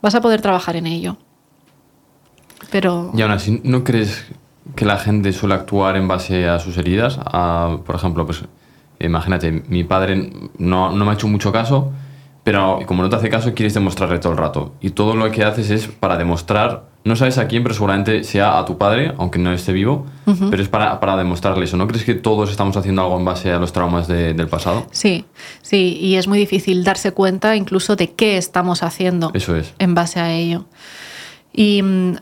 [0.00, 1.18] vas a poder trabajar en ello.
[2.70, 3.10] Pero...
[3.14, 4.24] Y aún así, ¿no crees
[4.74, 7.18] que la gente suele actuar en base a sus heridas?
[7.84, 8.44] por ejemplo, pues
[8.98, 11.92] imagínate, mi padre no, no me ha hecho mucho caso,
[12.44, 14.72] pero como no te hace caso, quieres demostrarle todo el rato.
[14.80, 18.58] Y todo lo que haces es para demostrar no sabes a quién, pero seguramente sea
[18.58, 21.76] a tu padre, aunque no esté vivo, pero es para, para, demostrarle eso.
[21.76, 24.86] ¿No crees que todos estamos haciendo algo en base a los traumas del pasado?
[24.92, 25.24] Sí,
[25.62, 29.74] sí, y es muy difícil darse cuenta incluso de qué estamos haciendo eso es.
[29.78, 30.66] en base a ello.
[31.52, 32.16] Y mm,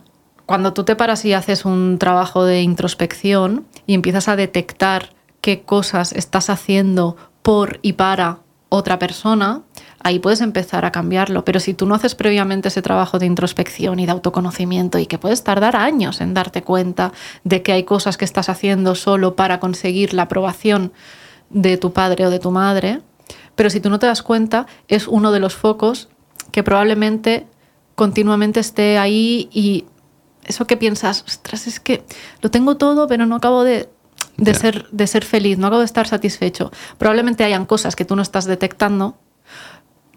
[0.46, 5.10] cuando tú te paras y haces un trabajo de introspección y empiezas a detectar
[5.42, 8.38] qué cosas estás haciendo por y para
[8.70, 9.62] otra persona,
[10.02, 11.44] ahí puedes empezar a cambiarlo.
[11.44, 15.18] Pero si tú no haces previamente ese trabajo de introspección y de autoconocimiento y que
[15.18, 17.12] puedes tardar años en darte cuenta
[17.44, 20.92] de que hay cosas que estás haciendo solo para conseguir la aprobación
[21.50, 23.02] de tu padre o de tu madre,
[23.56, 26.08] Pero si tú no te das cuenta, es uno de los focos
[26.50, 27.46] que probablemente
[27.94, 29.84] continuamente esté ahí y
[30.44, 32.02] eso que piensas, ostras, es que
[32.40, 33.90] lo tengo todo, pero no acabo de,
[34.38, 36.72] de ser, de ser feliz, no acabo de estar satisfecho.
[36.96, 39.18] Probablemente hayan cosas que tú no estás detectando,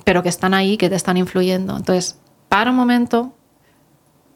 [0.04, 1.78] pero que están ahí, que te están influyendo.
[1.78, 2.20] Entonces,
[2.50, 3.34] para un momento,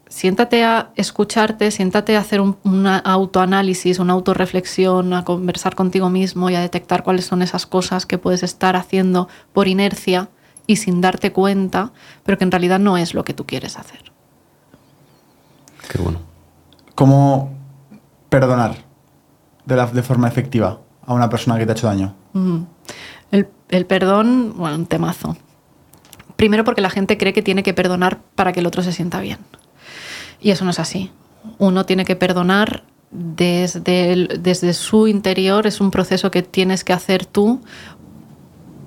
[0.09, 6.55] siéntate a escucharte, siéntate a hacer un, autoanálisis, una autorreflexión, a conversar contigo mismo y
[6.55, 10.29] a detectar cuáles son esas cosas que puedes estar haciendo por inercia
[10.65, 11.91] y sin darte cuenta,
[12.23, 14.11] pero que en realidad no es lo que tú quieres hacer.
[15.89, 16.19] Qué bueno.
[16.95, 17.51] ¿Cómo
[18.29, 18.75] perdonar
[19.65, 22.13] de, la, de forma efectiva a una persona que te ha hecho daño?
[23.31, 25.37] el, el perdón, bueno, un temazo.
[26.37, 29.19] Primero porque la gente cree que tiene que perdonar para que el otro se sienta
[29.19, 29.39] bien.
[30.39, 31.11] Y eso no es así.
[31.57, 37.25] Uno tiene que perdonar desde, desde su interior, es un proceso que tienes que hacer
[37.25, 37.61] tú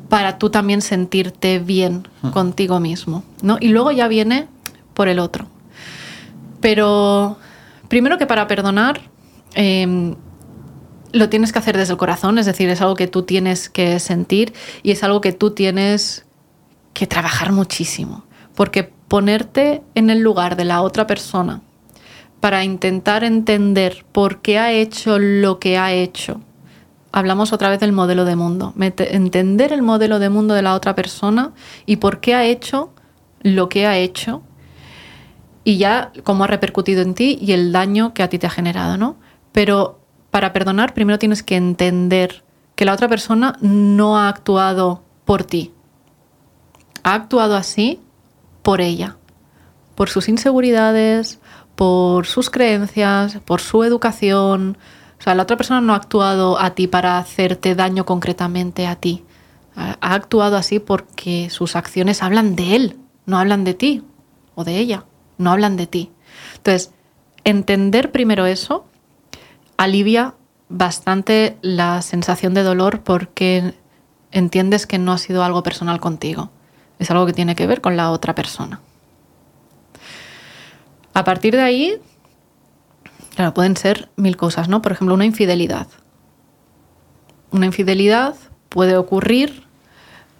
[0.09, 2.31] para tú también sentirte bien hmm.
[2.31, 3.24] contigo mismo.
[3.43, 3.59] ¿no?
[3.60, 4.47] Y luego ya viene
[4.94, 5.47] por el otro.
[6.60, 7.39] Pero
[7.89, 9.01] primero que para perdonar,
[9.55, 10.14] em,
[11.12, 13.98] lo tienes que hacer desde el corazón, es decir, es algo que tú tienes que
[13.98, 14.52] sentir
[14.82, 16.24] y es algo que tú tienes
[17.01, 18.24] que trabajar muchísimo.
[18.55, 21.62] Porque ponerte en el lugar de la otra persona
[22.40, 26.43] para intentar entender por qué ha hecho lo que ha hecho.
[27.10, 28.74] Hablamos otra vez del modelo de mundo.
[28.78, 31.55] Entender el modelo de mundo de la otra persona
[31.86, 32.93] y por qué ha hecho
[33.40, 34.43] lo que ha hecho
[35.64, 38.51] y ya cómo ha repercutido en ti y el daño que a ti te ha
[38.51, 39.16] generado, ¿no?
[39.52, 40.01] Pero
[40.31, 42.44] para perdonar primero tienes que entender
[42.74, 45.72] que la otra persona no ha actuado por ti.
[47.02, 48.01] Ha actuado así
[48.62, 49.16] por ella,
[49.94, 51.40] por sus inseguridades,
[51.74, 54.77] por sus creencias, por su educación.
[55.18, 58.97] O sea, la otra persona no ha actuado a ti para hacerte daño concretamente a
[58.97, 59.24] ti.
[59.77, 64.02] Ha actuado así porque sus acciones hablan de él, no hablan de ti
[64.55, 65.05] o de ella,
[65.39, 66.10] no hablan de ti.
[66.56, 66.93] Entonces,
[67.44, 68.85] entender primero eso
[69.77, 70.35] alivia
[70.68, 73.74] bastante la sensación de dolor porque
[74.32, 76.51] entiendes que no ha sido algo personal contigo
[77.01, 78.81] es algo que tiene que ver con la otra persona.
[81.14, 81.98] A partir de ahí,
[83.35, 84.82] claro, pueden ser mil cosas, ¿no?
[84.82, 85.89] Por ejemplo, una infidelidad.
[87.51, 88.36] Una infidelidad
[88.68, 89.64] puede ocurrir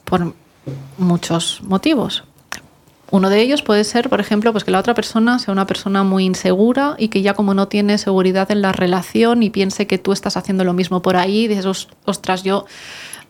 [0.05, 0.35] por
[0.99, 2.25] muchos motivos.
[3.11, 6.05] Uno de ellos puede ser, por ejemplo, pues que la otra persona sea una persona
[6.05, 9.99] muy insegura y que ya como no tiene seguridad en la relación y piense que
[9.99, 12.67] tú estás haciendo lo mismo por ahí, dices, ostras, yo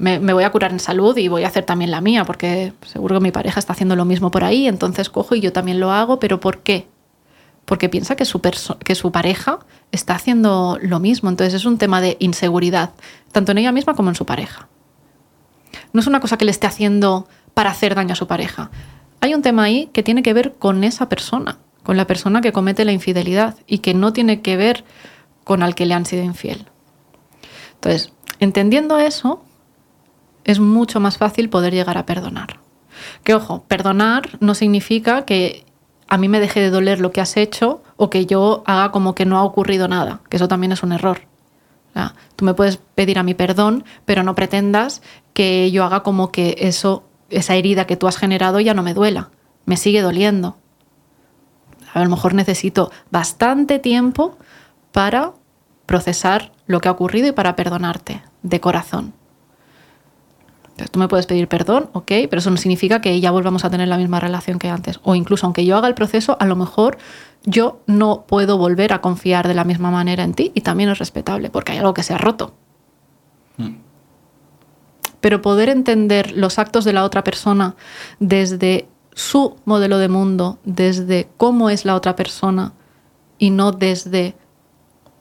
[0.00, 3.16] me, voy a curar en salud y voy a hacer también la mía, porque seguro
[3.16, 5.92] que mi pareja está haciendo lo mismo por ahí, entonces cojo y yo también lo
[5.92, 6.88] hago, pero ¿por qué?
[7.66, 9.58] Porque piensa que su, que su pareja
[9.92, 12.92] está haciendo lo mismo, entonces es un tema de inseguridad,
[13.30, 14.68] tanto en ella misma como en su pareja.
[15.92, 18.70] No es una cosa que le esté haciendo para hacer daño a su pareja.
[19.20, 22.52] Hay un tema ahí que tiene que ver con esa persona, con la persona que
[22.52, 24.82] comete la infidelidad y que no tiene que ver
[25.44, 26.68] con al que le han sido infiel.
[27.74, 29.44] Entonces, entendiendo eso,
[30.44, 32.60] es mucho más fácil poder llegar a perdonar.
[33.24, 35.64] Que ojo, perdonar no significa que
[36.08, 39.14] a mí me deje de doler lo que has hecho o que yo haga como
[39.14, 41.22] que no ha ocurrido nada, que eso también es un error.
[42.36, 45.02] tú me puedes pedir a mi perdón, pero no pretendas
[45.34, 48.94] que yo haga como que eso, esa herida que tú has generado ya no me
[48.94, 49.30] duela,
[49.66, 50.56] me sigue doliendo.
[51.92, 54.38] A lo mejor necesito bastante tiempo
[54.92, 55.32] para
[55.86, 59.19] procesar lo que ha ocurrido y para perdonarte de corazón
[60.88, 63.88] tú me puedes pedir perdón, ok, pero eso no significa que ya volvamos a tener
[63.88, 65.00] la misma relación que antes.
[65.02, 66.98] O incluso aunque yo haga el proceso, a lo mejor
[67.44, 70.98] yo no puedo volver a confiar de la misma manera en ti y también es
[70.98, 72.54] respetable porque hay algo que se ha roto.
[73.56, 73.76] Mm.
[75.20, 77.76] Pero poder entender los actos de la otra persona
[78.18, 82.72] desde su modelo de mundo, desde cómo es la otra persona
[83.38, 84.34] y no desde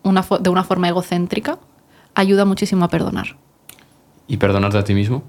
[0.04, 1.60] una, de una forma egocéntrica,
[2.16, 3.38] ayuda muchísimo a perdonar.
[4.28, 5.24] ¿Y perdonarte a ti mismo?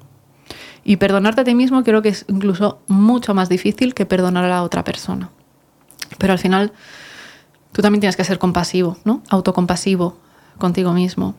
[0.84, 4.48] Y perdonarte a ti mismo creo que es incluso mucho más difícil que perdonar a
[4.48, 5.30] la otra persona.
[6.18, 6.72] Pero al final
[7.72, 9.22] tú también tienes que ser compasivo, ¿no?
[9.28, 10.18] Autocompasivo
[10.58, 11.34] contigo mismo.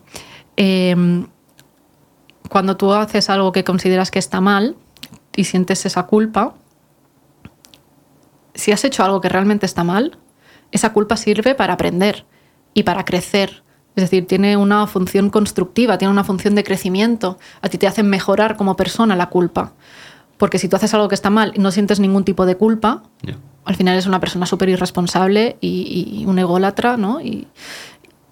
[0.56, 1.28] Em,
[2.50, 4.76] cuando tú haces algo que consideras que está mal
[5.36, 6.56] y sientes esa culpa,
[8.54, 10.18] si has hecho algo que realmente está mal,
[10.72, 12.26] esa culpa sirve para aprender
[12.74, 13.64] y para crecer
[13.96, 17.38] es decir, tiene una función constructiva, tiene una función de crecimiento.
[17.62, 19.74] A ti te hace mejorar como persona la culpa.
[20.38, 23.04] Porque si tú haces algo que está mal y no sientes ningún tipo de culpa,
[23.66, 27.22] al final eres una persona súper irresponsable y, un ególatra, ¿no?
[27.22, 27.48] Y,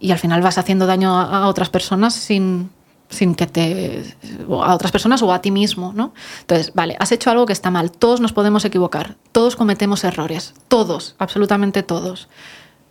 [0.09, 2.69] al final vas haciendo daño a, otras personas sin,
[3.09, 4.15] sin que te
[4.49, 6.13] a otras personas o a ti mismo, ¿no?
[6.39, 7.91] Entonces, vale, has hecho algo que está mal.
[7.91, 9.17] Todos nos podemos equivocar.
[9.33, 10.53] Todos cometemos errores.
[10.69, 12.29] Todos, absolutamente todos.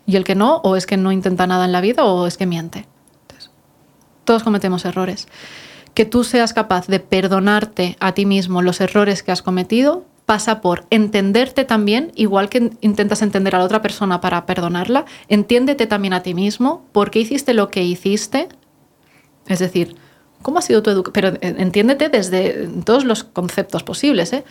[0.09, 2.39] Y el que no, o es que no intenta nada en la vida, o es
[2.39, 2.87] que miente.
[4.25, 5.29] todos cometemos errores.
[5.93, 10.63] Que tú seas capaz de perdonarte a ti mismo los errores que has cometido pasa
[10.63, 16.15] por entenderte también, igual que intentas entender a la otra persona para perdonarla, entiéndete también
[16.15, 18.49] a ti mismo, por qué hiciste lo que hiciste.
[19.47, 19.95] Es decir,
[20.41, 21.13] ¿cómo ha sido tu educación?
[21.13, 24.33] Pero eh, entiéndete desde todos los conceptos posibles.
[24.33, 24.45] ¿eh?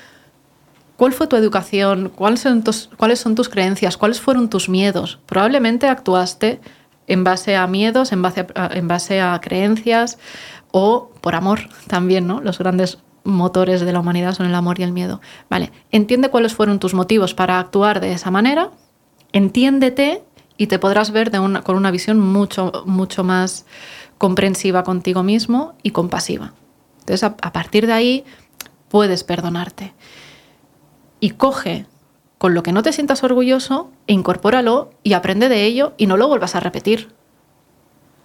[0.97, 2.11] ¿Cuál fue tu educación?
[2.13, 3.97] ¿Cuáles son, tus, ¿Cuáles son tus creencias?
[3.97, 5.19] ¿Cuáles fueron tus miedos?
[5.27, 6.59] Probablemente actuaste
[7.05, 10.17] en base a miedos, en base a, creencias
[10.71, 12.41] o por amor también, ¿no?
[12.41, 15.21] Los grandes motores de la humanidad son el amor y el miedo.
[15.49, 18.71] Vale, entiende cuáles fueron tus motivos para actuar de esa manera,
[19.33, 20.23] entiéndete
[20.57, 22.71] y te podrás ver con una visión mucho,
[23.23, 23.65] más
[24.17, 26.53] comprensiva contigo mismo y compasiva.
[27.01, 28.25] Entonces, a partir de ahí,
[28.89, 29.93] puedes perdonarte.
[31.19, 31.85] Y coge
[32.37, 36.17] con lo que no te sientas orgulloso e incorpóralo y aprende de ello y no
[36.17, 37.09] lo vuelvas a repetir.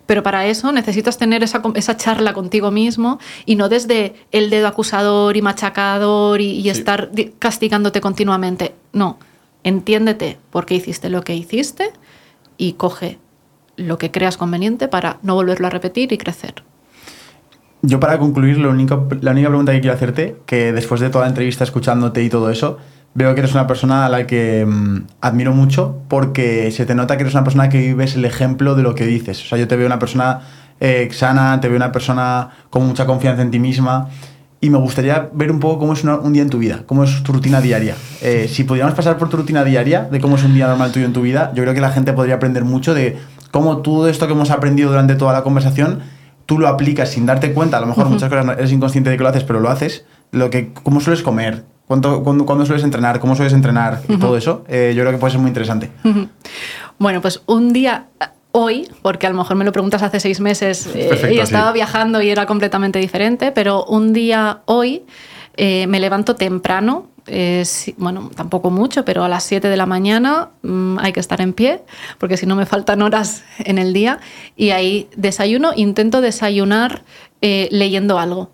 [0.07, 4.67] Pero para eso necesitas tener esa, esa, charla contigo mismo y no desde el dedo
[4.67, 6.69] acusador y machacador y, y sí.
[6.71, 8.75] estar castigándote continuamente.
[8.93, 9.19] No,
[9.65, 11.93] entiéndete por qué hiciste lo que hiciste
[12.59, 13.19] y coge
[13.77, 16.63] lo que creas conveniente para no volverlo a repetir y crecer.
[17.83, 21.65] Yo para concluir, la única pregunta que quiero hacerte, que después de toda la entrevista
[21.65, 22.79] escuchándote y todo eso,
[23.15, 27.17] veo que eres una persona a la que mmm, admiro mucho porque se te nota
[27.17, 29.43] que eres una persona que vives el ejemplo de lo que dices.
[29.45, 30.43] O sea, yo te veo una persona
[30.81, 34.09] eh, sana, te veo una persona con mucha confianza en ti misma
[34.61, 37.23] y me gustaría ver un poco cómo es un día en tu vida, cómo es
[37.25, 37.97] tu rutina diaria.
[38.21, 41.05] Eh, si pudiéramos pasar por tu rutina diaria, de cómo es un día normal tuyo
[41.05, 43.19] en tu vida, yo creo que la gente podría aprender mucho de
[43.51, 46.01] cómo todo esto que hemos aprendido durante toda la conversación,
[46.47, 48.13] tú lo aplicas sin darte cuenta, a lo mejor uh -huh.
[48.13, 51.23] muchas cosas eres inconsciente de que lo haces, pero lo haces, lo que, cómo sueles
[51.23, 53.21] comer, ¿Cuánto, cuándo, cuándo, sueles entrenar?
[53.21, 54.01] ¿Cómo sueles entrenar?
[54.09, 54.21] Y uh -huh.
[54.21, 55.91] todo eso, eh, yo creo que puede ser muy interesante.
[56.05, 56.29] Uh -huh.
[56.99, 58.07] Bueno, pues un día
[58.53, 61.73] hoy, porque a lo mejor me lo preguntas hace seis meses eh, Perfecto, y estaba
[61.73, 61.75] sí.
[61.75, 65.05] viajando y era completamente diferente, pero un día hoy
[65.57, 70.51] eh, me levanto temprano, sí, bueno, tampoco mucho, pero a las 7 de la mañana
[70.63, 71.83] mmm, hay que estar en pie,
[72.19, 74.19] porque si no me faltan horas en el día,
[74.57, 77.03] y ahí desayuno, intento desayunar
[77.41, 78.51] eh, leyendo algo,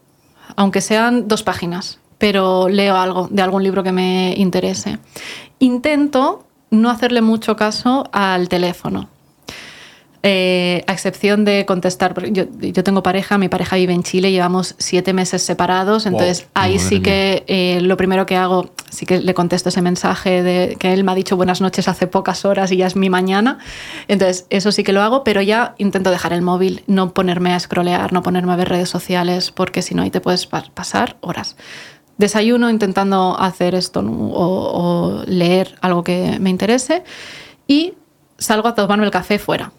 [0.57, 4.99] aunque sean dos páginas pero leo algo de algún libro que me interese.
[5.61, 9.09] Intento no hacerle mucho caso al teléfono.
[10.25, 14.75] Eh, a excepción de contestar, yo, yo, tengo pareja, mi pareja vive en Chile, llevamos
[14.79, 19.21] siete meses separados, entonces wow, ahí sí que eh, lo primero que hago, sí que
[19.21, 22.73] le contesto ese mensaje de que él me ha dicho buenas noches hace pocas horas
[22.73, 23.59] y ya es mi mañana,
[24.09, 27.61] entonces eso sí que lo hago, pero ya intento dejar el móvil, no ponerme a
[27.61, 31.55] scrollear, no ponerme a ver redes sociales, porque si no ahí te puedes pasar horas.
[32.17, 37.05] Desayuno intentando hacer esto o, o, leer algo que me interese
[37.69, 37.95] y
[38.37, 39.71] salgo a tomarme el café fuera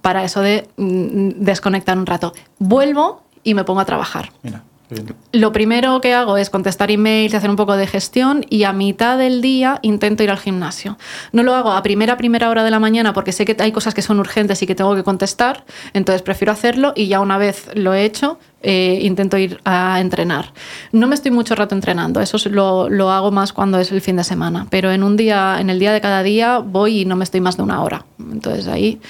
[0.00, 2.32] para eso de mm, desconectar un rato.
[2.58, 4.30] Vuelvo y me pongo a trabajar.
[4.42, 4.62] Mira.
[5.32, 8.72] Lo primero que hago es contestar emails y hacer un poco de gestión y a
[8.72, 10.96] mitad del día intento ir al gimnasio.
[11.32, 13.92] No lo hago a primera primera hora de la mañana porque sé que hay cosas
[13.92, 17.68] que son urgentes y que tengo que contestar, entonces prefiero hacerlo y ya una vez
[17.74, 20.52] lo he hecho eh, intento ir a entrenar.
[20.92, 24.16] No me estoy mucho rato entrenando, eso lo, lo hago más cuando es el fin
[24.16, 27.14] de semana, pero en un día, en el día de cada día voy y no
[27.14, 28.06] me estoy más de una hora.
[28.18, 29.00] Entonces ahí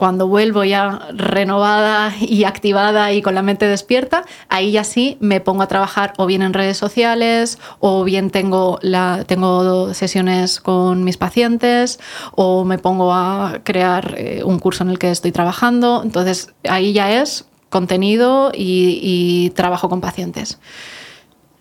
[0.00, 5.42] cuando vuelvo ya renovada y activada y con la mente despierta, ahí ya sí me
[5.42, 8.78] pongo a trabajar o bien en redes sociales o bien tengo,
[9.26, 12.00] tengo sesiones con mis pacientes
[12.34, 16.00] o me pongo a crear eh, un curso en el que estoy trabajando.
[16.02, 20.58] Entonces ahí ya es contenido y trabajo con pacientes.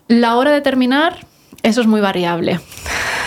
[0.07, 1.27] La hora de terminar,
[1.63, 2.59] eso es muy variable.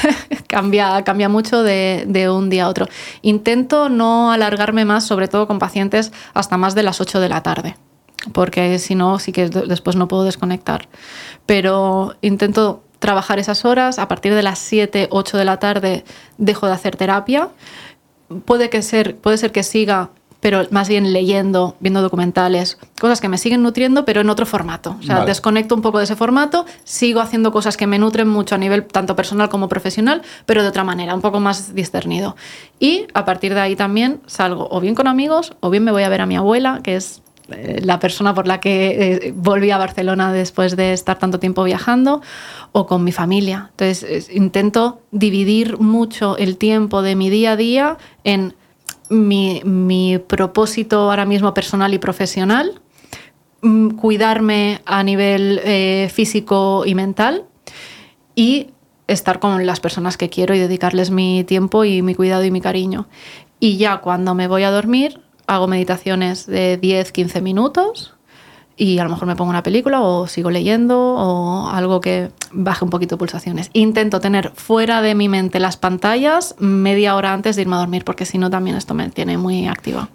[0.46, 2.88] cambia, cambia mucho de, de, un día a otro.
[3.22, 7.42] Intento no alargarme más, sobre todo con pacientes, hasta más de las 8 de la
[7.42, 7.76] tarde,
[8.32, 10.88] porque si no, sí que después no puedo desconectar.
[11.46, 16.04] Pero intento trabajar esas horas, a partir de las 7, 8 de la tarde
[16.38, 17.48] dejo de hacer terapia.
[18.46, 20.10] Puede, que ser, puede ser que siga
[20.42, 24.96] pero más bien leyendo, viendo documentales, cosas que me siguen nutriendo, pero en otro formato.
[24.98, 25.28] O sea, vale.
[25.28, 28.84] desconecto un poco de ese formato, sigo haciendo cosas que me nutren mucho a nivel
[28.84, 32.34] tanto personal como profesional, pero de otra manera, un poco más discernido.
[32.80, 36.02] Y a partir de ahí también salgo o bien con amigos, o bien me voy
[36.02, 39.70] a ver a mi abuela, que es eh, la persona por la que eh, volví
[39.70, 42.20] a Barcelona después de estar tanto tiempo viajando,
[42.72, 43.68] o con mi familia.
[43.70, 48.56] Entonces, intento dividir mucho el tiempo de mi día a día en
[49.12, 52.80] mi, mi propósito ahora mismo personal y profesional
[53.60, 57.44] mm, cuidarme a nivel eh, físico y mental
[58.34, 58.68] y
[59.06, 62.60] estar con las personas que quiero y dedicarles mi tiempo y mi cuidado y mi
[62.60, 63.06] cariño.
[63.60, 68.14] Y ya cuando me voy a dormir, hago meditaciones de 10-15 minutos
[68.82, 72.84] y a lo mejor me pongo una película o sigo leyendo o algo que baje
[72.84, 73.70] un poquito pulsaciones.
[73.74, 78.04] Intento tener fuera de mi mente las pantallas media hora antes de irme a dormir
[78.04, 80.08] porque si no también esto me tiene muy activa.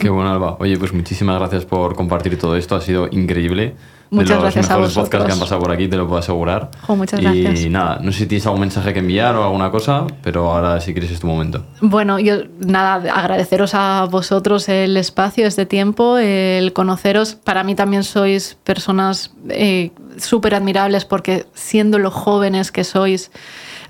[0.00, 0.56] Qué bueno, Alba.
[0.60, 2.76] Oye, pues muchísimas gracias por compartir todo esto.
[2.76, 3.74] Ha sido increíble.
[4.12, 5.26] Muchas de los gracias a mejores podcasts vosotros.
[5.26, 6.70] que han pasado por aquí, te lo puedo asegurar.
[6.86, 7.70] Muchas y gracias.
[7.70, 10.92] nada, no sé si tienes algún mensaje que enviar o alguna cosa, pero ahora si
[10.92, 11.64] quieres es tu momento.
[11.80, 17.36] Bueno, yo nada, agradeceros a vosotros el espacio, este tiempo, el conoceros.
[17.36, 23.30] Para mí también sois personas eh, súper admirables porque siendo los jóvenes que sois,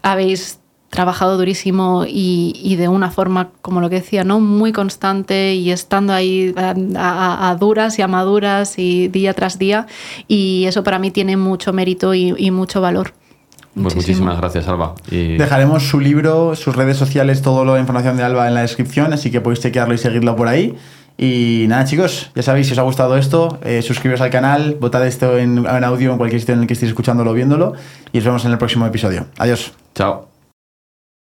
[0.03, 0.62] habéis
[0.93, 4.41] trabajado durísimo y, y de una forma, como lo que decía, ¿no?
[4.41, 9.59] muy constante y estando ahí a, a- a duras y a maduras y día tras
[9.59, 9.87] día.
[10.29, 13.15] Y eso para mí tiene mucho mérito y, y mucho valor.
[13.75, 14.03] Pues Muchísimo.
[14.27, 14.95] muchísimas gracias, Alba.
[15.11, 19.15] Y Dejaremos su libro, sus redes sociales, toda la información de Alba en la descripción,
[19.15, 20.75] así que podéis chequearlo y seguirlo por ahí.
[21.17, 25.07] Y nada, chicos, ya sabéis, si os ha gustado esto, eh, suscribiros al canal, votad
[25.07, 27.73] esto en, en audio en cualquier sitio en el que estéis escuchándolo o viéndolo,
[28.13, 29.25] y nos vemos en el próximo episodio.
[29.39, 29.73] Adiós.
[29.95, 30.32] chao.